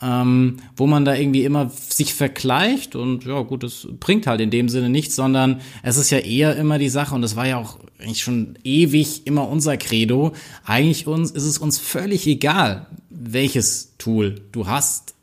ähm, 0.01 0.57
wo 0.75 0.85
man 0.85 1.05
da 1.05 1.15
irgendwie 1.15 1.45
immer 1.45 1.69
sich 1.69 2.13
vergleicht 2.13 2.97
und 2.97 3.23
ja 3.23 3.39
gut, 3.43 3.63
das 3.63 3.87
bringt 4.01 4.27
halt 4.27 4.41
in 4.41 4.51
dem 4.51 4.67
Sinne 4.67 4.89
nichts, 4.89 5.15
sondern 5.15 5.61
es 5.81 5.95
ist 5.95 6.09
ja 6.09 6.17
eher 6.19 6.57
immer 6.57 6.77
die 6.77 6.89
Sache 6.89 7.15
und 7.15 7.21
das 7.21 7.37
war 7.37 7.47
ja 7.47 7.59
auch 7.59 7.79
eigentlich 7.99 8.21
schon 8.21 8.59
ewig 8.65 9.25
immer 9.25 9.47
unser 9.47 9.77
Credo. 9.77 10.33
Eigentlich 10.65 11.07
uns 11.07 11.31
ist 11.31 11.45
es 11.45 11.57
uns 11.57 11.79
völlig 11.79 12.27
egal, 12.27 12.87
welches 13.09 13.93
Tool 13.97 14.41
du 14.51 14.67
hast 14.67 15.13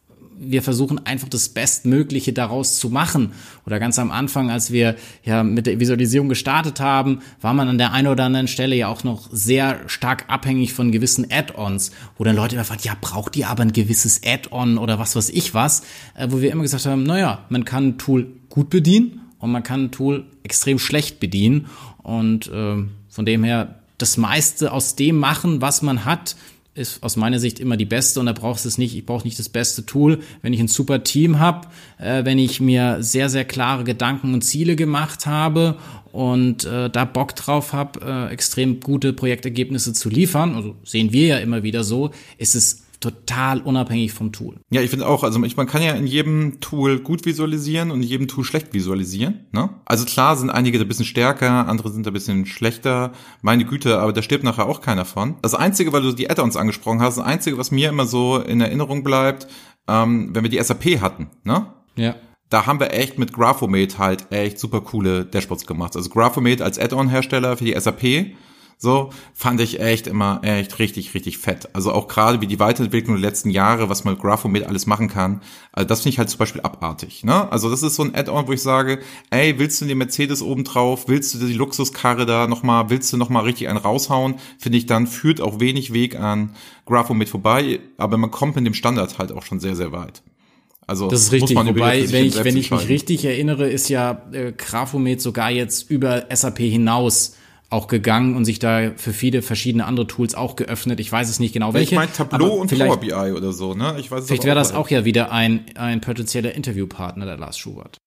wir 0.40 0.62
versuchen 0.62 1.04
einfach 1.06 1.28
das 1.28 1.50
Bestmögliche 1.50 2.32
daraus 2.32 2.78
zu 2.78 2.88
machen. 2.88 3.32
Oder 3.66 3.78
ganz 3.78 3.98
am 3.98 4.10
Anfang, 4.10 4.50
als 4.50 4.72
wir 4.72 4.96
ja 5.22 5.44
mit 5.44 5.66
der 5.66 5.78
Visualisierung 5.78 6.28
gestartet 6.28 6.80
haben, 6.80 7.20
war 7.40 7.52
man 7.52 7.68
an 7.68 7.78
der 7.78 7.92
einen 7.92 8.08
oder 8.08 8.24
anderen 8.24 8.48
Stelle 8.48 8.74
ja 8.74 8.88
auch 8.88 9.04
noch 9.04 9.28
sehr 9.30 9.88
stark 9.88 10.24
abhängig 10.28 10.72
von 10.72 10.92
gewissen 10.92 11.30
Add-ons, 11.30 11.92
wo 12.16 12.24
dann 12.24 12.36
Leute 12.36 12.54
immer 12.54 12.64
fragen, 12.64 12.80
ja, 12.84 12.96
braucht 12.98 13.36
ihr 13.36 13.48
aber 13.48 13.62
ein 13.62 13.72
gewisses 13.72 14.22
Add-on 14.24 14.78
oder 14.78 14.98
was 14.98 15.14
weiß 15.14 15.28
ich 15.28 15.52
was, 15.52 15.82
äh, 16.14 16.28
wo 16.30 16.40
wir 16.40 16.50
immer 16.50 16.62
gesagt 16.62 16.86
haben, 16.86 17.02
naja, 17.02 17.44
man 17.50 17.64
kann 17.64 17.88
ein 17.88 17.98
Tool 17.98 18.26
gut 18.48 18.70
bedienen 18.70 19.20
und 19.38 19.52
man 19.52 19.62
kann 19.62 19.84
ein 19.84 19.90
Tool 19.90 20.24
extrem 20.42 20.78
schlecht 20.78 21.20
bedienen. 21.20 21.66
Und 22.02 22.50
ähm, 22.52 22.92
von 23.08 23.26
dem 23.26 23.44
her 23.44 23.80
das 23.98 24.16
meiste 24.16 24.72
aus 24.72 24.96
dem 24.96 25.16
machen, 25.18 25.60
was 25.60 25.82
man 25.82 26.04
hat, 26.04 26.36
ist 26.74 27.02
aus 27.02 27.16
meiner 27.16 27.38
Sicht 27.38 27.58
immer 27.58 27.76
die 27.76 27.84
beste 27.84 28.20
und 28.20 28.26
da 28.26 28.32
brauchst 28.32 28.64
du 28.64 28.68
es 28.68 28.78
nicht, 28.78 28.96
ich 28.96 29.04
brauche 29.04 29.24
nicht 29.24 29.38
das 29.38 29.48
beste 29.48 29.84
Tool, 29.86 30.20
wenn 30.42 30.52
ich 30.52 30.60
ein 30.60 30.68
super 30.68 31.02
Team 31.02 31.38
habe, 31.38 31.68
äh, 31.98 32.24
wenn 32.24 32.38
ich 32.38 32.60
mir 32.60 32.98
sehr, 33.00 33.28
sehr 33.28 33.44
klare 33.44 33.84
Gedanken 33.84 34.34
und 34.34 34.42
Ziele 34.42 34.76
gemacht 34.76 35.26
habe 35.26 35.76
und 36.12 36.64
äh, 36.64 36.88
da 36.88 37.04
Bock 37.04 37.34
drauf 37.34 37.72
habe, 37.72 38.00
äh, 38.04 38.32
extrem 38.32 38.80
gute 38.80 39.12
Projektergebnisse 39.12 39.92
zu 39.92 40.08
liefern, 40.08 40.54
also 40.54 40.76
sehen 40.84 41.12
wir 41.12 41.26
ja 41.26 41.38
immer 41.38 41.62
wieder 41.62 41.82
so, 41.82 42.10
ist 42.38 42.54
es 42.54 42.82
total 43.00 43.60
unabhängig 43.62 44.12
vom 44.12 44.30
Tool. 44.30 44.60
Ja, 44.70 44.82
ich 44.82 44.90
finde 44.90 45.06
auch, 45.06 45.24
also 45.24 45.38
man 45.38 45.66
kann 45.66 45.82
ja 45.82 45.92
in 45.92 46.06
jedem 46.06 46.60
Tool 46.60 47.00
gut 47.00 47.24
visualisieren 47.24 47.90
und 47.90 48.02
in 48.02 48.08
jedem 48.08 48.28
Tool 48.28 48.44
schlecht 48.44 48.72
visualisieren. 48.74 49.46
Ne? 49.52 49.70
Also 49.86 50.04
klar 50.04 50.36
sind 50.36 50.50
einige 50.50 50.78
da 50.78 50.84
ein 50.84 50.88
bisschen 50.88 51.06
stärker, 51.06 51.66
andere 51.66 51.90
sind 51.90 52.06
da 52.06 52.10
ein 52.10 52.14
bisschen 52.14 52.46
schlechter. 52.46 53.12
Meine 53.42 53.64
Güte, 53.64 53.98
aber 53.98 54.12
da 54.12 54.22
stirbt 54.22 54.44
nachher 54.44 54.66
auch 54.66 54.82
keiner 54.82 55.04
von. 55.04 55.36
Das 55.42 55.54
Einzige, 55.54 55.92
weil 55.92 56.02
du 56.02 56.12
die 56.12 56.30
Add-ons 56.30 56.56
angesprochen 56.56 57.00
hast, 57.00 57.16
das 57.16 57.24
Einzige, 57.24 57.58
was 57.58 57.70
mir 57.70 57.88
immer 57.88 58.06
so 58.06 58.38
in 58.38 58.60
Erinnerung 58.60 59.02
bleibt, 59.02 59.48
ähm, 59.88 60.30
wenn 60.34 60.44
wir 60.44 60.50
die 60.50 60.62
SAP 60.62 61.00
hatten, 61.00 61.28
ne? 61.44 61.66
Ja 61.96 62.14
da 62.50 62.66
haben 62.66 62.80
wir 62.80 62.92
echt 62.92 63.18
mit 63.18 63.32
Graphomate 63.32 63.96
halt 63.98 64.30
echt 64.32 64.58
super 64.58 64.80
coole 64.80 65.24
Dashboards 65.24 65.66
gemacht. 65.66 65.96
Also 65.96 66.10
Graphomate 66.10 66.64
als 66.64 66.78
Add-on-Hersteller 66.78 67.56
für 67.56 67.64
die 67.64 67.78
SAP 67.78 68.34
so, 68.82 69.10
fand 69.34 69.60
ich 69.60 69.78
echt 69.78 70.06
immer 70.06 70.40
echt 70.42 70.78
richtig, 70.78 71.12
richtig 71.12 71.36
fett. 71.36 71.68
Also 71.74 71.92
auch 71.92 72.08
gerade 72.08 72.40
wie 72.40 72.46
die 72.46 72.58
Weiterentwicklung 72.58 73.16
der 73.16 73.30
letzten 73.30 73.50
Jahre, 73.50 73.90
was 73.90 74.04
man 74.04 74.14
mit 74.14 74.22
Graphomate 74.22 74.66
alles 74.66 74.86
machen 74.86 75.08
kann, 75.08 75.42
also 75.72 75.86
das 75.86 76.00
finde 76.00 76.14
ich 76.14 76.18
halt 76.18 76.30
zum 76.30 76.38
Beispiel 76.38 76.62
abartig. 76.62 77.22
Ne? 77.22 77.52
Also 77.52 77.68
das 77.68 77.82
ist 77.82 77.96
so 77.96 78.04
ein 78.04 78.14
Add-on, 78.14 78.48
wo 78.48 78.52
ich 78.52 78.62
sage, 78.62 79.00
ey, 79.28 79.58
willst 79.58 79.82
du 79.82 79.84
den 79.84 79.98
Mercedes 79.98 80.40
oben 80.40 80.64
drauf, 80.64 81.08
willst 81.08 81.34
du 81.34 81.46
die 81.46 81.52
Luxuskarre 81.52 82.24
da 82.24 82.46
nochmal, 82.46 82.88
willst 82.88 83.12
du 83.12 83.18
nochmal 83.18 83.44
richtig 83.44 83.68
einen 83.68 83.76
raushauen, 83.76 84.36
finde 84.58 84.78
ich 84.78 84.86
dann, 84.86 85.06
führt 85.06 85.42
auch 85.42 85.60
wenig 85.60 85.92
Weg 85.92 86.18
an 86.18 86.54
Graphomate 86.86 87.30
vorbei, 87.30 87.80
aber 87.98 88.16
man 88.16 88.30
kommt 88.30 88.56
mit 88.56 88.64
dem 88.64 88.72
Standard 88.72 89.18
halt 89.18 89.32
auch 89.32 89.42
schon 89.44 89.60
sehr, 89.60 89.76
sehr 89.76 89.92
weit. 89.92 90.22
Also 90.86 91.08
das 91.08 91.20
ist 91.20 91.32
richtig. 91.32 91.54
Wobei, 91.54 92.10
wenn 92.10 92.24
ich, 92.24 92.42
wenn 92.42 92.56
ich 92.56 92.70
mich 92.70 92.88
richtig 92.88 93.26
erinnere, 93.26 93.68
ist 93.68 93.90
ja 93.90 94.22
äh, 94.32 94.52
Graphomet 94.52 95.20
sogar 95.20 95.50
jetzt 95.50 95.90
über 95.90 96.24
SAP 96.34 96.60
hinaus 96.60 97.34
auch 97.70 97.86
gegangen 97.86 98.36
und 98.36 98.44
sich 98.44 98.58
da 98.58 98.92
für 98.96 99.12
viele 99.12 99.42
verschiedene 99.42 99.86
andere 99.86 100.06
Tools 100.06 100.34
auch 100.34 100.56
geöffnet. 100.56 101.00
Ich 101.00 101.10
weiß 101.10 101.30
es 101.30 101.38
nicht 101.38 101.52
genau 101.52 101.72
welche. 101.72 101.92
Ich 101.92 101.98
meine 101.98 102.12
Tableau 102.12 102.54
und 102.54 102.76
Power 102.76 102.98
BI 102.98 103.12
oder 103.12 103.52
so, 103.52 103.74
ne? 103.74 103.96
Ich 103.98 104.10
weiß 104.10 104.26
Vielleicht 104.26 104.44
wäre 104.44 104.56
das 104.56 104.74
auch 104.74 104.90
ja 104.90 105.04
wieder 105.04 105.30
ein, 105.30 105.64
ein 105.76 106.00
potenzieller 106.00 106.54
Interviewpartner, 106.54 107.24
der 107.24 107.38
Lars 107.38 107.56
Schubert. 107.56 107.98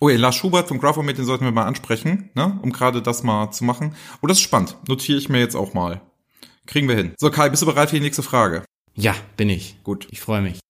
Oh 0.00 0.08
ja, 0.08 0.16
Lars 0.16 0.36
Schubert 0.36 0.68
vom 0.68 0.78
Graphomet, 0.78 1.18
den 1.18 1.24
sollten 1.24 1.44
wir 1.44 1.50
mal 1.50 1.66
ansprechen, 1.66 2.30
ne? 2.34 2.58
Um 2.62 2.72
gerade 2.72 3.02
das 3.02 3.24
mal 3.24 3.50
zu 3.50 3.64
machen. 3.64 3.96
Oh, 4.22 4.28
das 4.28 4.38
ist 4.38 4.44
spannend. 4.44 4.76
Notiere 4.86 5.18
ich 5.18 5.28
mir 5.28 5.40
jetzt 5.40 5.56
auch 5.56 5.74
mal. 5.74 6.00
Kriegen 6.66 6.86
wir 6.86 6.94
hin. 6.94 7.14
So, 7.18 7.30
Kai, 7.30 7.48
bist 7.48 7.62
du 7.62 7.66
bereit 7.66 7.90
für 7.90 7.96
die 7.96 8.02
nächste 8.02 8.22
Frage? 8.22 8.62
Ja, 8.94 9.14
bin 9.36 9.48
ich. 9.48 9.76
Gut. 9.82 10.06
Ich 10.10 10.20
freue 10.20 10.42
mich. 10.42 10.60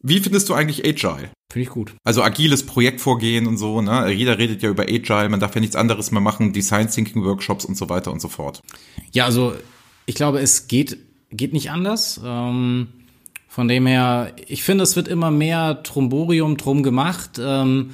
Wie 0.00 0.20
findest 0.20 0.48
du 0.48 0.54
eigentlich 0.54 0.84
Agile? 0.84 1.30
Finde 1.50 1.62
ich 1.62 1.70
gut. 1.70 1.94
Also 2.04 2.22
agiles 2.22 2.66
Projektvorgehen 2.66 3.46
und 3.46 3.56
so, 3.56 3.80
ne? 3.80 4.10
Jeder 4.12 4.38
redet 4.38 4.62
ja 4.62 4.68
über 4.68 4.84
Agile, 4.84 5.28
man 5.28 5.40
darf 5.40 5.54
ja 5.54 5.60
nichts 5.60 5.76
anderes 5.76 6.10
mehr 6.10 6.20
machen, 6.20 6.52
Design 6.52 6.88
Thinking 6.88 7.24
Workshops 7.24 7.64
und 7.64 7.76
so 7.76 7.88
weiter 7.88 8.12
und 8.12 8.20
so 8.20 8.28
fort. 8.28 8.60
Ja, 9.12 9.24
also 9.24 9.54
ich 10.06 10.14
glaube, 10.14 10.40
es 10.40 10.68
geht, 10.68 10.98
geht 11.30 11.52
nicht 11.52 11.70
anders. 11.70 12.20
Ähm, 12.24 12.88
von 13.48 13.66
dem 13.66 13.86
her, 13.86 14.34
ich 14.46 14.62
finde, 14.62 14.84
es 14.84 14.94
wird 14.94 15.08
immer 15.08 15.30
mehr 15.30 15.82
Tromborium 15.82 16.56
drum 16.58 16.82
gemacht. 16.82 17.40
Ähm, 17.40 17.90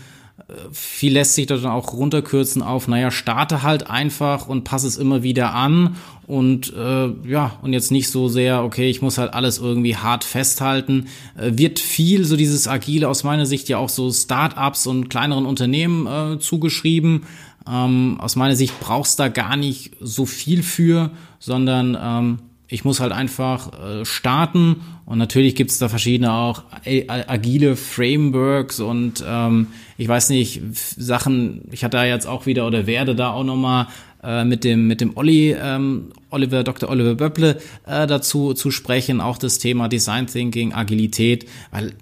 viel 0.73 1.13
lässt 1.13 1.35
sich 1.35 1.47
da 1.47 1.57
dann 1.57 1.71
auch 1.71 1.93
runterkürzen 1.93 2.61
auf, 2.61 2.89
naja, 2.89 3.11
starte 3.11 3.63
halt 3.63 3.89
einfach 3.89 4.49
und 4.49 4.65
passe 4.65 4.87
es 4.87 4.97
immer 4.97 5.23
wieder 5.23 5.55
an 5.55 5.97
und 6.27 6.73
äh, 6.73 7.09
ja, 7.29 7.59
und 7.63 7.73
jetzt 7.73 7.91
nicht 7.91 8.11
so 8.11 8.29
sehr, 8.29 8.65
okay, 8.65 8.89
ich 8.89 9.03
muss 9.03 9.19
halt 9.19 9.35
alles 9.35 9.59
irgendwie 9.59 9.97
hart 9.97 10.25
festhalten. 10.25 11.09
Äh, 11.37 11.53
wird 11.55 11.79
viel 11.79 12.25
so 12.25 12.37
dieses 12.37 12.67
Agile 12.67 13.09
aus 13.09 13.25
meiner 13.25 13.47
Sicht 13.47 13.69
ja 13.69 13.79
auch 13.79 13.91
so 13.91 14.11
Start-ups 14.11 14.87
und 14.87 15.11
kleineren 15.11 15.45
Unternehmen 15.45 16.07
äh, 16.07 16.39
zugeschrieben. 16.39 17.25
Ähm, 17.71 18.19
aus 18.21 18.37
meiner 18.37 18.57
Sicht 18.57 18.79
brauchst 18.81 19.19
da 19.19 19.29
gar 19.29 19.57
nicht 19.57 19.93
so 20.01 20.27
viel 20.27 20.63
für, 20.63 21.11
sondern 21.39 21.97
ähm, 22.01 22.39
ich 22.69 22.85
muss 22.85 23.01
halt 23.01 23.13
einfach 23.13 23.73
äh, 23.73 24.05
starten 24.05 24.77
und 25.07 25.19
natürlich 25.19 25.55
gibt's 25.55 25.79
da 25.79 25.89
verschiedene 25.89 26.33
auch 26.33 26.63
agile 27.07 27.77
Frameworks 27.77 28.81
und 28.81 29.23
ähm, 29.27 29.69
ich 29.99 30.09
weiß 30.09 30.31
nicht, 30.31 30.63
Sachen, 30.73 31.69
ich 31.71 31.85
hatte 31.85 31.99
da 31.99 32.05
jetzt 32.05 32.27
auch 32.27 32.47
wieder 32.47 32.67
oder 32.67 32.87
werde 32.87 33.15
da 33.15 33.31
auch 33.31 33.45
nochmal 33.45 33.87
äh, 34.25 34.45
mit 34.45 34.65
dem 34.65 34.87
mit 34.87 35.01
dem 35.01 35.17
Olli, 35.17 35.53
ähm, 35.53 36.13
Oliver, 36.31 36.65
Dr. 36.65 36.89
Oliver 36.89 37.15
Böpple 37.15 37.61
äh, 37.87 38.07
dazu 38.07 38.55
zu 38.55 38.71
sprechen, 38.71 39.21
auch 39.21 39.39
das 39.39 39.59
Thema 39.59 39.89
Design 39.89 40.27
Thinking, 40.27 40.73
Agilität, 40.73 41.47
weil 41.71 41.93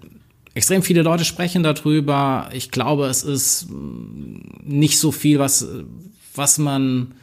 extrem 0.55 0.83
viele 0.83 1.03
Leute 1.03 1.25
sprechen 1.25 1.63
darüber. 1.63 2.51
Ich 2.53 2.71
glaube, 2.71 3.07
es 3.07 3.23
ist 3.23 3.69
nicht 4.65 4.99
so 4.99 5.13
viel, 5.13 5.39
was 5.39 5.67
was 6.35 6.59
man 6.59 7.15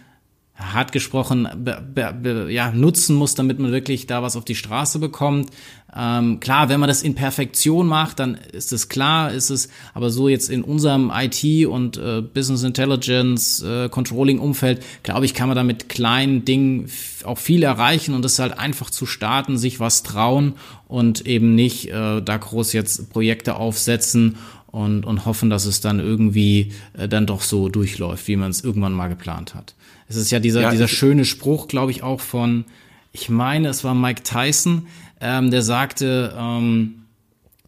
hart 0.59 0.91
gesprochen 0.91 1.47
be, 1.57 1.81
be, 1.81 2.13
be, 2.13 2.51
ja, 2.51 2.71
nutzen 2.71 3.15
muss, 3.15 3.33
damit 3.33 3.59
man 3.59 3.71
wirklich 3.71 4.07
da 4.07 4.21
was 4.21 4.35
auf 4.35 4.45
die 4.45 4.55
Straße 4.55 4.99
bekommt. 4.99 5.49
Ähm, 5.95 6.39
klar, 6.39 6.69
wenn 6.69 6.79
man 6.79 6.89
das 6.89 7.01
in 7.01 7.15
Perfektion 7.15 7.87
macht, 7.87 8.19
dann 8.19 8.35
ist 8.35 8.71
es 8.71 8.89
klar, 8.89 9.31
ist 9.31 9.49
es 9.49 9.69
aber 9.93 10.11
so 10.11 10.27
jetzt 10.27 10.49
in 10.49 10.63
unserem 10.63 11.11
IT 11.13 11.65
und 11.65 11.97
äh, 11.97 12.21
Business 12.21 12.63
Intelligence 12.63 13.63
äh, 13.63 13.89
Controlling 13.89 14.37
Umfeld, 14.39 14.83
glaube 15.01 15.25
ich, 15.25 15.33
kann 15.33 15.47
man 15.47 15.55
da 15.55 15.63
mit 15.63 15.89
kleinen 15.89 16.45
Dingen 16.45 16.89
auch 17.23 17.39
viel 17.39 17.63
erreichen 17.63 18.13
und 18.13 18.23
es 18.23 18.37
halt 18.37 18.57
einfach 18.59 18.89
zu 18.91 19.05
starten, 19.05 19.57
sich 19.57 19.79
was 19.79 20.03
trauen 20.03 20.53
und 20.87 21.25
eben 21.25 21.55
nicht 21.55 21.89
äh, 21.89 22.21
da 22.21 22.37
groß 22.37 22.73
jetzt 22.73 23.09
Projekte 23.09 23.55
aufsetzen 23.55 24.37
und, 24.67 25.05
und 25.05 25.25
hoffen, 25.25 25.49
dass 25.49 25.65
es 25.65 25.81
dann 25.81 25.99
irgendwie 25.99 26.73
äh, 26.93 27.07
dann 27.07 27.25
doch 27.25 27.41
so 27.41 27.69
durchläuft, 27.69 28.27
wie 28.27 28.35
man 28.35 28.51
es 28.51 28.63
irgendwann 28.63 28.93
mal 28.93 29.07
geplant 29.07 29.55
hat. 29.55 29.73
Es 30.09 30.15
ist 30.15 30.31
ja 30.31 30.39
dieser, 30.39 30.61
ja, 30.61 30.71
dieser 30.71 30.87
schöne 30.87 31.23
Spruch, 31.23 31.67
glaube 31.67 31.91
ich, 31.91 32.03
auch 32.03 32.19
von, 32.19 32.65
ich 33.11 33.29
meine, 33.29 33.69
es 33.69 33.83
war 33.83 33.93
Mike 33.93 34.23
Tyson, 34.23 34.87
ähm, 35.21 35.51
der 35.51 35.61
sagte, 35.61 36.35
ähm, 36.37 37.03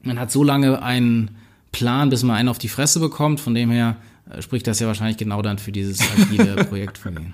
man 0.02 0.20
hat 0.20 0.32
so 0.32 0.44
lange 0.44 0.82
einen 0.82 1.38
Plan, 1.72 2.10
bis 2.10 2.24
man 2.24 2.36
einen 2.36 2.50
auf 2.50 2.58
die 2.58 2.68
Fresse 2.68 3.00
bekommt. 3.00 3.40
Von 3.40 3.54
dem 3.54 3.70
her 3.70 3.98
äh, 4.30 4.42
spricht 4.42 4.68
das 4.68 4.80
ja 4.80 4.88
wahrscheinlich 4.88 5.18
genau 5.18 5.42
dann 5.42 5.60
für 5.60 5.72
dieses 5.72 6.02
agile 6.02 6.56
Projekt 6.66 6.98
von 6.98 7.34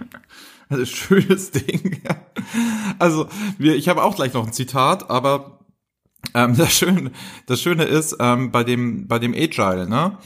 ist 0.70 0.80
ein 0.80 0.86
schönes 0.86 1.52
Ding. 1.52 2.02
Also, 3.00 3.30
wir, 3.58 3.76
ich 3.76 3.88
habe 3.88 4.04
auch 4.04 4.17
gleich 4.17 4.34
noch 4.34 4.46
ein 4.46 4.52
Zitat, 4.52 5.10
aber 5.10 5.60
ähm, 6.34 6.56
das, 6.58 6.78
Schöne, 6.78 7.12
das 7.46 7.62
Schöne 7.62 7.84
ist 7.86 8.17
ähm, 8.20 8.52
bei 8.52 8.63
dem 8.63 9.08
bei 9.08 9.20
dem 9.20 9.34
Agile, 9.34 9.88
ne? 9.88 10.17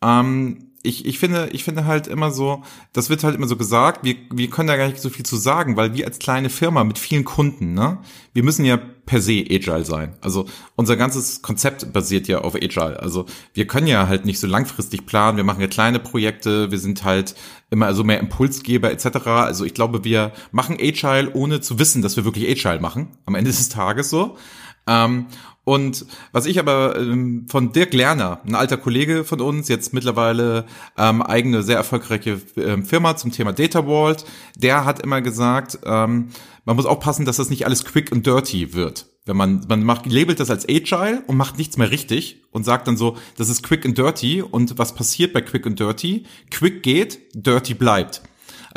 Ähm, 0.00 0.67
ich, 0.88 1.04
ich 1.04 1.18
finde, 1.18 1.50
ich 1.52 1.64
finde 1.64 1.84
halt 1.84 2.06
immer 2.06 2.30
so, 2.30 2.62
das 2.92 3.10
wird 3.10 3.22
halt 3.22 3.34
immer 3.34 3.46
so 3.46 3.56
gesagt, 3.56 4.04
wir, 4.04 4.16
wir 4.32 4.48
können 4.48 4.68
da 4.68 4.76
gar 4.76 4.88
nicht 4.88 5.00
so 5.00 5.10
viel 5.10 5.24
zu 5.24 5.36
sagen, 5.36 5.76
weil 5.76 5.94
wir 5.94 6.06
als 6.06 6.18
kleine 6.18 6.48
Firma 6.48 6.82
mit 6.82 6.98
vielen 6.98 7.24
Kunden, 7.24 7.74
ne, 7.74 7.98
wir 8.32 8.42
müssen 8.42 8.64
ja 8.64 8.78
per 8.78 9.20
se 9.20 9.44
agile 9.50 9.84
sein. 9.84 10.16
Also 10.22 10.46
unser 10.76 10.96
ganzes 10.96 11.42
Konzept 11.42 11.92
basiert 11.92 12.26
ja 12.26 12.40
auf 12.40 12.54
agile. 12.54 13.00
Also 13.00 13.26
wir 13.52 13.66
können 13.66 13.86
ja 13.86 14.08
halt 14.08 14.24
nicht 14.24 14.40
so 14.40 14.46
langfristig 14.46 15.04
planen, 15.04 15.36
wir 15.36 15.44
machen 15.44 15.60
ja 15.60 15.66
kleine 15.66 15.98
Projekte, 15.98 16.70
wir 16.70 16.78
sind 16.78 17.04
halt 17.04 17.34
immer 17.70 17.92
so 17.94 18.02
mehr 18.02 18.20
Impulsgeber 18.20 18.90
etc. 18.90 19.26
Also 19.26 19.64
ich 19.64 19.74
glaube, 19.74 20.04
wir 20.04 20.32
machen 20.52 20.78
agile, 20.80 21.32
ohne 21.34 21.60
zu 21.60 21.78
wissen, 21.78 22.00
dass 22.00 22.16
wir 22.16 22.24
wirklich 22.24 22.48
agile 22.48 22.80
machen, 22.80 23.08
am 23.26 23.34
Ende 23.34 23.50
des 23.50 23.68
Tages 23.68 24.08
so. 24.08 24.36
Ähm, 24.86 25.26
und 25.68 26.06
was 26.32 26.46
ich 26.46 26.58
aber 26.58 26.96
ähm, 26.96 27.44
von 27.46 27.72
Dirk 27.72 27.92
Lerner, 27.92 28.40
ein 28.46 28.54
alter 28.54 28.78
Kollege 28.78 29.22
von 29.22 29.42
uns, 29.42 29.68
jetzt 29.68 29.92
mittlerweile 29.92 30.64
ähm, 30.96 31.20
eigene 31.20 31.62
sehr 31.62 31.76
erfolgreiche 31.76 32.40
ähm, 32.56 32.86
Firma 32.86 33.16
zum 33.18 33.32
Thema 33.32 33.52
Data 33.52 33.84
Vault, 33.84 34.24
der 34.56 34.86
hat 34.86 35.00
immer 35.00 35.20
gesagt, 35.20 35.80
ähm, 35.84 36.30
man 36.64 36.74
muss 36.74 36.86
aufpassen, 36.86 37.26
dass 37.26 37.36
das 37.36 37.50
nicht 37.50 37.66
alles 37.66 37.84
quick 37.84 38.10
und 38.12 38.24
dirty 38.24 38.72
wird. 38.72 39.08
Wenn 39.26 39.36
man, 39.36 39.66
man 39.68 39.82
macht, 39.82 40.10
labelt 40.10 40.40
das 40.40 40.48
als 40.48 40.66
agile 40.66 41.22
und 41.26 41.36
macht 41.36 41.58
nichts 41.58 41.76
mehr 41.76 41.90
richtig 41.90 42.40
und 42.50 42.64
sagt 42.64 42.88
dann 42.88 42.96
so, 42.96 43.18
das 43.36 43.50
ist 43.50 43.62
quick 43.62 43.84
and 43.84 43.98
dirty 43.98 44.40
und 44.40 44.78
was 44.78 44.94
passiert 44.94 45.34
bei 45.34 45.42
quick 45.42 45.66
and 45.66 45.78
dirty? 45.78 46.24
Quick 46.50 46.82
geht, 46.82 47.18
dirty 47.34 47.74
bleibt. 47.74 48.22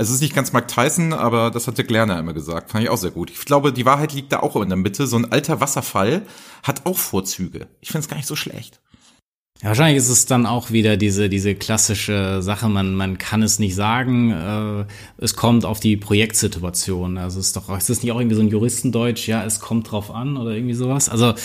Also 0.02 0.14
es 0.14 0.16
ist 0.16 0.22
nicht 0.22 0.34
ganz 0.34 0.52
Mark 0.52 0.68
Tyson, 0.68 1.14
aber 1.14 1.52
das 1.52 1.68
hat 1.68 1.78
der 1.78 1.86
Lerner 1.86 2.18
immer 2.18 2.34
gesagt. 2.34 2.72
Fand 2.72 2.84
ich 2.84 2.90
auch 2.90 2.98
sehr 2.98 3.12
gut. 3.12 3.30
Ich 3.30 3.46
glaube, 3.46 3.72
die 3.72 3.86
Wahrheit 3.86 4.14
liegt 4.14 4.32
da 4.32 4.40
auch 4.40 4.56
in 4.56 4.68
der 4.68 4.76
Mitte. 4.76 5.06
So 5.06 5.16
ein 5.16 5.32
alter 5.32 5.62
Wasserfall 5.62 6.24
hat 6.64 6.88
auch 6.88 6.98
Vorzüge. 6.98 7.68
Ich 7.82 7.90
finde 7.90 8.00
es 8.00 8.08
gar 8.08 8.18
nicht 8.18 8.26
so 8.26 8.36
schlecht. 8.36 8.82
Ja, 9.62 9.68
wahrscheinlich 9.68 9.98
ist 9.98 10.10
es 10.10 10.26
dann 10.26 10.48
auch 10.48 10.72
wieder 10.72 10.98
diese, 10.98 11.30
diese 11.30 11.54
klassische 11.54 12.42
Sache, 12.42 12.68
man, 12.68 12.96
man 12.96 13.20
kann 13.20 13.44
es 13.44 13.60
nicht 13.60 13.76
sagen, 13.76 14.32
äh, 14.32 14.86
es 15.24 15.36
kommt 15.36 15.66
auf 15.66 15.80
die 15.80 15.98
Projektsituation. 15.98 17.20
Also 17.20 17.40
es 17.40 17.48
ist 17.48 17.58
doch, 17.58 17.70
ist 17.78 17.92
das 17.92 18.02
nicht 18.02 18.12
auch 18.12 18.20
irgendwie 18.20 18.38
so 18.38 18.42
ein 18.42 18.48
Juristendeutsch, 18.48 19.28
ja, 19.28 19.46
es 19.46 19.60
kommt 19.60 19.92
drauf 19.92 20.10
an 20.10 20.36
oder 20.36 20.50
irgendwie 20.50 20.74
sowas? 20.74 21.10
Also 21.10 21.36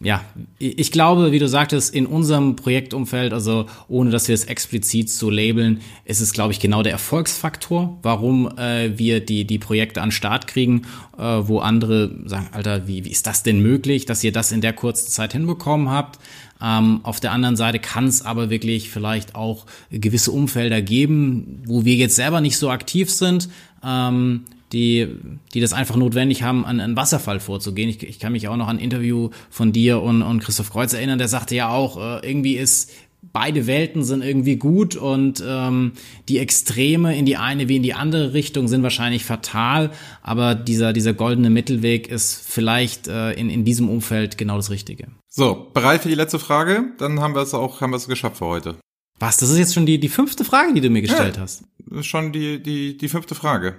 ja, 0.00 0.24
ich 0.58 0.92
glaube, 0.92 1.32
wie 1.32 1.40
du 1.40 1.48
sagtest, 1.48 1.92
in 1.92 2.06
unserem 2.06 2.54
Projektumfeld, 2.54 3.32
also 3.32 3.66
ohne 3.88 4.10
dass 4.10 4.28
wir 4.28 4.34
es 4.34 4.44
explizit 4.44 5.10
so 5.10 5.28
labeln, 5.28 5.80
ist 6.04 6.20
es, 6.20 6.32
glaube 6.32 6.52
ich, 6.52 6.60
genau 6.60 6.84
der 6.84 6.92
Erfolgsfaktor, 6.92 7.98
warum 8.02 8.48
äh, 8.56 8.96
wir 8.96 9.18
die, 9.18 9.44
die 9.44 9.58
Projekte 9.58 10.00
an 10.00 10.12
Start 10.12 10.46
kriegen, 10.46 10.82
äh, 11.16 11.22
wo 11.22 11.58
andere 11.58 12.14
sagen, 12.26 12.46
Alter, 12.52 12.86
wie, 12.86 13.04
wie 13.04 13.10
ist 13.10 13.26
das 13.26 13.42
denn 13.42 13.60
möglich, 13.60 14.06
dass 14.06 14.22
ihr 14.22 14.30
das 14.30 14.52
in 14.52 14.60
der 14.60 14.72
kurzen 14.72 15.10
Zeit 15.10 15.32
hinbekommen 15.32 15.90
habt? 15.90 16.20
Ähm, 16.62 17.00
auf 17.02 17.18
der 17.18 17.32
anderen 17.32 17.56
Seite 17.56 17.80
kann 17.80 18.06
es 18.06 18.22
aber 18.22 18.50
wirklich 18.50 18.90
vielleicht 18.90 19.34
auch 19.34 19.66
gewisse 19.90 20.30
Umfelder 20.30 20.80
geben, 20.80 21.62
wo 21.66 21.84
wir 21.84 21.96
jetzt 21.96 22.14
selber 22.14 22.40
nicht 22.40 22.56
so 22.56 22.70
aktiv 22.70 23.10
sind, 23.10 23.48
ähm, 23.84 24.44
die, 24.72 25.08
die 25.54 25.60
das 25.60 25.72
einfach 25.72 25.96
notwendig 25.96 26.42
haben, 26.42 26.64
an 26.64 26.80
einen 26.80 26.96
Wasserfall 26.96 27.40
vorzugehen. 27.40 27.88
Ich, 27.88 28.02
ich 28.02 28.18
kann 28.18 28.32
mich 28.32 28.48
auch 28.48 28.56
noch 28.56 28.68
an 28.68 28.78
ein 28.78 28.82
Interview 28.82 29.30
von 29.50 29.72
dir 29.72 30.02
und, 30.02 30.22
und 30.22 30.40
Christoph 30.40 30.70
Kreuz 30.70 30.92
erinnern, 30.92 31.18
der 31.18 31.28
sagte 31.28 31.54
ja 31.54 31.68
auch, 31.68 31.96
äh, 31.96 32.28
irgendwie 32.28 32.56
ist 32.56 32.90
beide 33.32 33.66
Welten 33.66 34.04
sind 34.04 34.22
irgendwie 34.22 34.56
gut 34.56 34.96
und 34.96 35.42
ähm, 35.46 35.92
die 36.28 36.38
Extreme 36.38 37.16
in 37.16 37.26
die 37.26 37.36
eine 37.36 37.68
wie 37.68 37.76
in 37.76 37.82
die 37.82 37.94
andere 37.94 38.32
Richtung 38.32 38.68
sind 38.68 38.82
wahrscheinlich 38.82 39.24
fatal, 39.24 39.90
aber 40.22 40.54
dieser, 40.54 40.92
dieser 40.92 41.14
goldene 41.14 41.50
Mittelweg 41.50 42.08
ist 42.08 42.40
vielleicht 42.46 43.08
äh, 43.08 43.32
in, 43.32 43.50
in 43.50 43.64
diesem 43.64 43.88
Umfeld 43.88 44.38
genau 44.38 44.56
das 44.56 44.70
Richtige. 44.70 45.08
So, 45.28 45.68
bereit 45.74 46.02
für 46.02 46.08
die 46.08 46.14
letzte 46.14 46.38
Frage? 46.38 46.92
Dann 46.98 47.20
haben 47.20 47.34
wir 47.34 47.42
es 47.42 47.54
auch, 47.54 47.80
haben 47.80 47.90
wir 47.90 47.96
es 47.96 48.08
geschafft 48.08 48.38
für 48.38 48.46
heute. 48.46 48.76
Was? 49.18 49.36
Das 49.36 49.50
ist 49.50 49.58
jetzt 49.58 49.74
schon 49.74 49.86
die, 49.86 49.98
die 49.98 50.08
fünfte 50.08 50.44
Frage, 50.44 50.72
die 50.74 50.80
du 50.80 50.90
mir 50.90 51.02
gestellt 51.02 51.36
ja, 51.36 51.42
hast. 51.42 51.64
Das 51.86 52.00
ist 52.00 52.06
schon 52.06 52.32
die, 52.32 52.62
die, 52.62 52.96
die 52.96 53.08
fünfte 53.08 53.34
Frage. 53.34 53.76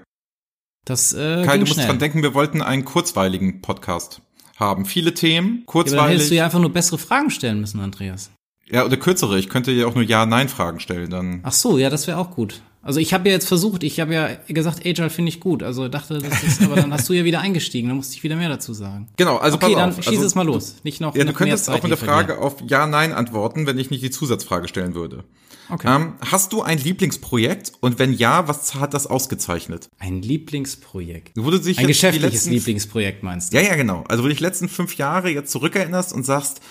Das 0.86 1.14
äh, 1.14 1.44
Kai, 1.46 1.56
du 1.56 1.62
musst 1.62 1.74
schnell. 1.74 1.88
dran 1.88 2.00
denken, 2.00 2.24
wir 2.24 2.34
wollten 2.34 2.62
einen 2.62 2.86
kurzweiligen 2.86 3.62
Podcast 3.62 4.22
haben. 4.58 4.86
Viele 4.86 5.14
Themen, 5.14 5.64
kurzweilig. 5.66 5.96
Ja, 5.96 6.02
dann 6.04 6.12
hättest 6.12 6.32
du 6.32 6.36
ja 6.36 6.46
einfach 6.46 6.60
nur 6.60 6.74
bessere 6.74 6.98
Fragen 6.98 7.30
stellen 7.30 7.62
müssen, 7.62 7.80
Andreas. 7.80 8.32
Ja, 8.70 8.86
oder 8.86 8.98
kürzere. 8.98 9.40
Ich 9.40 9.50
könnte 9.50 9.72
ja 9.72 9.88
auch 9.88 9.96
nur 9.96 10.04
Ja-Nein-Fragen 10.04 10.80
stellen. 10.80 11.10
Dann. 11.10 11.40
Ach 11.44 11.52
so, 11.54 11.78
ja, 11.78 11.90
das 11.90 12.08
wäre 12.08 12.18
auch 12.18 12.32
gut. 12.32 12.62
Also 12.82 13.02
ich 13.02 13.14
habe 13.14 13.28
ja 13.28 13.36
jetzt 13.36 13.48
versucht, 13.48 13.84
ich 13.84 14.00
habe 14.00 14.14
ja 14.14 14.30
gesagt, 14.48 14.86
Agile 14.86 15.10
finde 15.10 15.30
ich 15.30 15.40
gut. 15.40 15.64
Also 15.64 15.90
dachte, 15.90 16.20
das 16.20 16.44
ist, 16.44 16.62
aber 16.62 16.78
dann 16.78 16.94
hast 16.94 17.10
du 17.10 17.14
ja 17.14 17.26
wieder 17.26 17.42
eingestiegen, 17.42 17.90
dann 17.90 17.98
musste 17.98 18.16
ich 18.16 18.24
wieder 18.24 18.38
mehr 18.38 18.48
dazu 18.48 18.74
sagen. 18.74 19.10
Genau, 19.18 19.38
also 19.38 19.58
okay, 19.58 19.76
dann 19.76 19.90
auf. 19.90 19.96
schieß 19.98 20.08
also, 20.08 20.26
es 20.26 20.36
mal 20.36 20.46
los. 20.46 20.78
Nicht 20.84 21.02
noch. 21.02 21.16
Ja, 21.16 21.26
noch 21.26 21.34
du 21.34 21.38
könntest 21.38 21.70
auch 21.70 21.84
mit 21.84 21.92
der 21.92 21.98
Frage 21.98 22.38
auf 22.38 22.64
Ja-Nein 22.66 23.12
antworten, 23.12 23.68
wenn 23.68 23.78
ich 23.78 23.90
nicht 23.90 24.02
die 24.02 24.12
Zusatzfrage 24.12 24.70
stellen 24.70 24.96
würde. 24.96 25.26
Okay. 25.70 25.94
Ähm, 25.94 26.14
hast 26.22 26.54
du 26.54 26.62
ein 26.64 26.80
Lieblingsprojekt 26.80 27.74
und 27.80 28.00
wenn 28.00 28.14
ja, 28.14 28.48
was 28.48 28.76
hat 28.76 28.94
das 28.94 29.06
ausgezeichnet? 29.06 29.90
Ein 30.00 30.22
Lieblingsprojekt. 30.22 31.38
Wurde 31.38 31.62
sich 31.62 31.78
ein 31.78 31.86
geschäftliches 31.86 32.34
letzten, 32.34 32.52
Lieblingsprojekt 32.52 33.24
meinst 33.24 33.54
du? 33.54 33.58
Ja, 33.58 33.64
ja, 33.64 33.76
genau. 33.76 34.04
Also 34.08 34.24
wo 34.24 34.28
du 34.28 34.34
dich 34.34 34.40
letzten 34.40 34.68
fünf 34.68 34.96
Jahre 34.96 35.30
jetzt 35.30 35.52
zurückerinnerst 35.52 36.12
und 36.12 36.26
sagst, 36.26 36.62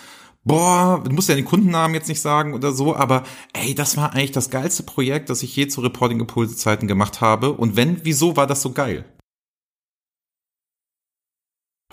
boah, 0.49 1.03
du 1.05 1.13
musst 1.13 1.29
ja 1.29 1.37
den 1.37 1.45
Kundennamen 1.45 1.95
jetzt 1.95 2.09
nicht 2.09 2.21
sagen 2.21 2.55
oder 2.55 2.73
so, 2.73 2.97
aber 2.97 3.25
ey, 3.53 3.75
das 3.75 3.97
war 3.97 4.13
eigentlich 4.13 4.33
das 4.33 4.51
geilste 4.51 4.83
Projekt, 4.83 5.31
das 5.31 5.43
ich 5.43 5.55
je 5.55 5.69
zu 5.69 5.81
Reporting 5.81 6.19
Impulse 6.19 6.57
Zeiten 6.57 6.89
gemacht 6.89 7.21
habe. 7.21 7.53
Und 7.53 7.77
wenn, 7.77 8.05
wieso 8.05 8.37
war 8.37 8.47
das 8.47 8.63
so 8.63 8.73
geil? 8.73 9.05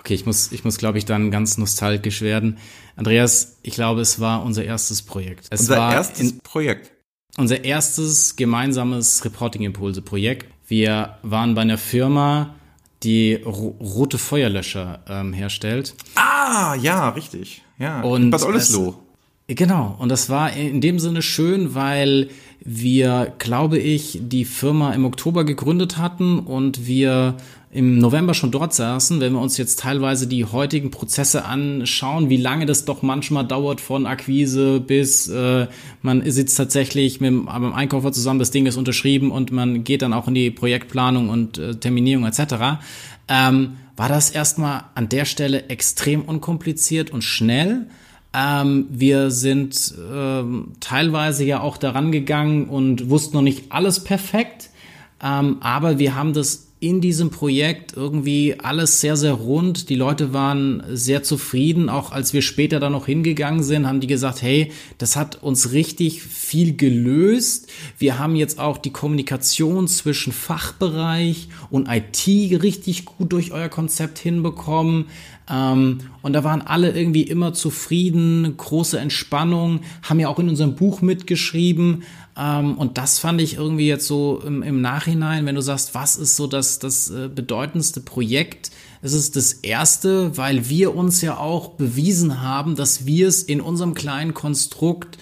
Okay, 0.00 0.14
ich 0.14 0.26
muss, 0.26 0.52
ich 0.52 0.64
muss, 0.64 0.78
glaube 0.78 0.98
ich, 0.98 1.04
dann 1.04 1.30
ganz 1.30 1.58
nostalgisch 1.58 2.22
werden. 2.22 2.58
Andreas, 2.96 3.58
ich 3.62 3.74
glaube, 3.74 4.00
es 4.00 4.20
war 4.20 4.44
unser 4.44 4.64
erstes 4.64 5.02
Projekt. 5.02 5.46
Es 5.50 5.60
unser 5.60 5.78
war 5.78 5.92
erstes 5.92 6.32
in, 6.32 6.38
Projekt 6.40 6.92
unser 7.36 7.64
erstes 7.64 8.36
gemeinsames 8.36 9.24
Reporting-Impulse-Projekt. 9.24 10.46
Wir 10.66 11.18
waren 11.22 11.54
bei 11.54 11.62
einer 11.62 11.78
Firma, 11.78 12.55
die 13.06 13.34
rote 13.44 14.18
Feuerlöscher 14.18 15.00
ähm, 15.08 15.32
herstellt. 15.32 15.94
Ah, 16.16 16.74
ja, 16.74 17.08
richtig. 17.10 17.62
Ja, 17.78 18.02
und 18.02 18.30
Bad 18.30 18.42
Oldesloe. 18.42 18.94
Genau, 19.48 19.94
und 20.00 20.08
das 20.08 20.28
war 20.28 20.52
in 20.52 20.80
dem 20.80 20.98
Sinne 20.98 21.22
schön, 21.22 21.74
weil 21.76 22.30
wir, 22.64 23.32
glaube 23.38 23.78
ich, 23.78 24.18
die 24.20 24.44
Firma 24.44 24.92
im 24.92 25.04
Oktober 25.04 25.44
gegründet 25.44 25.98
hatten 25.98 26.40
und 26.40 26.88
wir 26.88 27.36
im 27.70 27.98
November 27.98 28.34
schon 28.34 28.50
dort 28.50 28.74
saßen, 28.74 29.20
wenn 29.20 29.34
wir 29.34 29.40
uns 29.40 29.56
jetzt 29.56 29.78
teilweise 29.78 30.26
die 30.26 30.46
heutigen 30.46 30.90
Prozesse 30.90 31.44
anschauen, 31.44 32.28
wie 32.28 32.38
lange 32.38 32.66
das 32.66 32.86
doch 32.86 33.02
manchmal 33.02 33.46
dauert 33.46 33.80
von 33.80 34.06
Akquise 34.06 34.80
bis 34.80 35.28
äh, 35.28 35.68
man 36.02 36.28
sitzt 36.28 36.56
tatsächlich 36.56 37.20
mit 37.20 37.28
dem, 37.28 37.48
Einkäufer 37.48 38.10
zusammen, 38.10 38.40
das 38.40 38.50
Ding 38.50 38.66
ist 38.66 38.76
unterschrieben 38.76 39.30
und 39.30 39.52
man 39.52 39.84
geht 39.84 40.02
dann 40.02 40.12
auch 40.12 40.26
in 40.26 40.34
die 40.34 40.50
Projektplanung 40.50 41.28
und 41.28 41.58
äh, 41.58 41.76
Terminierung 41.76 42.24
etc. 42.24 42.80
Ähm, 43.28 43.76
war 43.96 44.08
das 44.08 44.30
erstmal 44.30 44.84
an 44.94 45.08
der 45.08 45.24
Stelle 45.24 45.68
extrem 45.68 46.22
unkompliziert 46.22 47.10
und 47.10 47.22
schnell. 47.22 47.86
Ähm, 48.36 48.86
wir 48.90 49.30
sind 49.30 49.94
ähm, 50.12 50.72
teilweise 50.80 51.44
ja 51.44 51.60
auch 51.60 51.78
daran 51.78 52.12
gegangen 52.12 52.68
und 52.68 53.08
wussten 53.08 53.36
noch 53.36 53.42
nicht 53.42 53.72
alles 53.72 54.04
perfekt, 54.04 54.68
ähm, 55.22 55.56
aber 55.60 55.98
wir 55.98 56.14
haben 56.14 56.34
das 56.34 56.66
in 56.78 57.00
diesem 57.00 57.30
Projekt 57.30 57.94
irgendwie 57.96 58.56
alles 58.60 59.00
sehr, 59.00 59.16
sehr 59.16 59.32
rund. 59.32 59.88
Die 59.88 59.94
Leute 59.94 60.34
waren 60.34 60.82
sehr 60.90 61.22
zufrieden. 61.22 61.88
Auch 61.88 62.12
als 62.12 62.34
wir 62.34 62.42
später 62.42 62.78
da 62.80 62.90
noch 62.90 63.06
hingegangen 63.06 63.62
sind, 63.62 63.86
haben 63.86 64.00
die 64.00 64.06
gesagt, 64.06 64.42
hey, 64.42 64.70
das 64.98 65.16
hat 65.16 65.42
uns 65.42 65.72
richtig 65.72 66.22
viel 66.22 66.76
gelöst. 66.76 67.70
Wir 67.96 68.18
haben 68.18 68.36
jetzt 68.36 68.58
auch 68.58 68.76
die 68.76 68.92
Kommunikation 68.92 69.88
zwischen 69.88 70.34
Fachbereich 70.34 71.48
und 71.70 71.88
IT 71.88 72.26
richtig 72.62 73.06
gut 73.06 73.32
durch 73.32 73.52
euer 73.52 73.70
Konzept 73.70 74.18
hinbekommen. 74.18 75.06
Ähm, 75.48 76.00
und 76.22 76.32
da 76.32 76.44
waren 76.44 76.62
alle 76.62 76.90
irgendwie 76.90 77.22
immer 77.22 77.52
zufrieden, 77.54 78.56
große 78.56 78.98
Entspannung, 78.98 79.80
haben 80.02 80.20
ja 80.20 80.28
auch 80.28 80.38
in 80.38 80.48
unserem 80.48 80.74
Buch 80.74 81.02
mitgeschrieben. 81.02 82.02
Ähm, 82.36 82.76
und 82.76 82.98
das 82.98 83.18
fand 83.18 83.40
ich 83.40 83.56
irgendwie 83.56 83.86
jetzt 83.86 84.06
so 84.06 84.42
im, 84.44 84.62
im 84.62 84.80
Nachhinein, 84.80 85.46
wenn 85.46 85.54
du 85.54 85.62
sagst, 85.62 85.94
was 85.94 86.16
ist 86.16 86.36
so 86.36 86.46
das, 86.46 86.78
das 86.78 87.10
äh, 87.10 87.28
bedeutendste 87.28 88.00
Projekt? 88.00 88.70
Es 89.02 89.12
ist 89.12 89.36
das 89.36 89.52
erste, 89.52 90.36
weil 90.36 90.68
wir 90.68 90.96
uns 90.96 91.20
ja 91.20 91.36
auch 91.36 91.70
bewiesen 91.70 92.42
haben, 92.42 92.74
dass 92.74 93.06
wir 93.06 93.28
es 93.28 93.42
in 93.42 93.60
unserem 93.60 93.94
kleinen 93.94 94.34
Konstrukt 94.34 95.18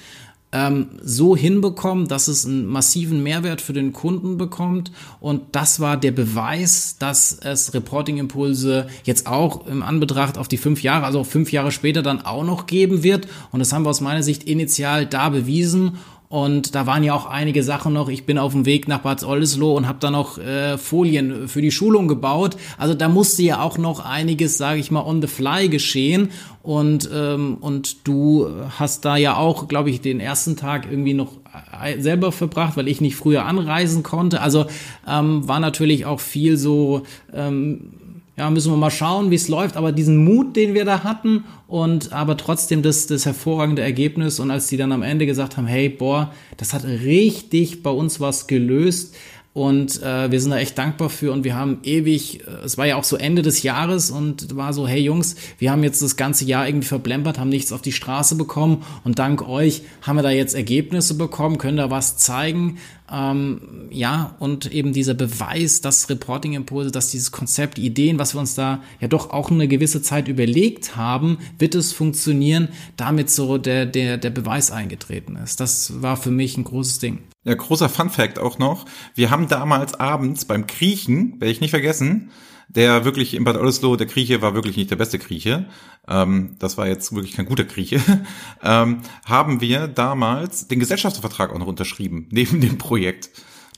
ähm, 0.55 0.87
so 1.03 1.37
hinbekommen, 1.37 2.07
dass 2.07 2.29
es 2.29 2.47
einen 2.47 2.65
massiven 2.65 3.23
Mehrwert 3.23 3.61
für 3.61 3.73
den 3.73 3.93
Kunden 3.93 4.39
bekommt. 4.39 4.93
Und 5.21 5.43
das 5.53 5.81
war 5.81 5.97
der 5.97 6.13
Beweis, 6.13 6.97
dass 6.99 7.37
es 7.43 7.75
Reporting-Impulse 7.75 8.87
jetzt 9.03 9.27
auch 9.27 9.67
im 9.67 9.83
Anbetracht 9.83 10.39
auf 10.39 10.47
die 10.47 10.57
fünf 10.57 10.83
Jahre, 10.83 11.05
also 11.05 11.25
fünf 11.25 11.51
Jahre 11.51 11.73
später 11.73 12.03
dann 12.03 12.23
auch 12.23 12.45
noch 12.45 12.67
geben 12.67 13.03
wird. 13.03 13.27
Und 13.51 13.59
das 13.59 13.73
haben 13.73 13.85
wir 13.85 13.91
aus 13.91 14.01
meiner 14.01 14.23
Sicht 14.23 14.45
initial 14.45 15.07
da 15.07 15.29
bewiesen. 15.29 15.99
Und 16.35 16.75
da 16.75 16.85
waren 16.85 17.05
ja 17.05 17.15
auch 17.15 17.27
einige 17.27 17.63
Sachen 17.63 17.93
noch. 17.93 18.09
Ich 18.09 18.27
bin 18.27 18.39
auf 18.39 18.51
dem 18.51 18.67
Weg 18.67 18.89
nach 18.89 18.99
Bad 18.99 19.23
Oldesloe 19.23 19.77
und 19.77 19.87
habe 19.87 20.01
da 20.01 20.11
noch 20.11 20.37
äh, 20.37 20.77
Folien 20.79 21.47
für 21.47 21.63
die 21.63 21.71
Schulung 21.71 22.09
gebaut. 22.09 22.57
Also 22.77 22.93
da 22.93 23.09
musste 23.09 23.45
ja 23.45 23.63
auch 23.63 23.79
noch 23.79 24.05
einiges, 24.05 24.59
sage 24.59 24.81
ich 24.81 24.91
mal, 24.91 25.07
on 25.07 25.23
the 25.23 25.29
fly 25.29 25.69
geschehen. 25.69 26.31
Und 26.65 27.09
ähm, 27.15 27.59
und 27.61 28.09
du 28.09 28.49
hast 28.77 29.05
da 29.05 29.17
ja 29.17 29.37
auch, 29.37 29.69
glaube 29.69 29.91
ich, 29.91 30.01
den 30.01 30.19
ersten 30.19 30.57
Tag 30.57 30.89
irgendwie 30.91 31.15
noch 31.15 31.35
äh, 31.81 32.01
selber 32.01 32.33
verbracht, 32.33 32.77
weil 32.77 32.89
ich 32.89 33.01
nicht 33.01 33.15
früher 33.15 33.45
anreisen 33.45 34.03
konnte. 34.03 34.41
Also 34.41 34.67
ähm, 35.09 35.47
war 35.47 35.61
natürlich 35.61 36.05
auch 36.05 36.19
viel 36.19 36.57
so. 36.57 37.05
Ähm, 37.33 37.93
ja, 38.37 38.51
müssen 38.51 38.73
wir 38.73 38.77
mal 38.77 38.91
schauen, 38.91 39.31
wie 39.31 39.37
es 39.37 39.49
läuft. 39.49 39.77
Aber 39.77 39.93
diesen 39.93 40.25
Mut, 40.25 40.57
den 40.57 40.75
wir 40.75 40.85
da 40.85 41.05
hatten 41.05 41.45
und 41.69 42.13
aber 42.13 42.37
trotzdem 42.37 42.83
das, 42.83 43.07
das 43.07 43.27
hervorragende 43.27 43.83
Ergebnis. 43.83 44.41
Und 44.41 44.51
als 44.51 44.67
die 44.67 44.77
dann 44.77 44.93
am 44.93 45.03
Ende 45.03 45.27
gesagt 45.27 45.57
haben, 45.57 45.67
hey, 45.67 45.89
boah, 45.89 46.33
das 46.57 46.75
hat 46.75 46.85
richtig 46.85 47.83
bei 47.83 47.91
uns 47.91 48.21
was 48.21 48.47
gelöst, 48.47 49.15
und 49.55 50.03
äh, 50.03 50.33
wir 50.33 50.41
sind 50.41 50.51
da 50.51 50.59
echt 50.59 50.77
dankbar 50.77 51.09
für 51.09 51.31
und 51.31 51.45
wir 51.45 51.55
haben 51.55 51.79
ewig, 51.85 52.41
äh, 52.41 52.65
es 52.65 52.77
war 52.77 52.87
ja 52.87 52.97
auch 52.97 53.05
so 53.05 53.17
Ende 53.17 53.41
des 53.41 53.63
Jahres 53.63 54.11
und 54.11 54.57
war 54.57 54.73
so, 54.73 54.89
hey 54.89 55.01
Jungs, 55.01 55.37
wir 55.59 55.71
haben 55.71 55.85
jetzt 55.85 56.03
das 56.03 56.17
ganze 56.17 56.45
Jahr 56.45 56.67
irgendwie 56.67 56.89
verblempert, 56.89 57.39
haben 57.39 57.51
nichts 57.51 57.71
auf 57.71 57.81
die 57.81 57.93
Straße 57.93 58.35
bekommen 58.35 58.85
und 59.05 59.21
dank 59.21 59.49
euch 59.49 59.83
haben 60.03 60.17
wir 60.17 60.25
da 60.25 60.31
jetzt 60.31 60.57
Ergebnisse 60.57 61.17
bekommen, 61.17 61.59
können 61.59 61.77
da 61.77 61.89
was 61.89 62.17
zeigen. 62.17 62.79
Ähm, 63.13 63.89
ja, 63.91 64.35
und 64.39 64.73
eben 64.73 64.93
dieser 64.93 65.15
Beweis, 65.15 65.83
dass 65.83 66.09
Reporting-Impulse, 66.09 66.91
dass 66.91 67.11
dieses 67.11 67.33
Konzept, 67.33 67.79
Ideen, 67.79 68.19
was 68.19 68.35
wir 68.35 68.41
uns 68.41 68.55
da 68.55 68.83
ja 69.01 69.09
doch 69.09 69.31
auch 69.31 69.51
eine 69.51 69.69
gewisse 69.69 70.01
Zeit 70.01 70.27
überlegt 70.29 70.97
haben, 70.97 71.39
wird 71.59 71.75
es 71.75 71.93
funktionieren, 71.93 72.69
damit 72.97 73.31
so 73.31 73.59
der, 73.59 73.85
der, 73.85 74.17
der 74.17 74.31
Beweis 74.31 74.71
eingetreten 74.71 75.37
ist. 75.37 75.61
Das 75.61 76.01
war 76.03 76.17
für 76.17 76.31
mich 76.31 76.57
ein 76.57 76.65
großes 76.65 76.99
Ding. 76.99 77.19
Ja, 77.45 77.55
großer 77.55 77.91
Fun 77.91 78.09
Fact 78.09 78.39
auch 78.39 78.59
noch. 78.59 78.87
Wir 79.15 79.31
haben 79.31 79.49
damals 79.49 79.95
abends 79.95 80.47
beim 80.47 80.67
Kriechen, 80.67 81.33
werde 81.41 81.53
ich 81.53 81.61
nicht 81.61 81.71
vergessen, 81.71 82.31
der 82.69 83.05
wirklich 83.05 83.35
in 83.35 83.45
Bad 83.45 83.57
Oldesloe, 83.57 83.97
der 83.97 84.07
Grieche 84.07 84.43
war 84.43 84.55
wirklich 84.55 84.77
nicht 84.77 84.91
der 84.91 84.97
beste 84.97 85.19
Grieche, 85.19 85.67
ähm, 86.09 86.57
das 86.59 86.77
war 86.77 86.87
jetzt 86.87 87.15
wirklich 87.15 87.33
kein 87.33 87.47
guter 87.47 87.65
Grieche, 87.65 88.01
ähm, 88.63 89.01
haben 89.25 89.61
wir 89.61 89.89
damals 89.89 90.69
den 90.69 90.81
Gesellschaftsvertrag 90.81 91.53
auch 91.53 91.59
noch 91.59 91.67
unterschrieben, 91.67 92.27
neben 92.31 92.61
dem 92.61 92.79
Projekt. 92.79 93.31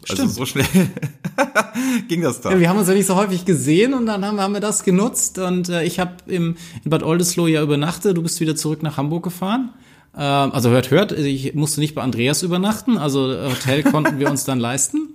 Also 0.09 0.23
Stimmt. 0.23 0.35
so 0.35 0.47
schnell 0.47 0.67
ging 2.09 2.23
das 2.23 2.41
da. 2.41 2.53
Ja, 2.53 2.61
wir 2.61 2.69
haben 2.69 2.79
uns 2.79 2.87
ja 2.87 2.95
nicht 2.95 3.07
so 3.07 3.17
häufig 3.17 3.45
gesehen 3.45 3.93
und 3.93 4.07
dann 4.07 4.25
haben, 4.25 4.41
haben 4.41 4.53
wir 4.53 4.61
das 4.61 4.85
genutzt 4.85 5.39
und 5.39 5.69
äh, 5.69 5.85
ich 5.85 5.99
habe 5.99 6.17
im 6.27 6.57
in 6.85 6.91
Bad 6.91 7.03
Oldesloe 7.03 7.51
ja 7.51 7.63
übernachtet. 7.63 8.17
Du 8.17 8.23
bist 8.23 8.39
wieder 8.39 8.55
zurück 8.55 8.83
nach 8.83 8.99
Hamburg 8.99 9.25
gefahren. 9.25 9.73
Ähm, 10.17 10.53
also 10.53 10.71
hört, 10.71 10.91
hört, 10.91 11.13
ich 11.13 11.55
musste 11.55 11.81
nicht 11.81 11.95
bei 11.95 12.03
Andreas 12.03 12.43
übernachten, 12.43 12.97
also 12.99 13.33
äh, 13.33 13.51
Hotel 13.51 13.83
konnten 13.83 14.19
wir 14.19 14.31
uns 14.31 14.45
dann 14.45 14.59
leisten. 14.61 15.15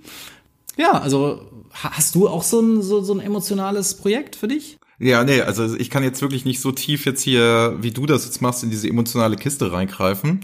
Ja, 0.76 0.92
also 0.92 1.51
hast 1.72 2.14
du 2.14 2.28
auch 2.28 2.42
so 2.42 2.60
ein, 2.60 2.82
so, 2.82 3.02
so 3.02 3.14
ein 3.14 3.20
emotionales 3.20 3.94
Projekt 3.94 4.36
für 4.36 4.48
dich? 4.48 4.78
Ja, 4.98 5.24
nee, 5.24 5.40
also 5.40 5.74
ich 5.74 5.90
kann 5.90 6.04
jetzt 6.04 6.22
wirklich 6.22 6.44
nicht 6.44 6.60
so 6.60 6.70
tief 6.70 7.06
jetzt 7.06 7.22
hier, 7.22 7.76
wie 7.80 7.90
du 7.90 8.06
das 8.06 8.24
jetzt 8.24 8.40
machst, 8.40 8.62
in 8.62 8.70
diese 8.70 8.88
emotionale 8.88 9.36
Kiste 9.36 9.72
reingreifen. 9.72 10.40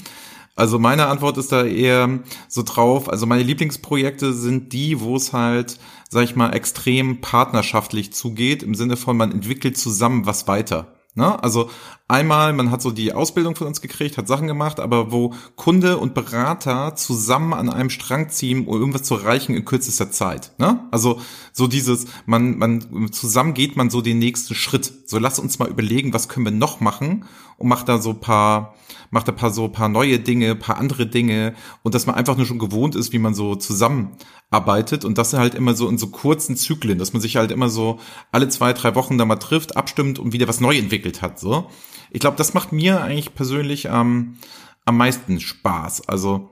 Also 0.57 0.81
meine 0.81 1.07
Antwort 1.07 1.39
ist 1.39 1.53
da 1.53 1.65
eher 1.65 2.19
so 2.49 2.65
drauf, 2.65 3.09
also 3.09 3.27
meine 3.27 3.45
Lieblingsprojekte 3.45 4.33
sind 4.33 4.73
die, 4.73 5.01
wo 5.01 5.15
es 5.15 5.33
halt, 5.33 5.79
sag 6.11 6.25
ich 6.25 6.35
mal, 6.35 6.53
extrem 6.53 7.21
partnerschaftlich 7.21 8.13
zugeht, 8.13 8.65
im 8.65 8.75
Sinne 8.75 8.97
von, 8.97 9.17
man 9.17 9.31
entwickelt 9.31 9.79
zusammen 9.79 10.27
was 10.27 10.49
weiter. 10.49 10.97
Ne? 11.15 11.41
Also 11.43 11.71
einmal, 12.09 12.55
man 12.55 12.71
hat 12.71 12.83
so 12.83 12.91
die 12.91 13.13
Ausbildung 13.13 13.55
von 13.55 13.67
uns 13.67 13.81
gekriegt, 13.81 14.17
hat 14.17 14.27
Sachen 14.27 14.47
gemacht, 14.47 14.81
aber 14.81 15.13
wo 15.13 15.35
Kunde 15.57 15.99
und 15.99 16.15
Berater 16.15 16.97
zusammen 16.97 17.53
an 17.53 17.69
einem 17.69 17.91
Strang 17.91 18.31
ziehen, 18.31 18.67
um 18.67 18.81
irgendwas 18.81 19.03
zu 19.03 19.17
erreichen 19.17 19.55
in 19.55 19.65
kürzester 19.65 20.11
Zeit. 20.11 20.53
Ne? 20.59 20.81
Also 20.91 21.21
so 21.53 21.67
dieses, 21.67 22.07
man, 22.27 22.59
man 22.59 23.13
zusammen 23.13 23.55
geht 23.55 23.77
man 23.77 23.91
so 23.91 24.01
den 24.01 24.19
nächsten 24.19 24.55
Schritt. 24.55 24.93
So 25.07 25.19
lass 25.19 25.39
uns 25.39 25.59
mal 25.59 25.69
überlegen, 25.69 26.15
was 26.15 26.29
können 26.29 26.47
wir 26.47 26.53
noch 26.53 26.81
machen 26.81 27.27
und 27.59 27.69
macht 27.69 27.89
da 27.89 27.99
so 27.99 28.15
paar 28.15 28.75
macht 29.11 29.29
ein 29.29 29.37
paar 29.37 29.51
so 29.51 29.69
paar 29.69 29.89
neue 29.89 30.19
Dinge, 30.19 30.55
paar 30.55 30.77
andere 30.77 31.07
Dinge 31.07 31.55
und 31.83 31.95
dass 31.95 32.07
man 32.07 32.15
einfach 32.15 32.37
nur 32.37 32.47
schon 32.47 32.59
gewohnt 32.59 32.95
ist, 32.95 33.13
wie 33.13 33.19
man 33.19 33.35
so 33.35 33.55
zusammenarbeitet 33.55 35.05
und 35.05 35.19
das 35.19 35.33
halt 35.33 35.55
immer 35.55 35.75
so 35.75 35.89
in 35.89 35.99
so 35.99 36.09
kurzen 36.09 36.57
Zyklen, 36.57 36.99
dass 36.99 37.13
man 37.13 37.23
sich 37.23 37.37
halt 37.37 37.51
immer 37.51 37.69
so 37.69 38.01
alle 38.33 38.49
zwei, 38.49 38.73
drei 38.73 38.95
Wochen 38.95 39.19
da 39.19 39.25
mal 39.25 39.37
trifft, 39.37 39.77
abstimmt 39.77 40.19
und 40.19 40.33
wieder 40.33 40.49
was 40.49 40.61
neu 40.61 40.77
entwickelt 40.77 41.23
hat, 41.23 41.41
so. 41.41 41.71
Ich 42.11 42.21
glaube, 42.21 42.37
das 42.37 42.55
macht 42.55 42.73
mir 42.73 43.03
eigentlich 43.03 43.35
persönlich 43.35 43.87
ähm, 43.87 44.37
am 44.85 44.97
meisten 44.97 45.41
Spaß. 45.41 46.09
Also 46.09 46.51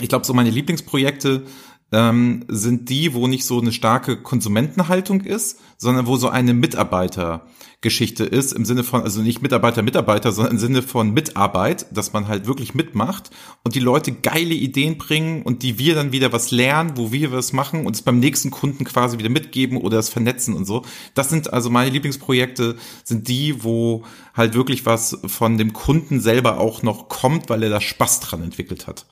ich 0.00 0.08
glaube, 0.08 0.24
so 0.24 0.34
meine 0.34 0.50
Lieblingsprojekte 0.50 1.44
ähm, 1.92 2.44
sind 2.48 2.88
die, 2.88 3.14
wo 3.14 3.26
nicht 3.26 3.44
so 3.44 3.60
eine 3.60 3.72
starke 3.72 4.16
Konsumentenhaltung 4.16 5.22
ist, 5.22 5.58
sondern 5.76 6.06
wo 6.06 6.16
so 6.16 6.28
eine 6.28 6.54
Mitarbeitergeschichte 6.54 8.24
ist, 8.24 8.52
im 8.52 8.64
Sinne 8.64 8.84
von, 8.84 9.02
also 9.02 9.22
nicht 9.22 9.42
Mitarbeiter, 9.42 9.82
Mitarbeiter, 9.82 10.30
sondern 10.30 10.54
im 10.54 10.58
Sinne 10.58 10.82
von 10.82 11.12
Mitarbeit, 11.12 11.86
dass 11.90 12.12
man 12.12 12.28
halt 12.28 12.46
wirklich 12.46 12.74
mitmacht 12.74 13.30
und 13.64 13.74
die 13.74 13.80
Leute 13.80 14.12
geile 14.12 14.54
Ideen 14.54 14.98
bringen 14.98 15.42
und 15.42 15.62
die 15.62 15.78
wir 15.78 15.96
dann 15.96 16.12
wieder 16.12 16.32
was 16.32 16.52
lernen, 16.52 16.92
wo 16.94 17.10
wir 17.10 17.32
was 17.32 17.52
machen 17.52 17.86
und 17.86 17.96
es 17.96 18.02
beim 18.02 18.20
nächsten 18.20 18.50
Kunden 18.50 18.84
quasi 18.84 19.18
wieder 19.18 19.30
mitgeben 19.30 19.76
oder 19.78 19.98
es 19.98 20.10
vernetzen 20.10 20.54
und 20.54 20.66
so. 20.66 20.84
Das 21.14 21.28
sind 21.28 21.52
also 21.52 21.70
meine 21.70 21.90
Lieblingsprojekte, 21.90 22.76
sind 23.02 23.26
die, 23.26 23.64
wo 23.64 24.04
halt 24.34 24.54
wirklich 24.54 24.86
was 24.86 25.18
von 25.26 25.58
dem 25.58 25.72
Kunden 25.72 26.20
selber 26.20 26.58
auch 26.58 26.82
noch 26.82 27.08
kommt, 27.08 27.48
weil 27.48 27.64
er 27.64 27.70
da 27.70 27.80
Spaß 27.80 28.20
dran 28.20 28.42
entwickelt 28.42 28.86
hat. 28.86 29.06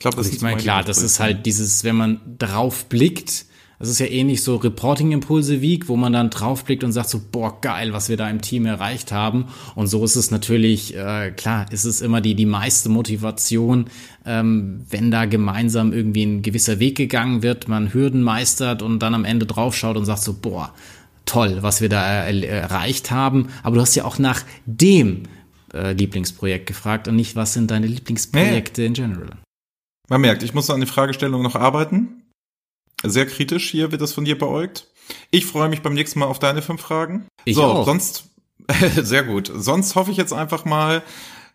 Ich 0.00 0.02
glaube, 0.02 0.16
das 0.16 0.28
Also 0.28 0.36
ich 0.36 0.42
meine, 0.42 0.56
klar, 0.56 0.82
das 0.82 1.02
ist 1.02 1.20
halt 1.20 1.44
dieses, 1.44 1.84
wenn 1.84 1.94
man 1.94 2.20
drauf 2.38 2.86
blickt, 2.86 3.44
das 3.78 3.90
ist 3.90 3.98
ja 3.98 4.06
ähnlich 4.06 4.42
so 4.42 4.56
Reporting-Impulse 4.56 5.60
Week, 5.60 5.88
wo 5.88 5.96
man 5.96 6.14
dann 6.14 6.30
draufblickt 6.30 6.84
und 6.84 6.92
sagt 6.92 7.10
so, 7.10 7.20
boah, 7.30 7.60
geil, 7.60 7.92
was 7.92 8.08
wir 8.08 8.16
da 8.16 8.30
im 8.30 8.40
Team 8.40 8.64
erreicht 8.64 9.12
haben. 9.12 9.48
Und 9.74 9.88
so 9.88 10.02
ist 10.02 10.16
es 10.16 10.30
natürlich, 10.30 10.96
äh, 10.96 11.32
klar, 11.36 11.70
ist 11.70 11.84
es 11.84 12.00
immer 12.00 12.22
die, 12.22 12.34
die 12.34 12.46
meiste 12.46 12.88
Motivation, 12.88 13.90
ähm, 14.24 14.86
wenn 14.88 15.10
da 15.10 15.26
gemeinsam 15.26 15.92
irgendwie 15.92 16.24
ein 16.24 16.40
gewisser 16.40 16.78
Weg 16.78 16.96
gegangen 16.96 17.42
wird, 17.42 17.68
man 17.68 17.92
Hürden 17.92 18.22
meistert 18.22 18.80
und 18.80 19.00
dann 19.00 19.14
am 19.14 19.26
Ende 19.26 19.44
draufschaut 19.44 19.98
und 19.98 20.06
sagt 20.06 20.22
so, 20.22 20.32
boah, 20.32 20.72
toll, 21.26 21.58
was 21.60 21.82
wir 21.82 21.90
da 21.90 22.24
er 22.24 22.48
erreicht 22.48 23.10
haben. 23.10 23.48
Aber 23.62 23.76
du 23.76 23.82
hast 23.82 23.94
ja 23.96 24.06
auch 24.06 24.18
nach 24.18 24.44
dem 24.64 25.24
äh, 25.74 25.92
Lieblingsprojekt 25.92 26.66
gefragt 26.66 27.06
und 27.06 27.16
nicht, 27.16 27.36
was 27.36 27.52
sind 27.52 27.70
deine 27.70 27.86
Lieblingsprojekte 27.86 28.82
in 28.82 28.94
general. 28.94 29.36
Man 30.10 30.22
merkt, 30.22 30.42
ich 30.42 30.54
muss 30.54 30.68
an 30.70 30.80
die 30.80 30.88
Fragestellung 30.88 31.40
noch 31.40 31.54
arbeiten. 31.54 32.24
Sehr 33.02 33.26
kritisch 33.26 33.70
hier 33.70 33.92
wird 33.92 34.02
das 34.02 34.12
von 34.12 34.24
dir 34.24 34.36
beäugt. 34.36 34.88
Ich 35.30 35.46
freue 35.46 35.68
mich 35.68 35.82
beim 35.82 35.94
nächsten 35.94 36.18
Mal 36.18 36.26
auf 36.26 36.40
deine 36.40 36.62
fünf 36.62 36.82
Fragen. 36.82 37.28
Ich 37.44 37.54
so, 37.54 37.62
auch. 37.62 37.84
sonst, 37.86 38.24
sehr 38.96 39.22
gut. 39.22 39.50
Sonst 39.54 39.94
hoffe 39.94 40.10
ich 40.10 40.16
jetzt 40.16 40.32
einfach 40.32 40.64
mal, 40.64 41.02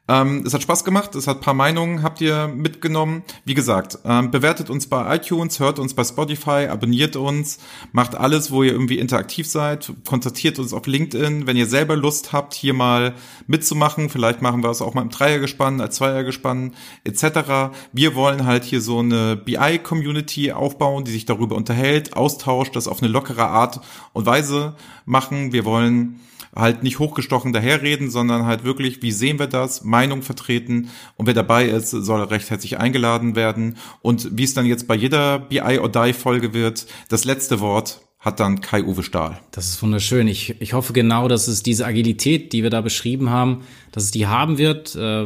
ähm, 0.07 0.43
es 0.45 0.53
hat 0.53 0.61
Spaß 0.61 0.83
gemacht, 0.83 1.15
es 1.15 1.25
hat 1.25 1.41
paar 1.41 1.55
Meinungen, 1.55 2.03
habt 2.03 2.21
ihr 2.21 2.47
mitgenommen. 2.47 3.23
Wie 3.43 3.55
gesagt, 3.55 3.97
ähm, 4.05 4.29
bewertet 4.29 4.69
uns 4.69 4.85
bei 4.87 5.15
iTunes, 5.15 5.59
hört 5.59 5.79
uns 5.79 5.95
bei 5.95 6.03
Spotify, 6.03 6.67
abonniert 6.69 7.15
uns, 7.15 7.57
macht 7.91 8.13
alles, 8.13 8.51
wo 8.51 8.61
ihr 8.61 8.71
irgendwie 8.71 8.99
interaktiv 8.99 9.47
seid, 9.47 9.91
kontaktiert 10.07 10.59
uns 10.59 10.73
auf 10.73 10.85
LinkedIn, 10.85 11.47
wenn 11.47 11.57
ihr 11.57 11.65
selber 11.65 11.95
Lust 11.95 12.33
habt, 12.33 12.53
hier 12.53 12.75
mal 12.75 13.15
mitzumachen. 13.47 14.09
Vielleicht 14.09 14.43
machen 14.43 14.61
wir 14.61 14.69
es 14.69 14.81
auch 14.83 14.93
mal 14.93 15.01
im 15.01 15.09
Dreiergespann, 15.09 15.81
als 15.81 15.95
Zweiergespann 15.95 16.75
etc. 17.03 17.73
Wir 17.91 18.13
wollen 18.13 18.45
halt 18.45 18.63
hier 18.63 18.81
so 18.81 18.99
eine 18.99 19.35
BI-Community 19.35 20.51
aufbauen, 20.51 21.05
die 21.05 21.11
sich 21.11 21.25
darüber 21.25 21.55
unterhält, 21.55 22.15
austauscht, 22.15 22.75
das 22.75 22.87
auf 22.87 23.01
eine 23.01 23.11
lockere 23.11 23.47
Art 23.47 23.81
und 24.13 24.27
Weise 24.27 24.75
machen. 25.05 25.51
Wir 25.51 25.65
wollen 25.65 26.19
halt 26.55 26.83
nicht 26.83 26.99
hochgestochen 26.99 27.53
daherreden, 27.53 28.09
sondern 28.09 28.45
halt 28.45 28.63
wirklich, 28.63 29.01
wie 29.01 29.11
sehen 29.11 29.39
wir 29.39 29.47
das, 29.47 29.83
Meinung 29.95 30.21
vertreten 30.21 30.89
und 31.15 31.25
wer 31.25 31.33
dabei 31.33 31.65
ist, 31.65 31.91
soll 31.91 32.21
recht 32.23 32.49
herzlich 32.49 32.77
eingeladen 32.79 33.35
werden 33.35 33.77
und 34.01 34.37
wie 34.37 34.43
es 34.43 34.53
dann 34.53 34.65
jetzt 34.65 34.87
bei 34.87 34.95
jeder 34.95 35.39
BI 35.39 35.79
or 35.79 35.89
Die 35.89 36.11
Folge 36.11 36.53
wird, 36.53 36.85
das 37.07 37.23
letzte 37.23 37.61
Wort 37.61 38.01
hat 38.19 38.39
dann 38.39 38.59
Kai-Uwe 38.59 39.03
Stahl. 39.03 39.39
Das 39.51 39.69
ist 39.69 39.81
wunderschön. 39.81 40.27
Ich, 40.27 40.59
ich 40.59 40.73
hoffe 40.73 40.93
genau, 40.93 41.27
dass 41.27 41.47
es 41.47 41.61
diese 41.63 41.85
Agilität, 41.85 42.51
die 42.51 42.63
wir 42.63 42.71
da 42.71 42.81
beschrieben 42.81 43.29
haben, 43.29 43.61
dass 43.91 44.03
es 44.03 44.11
die 44.11 44.27
haben 44.27 44.57
wird, 44.57 44.95
äh, 44.95 45.25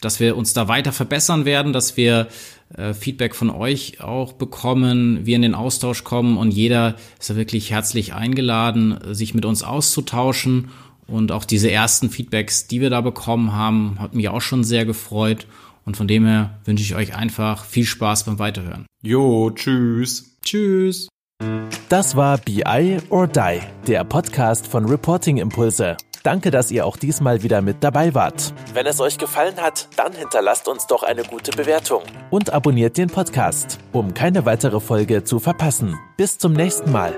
dass 0.00 0.20
wir 0.20 0.36
uns 0.36 0.52
da 0.52 0.68
weiter 0.68 0.92
verbessern 0.92 1.44
werden, 1.44 1.72
dass 1.72 1.96
wir 1.96 2.28
äh, 2.76 2.94
Feedback 2.94 3.34
von 3.34 3.50
euch 3.50 4.00
auch 4.00 4.32
bekommen, 4.32 5.26
wir 5.26 5.36
in 5.36 5.42
den 5.42 5.54
Austausch 5.54 6.04
kommen 6.04 6.38
und 6.38 6.52
jeder 6.52 6.94
ist 7.18 7.28
da 7.28 7.36
wirklich 7.36 7.72
herzlich 7.72 8.14
eingeladen, 8.14 8.98
sich 9.10 9.34
mit 9.34 9.44
uns 9.44 9.62
auszutauschen. 9.62 10.70
Und 11.08 11.32
auch 11.32 11.44
diese 11.44 11.70
ersten 11.70 12.10
Feedbacks, 12.10 12.66
die 12.66 12.80
wir 12.80 12.90
da 12.90 13.00
bekommen 13.00 13.52
haben, 13.52 13.96
hat 13.98 14.14
mich 14.14 14.28
auch 14.28 14.42
schon 14.42 14.62
sehr 14.62 14.84
gefreut. 14.84 15.46
Und 15.84 15.96
von 15.96 16.06
dem 16.06 16.26
her 16.26 16.58
wünsche 16.64 16.84
ich 16.84 16.94
euch 16.94 17.16
einfach 17.16 17.64
viel 17.64 17.86
Spaß 17.86 18.24
beim 18.24 18.38
Weiterhören. 18.38 18.86
Jo, 19.02 19.50
tschüss. 19.50 20.36
Tschüss. 20.44 21.08
Das 21.88 22.14
war 22.14 22.36
BI 22.36 22.98
or 23.08 23.26
Die, 23.26 23.60
der 23.86 24.04
Podcast 24.04 24.66
von 24.66 24.84
Reporting 24.84 25.38
Impulse. 25.38 25.96
Danke, 26.22 26.50
dass 26.50 26.70
ihr 26.70 26.84
auch 26.84 26.98
diesmal 26.98 27.42
wieder 27.42 27.62
mit 27.62 27.76
dabei 27.80 28.14
wart. 28.14 28.52
Wenn 28.74 28.84
es 28.86 29.00
euch 29.00 29.16
gefallen 29.16 29.56
hat, 29.56 29.88
dann 29.96 30.12
hinterlasst 30.12 30.68
uns 30.68 30.86
doch 30.86 31.02
eine 31.02 31.22
gute 31.22 31.52
Bewertung 31.52 32.02
und 32.28 32.52
abonniert 32.52 32.98
den 32.98 33.08
Podcast, 33.08 33.78
um 33.92 34.12
keine 34.12 34.44
weitere 34.44 34.80
Folge 34.80 35.24
zu 35.24 35.38
verpassen. 35.38 35.98
Bis 36.18 36.36
zum 36.36 36.52
nächsten 36.52 36.92
Mal. 36.92 37.14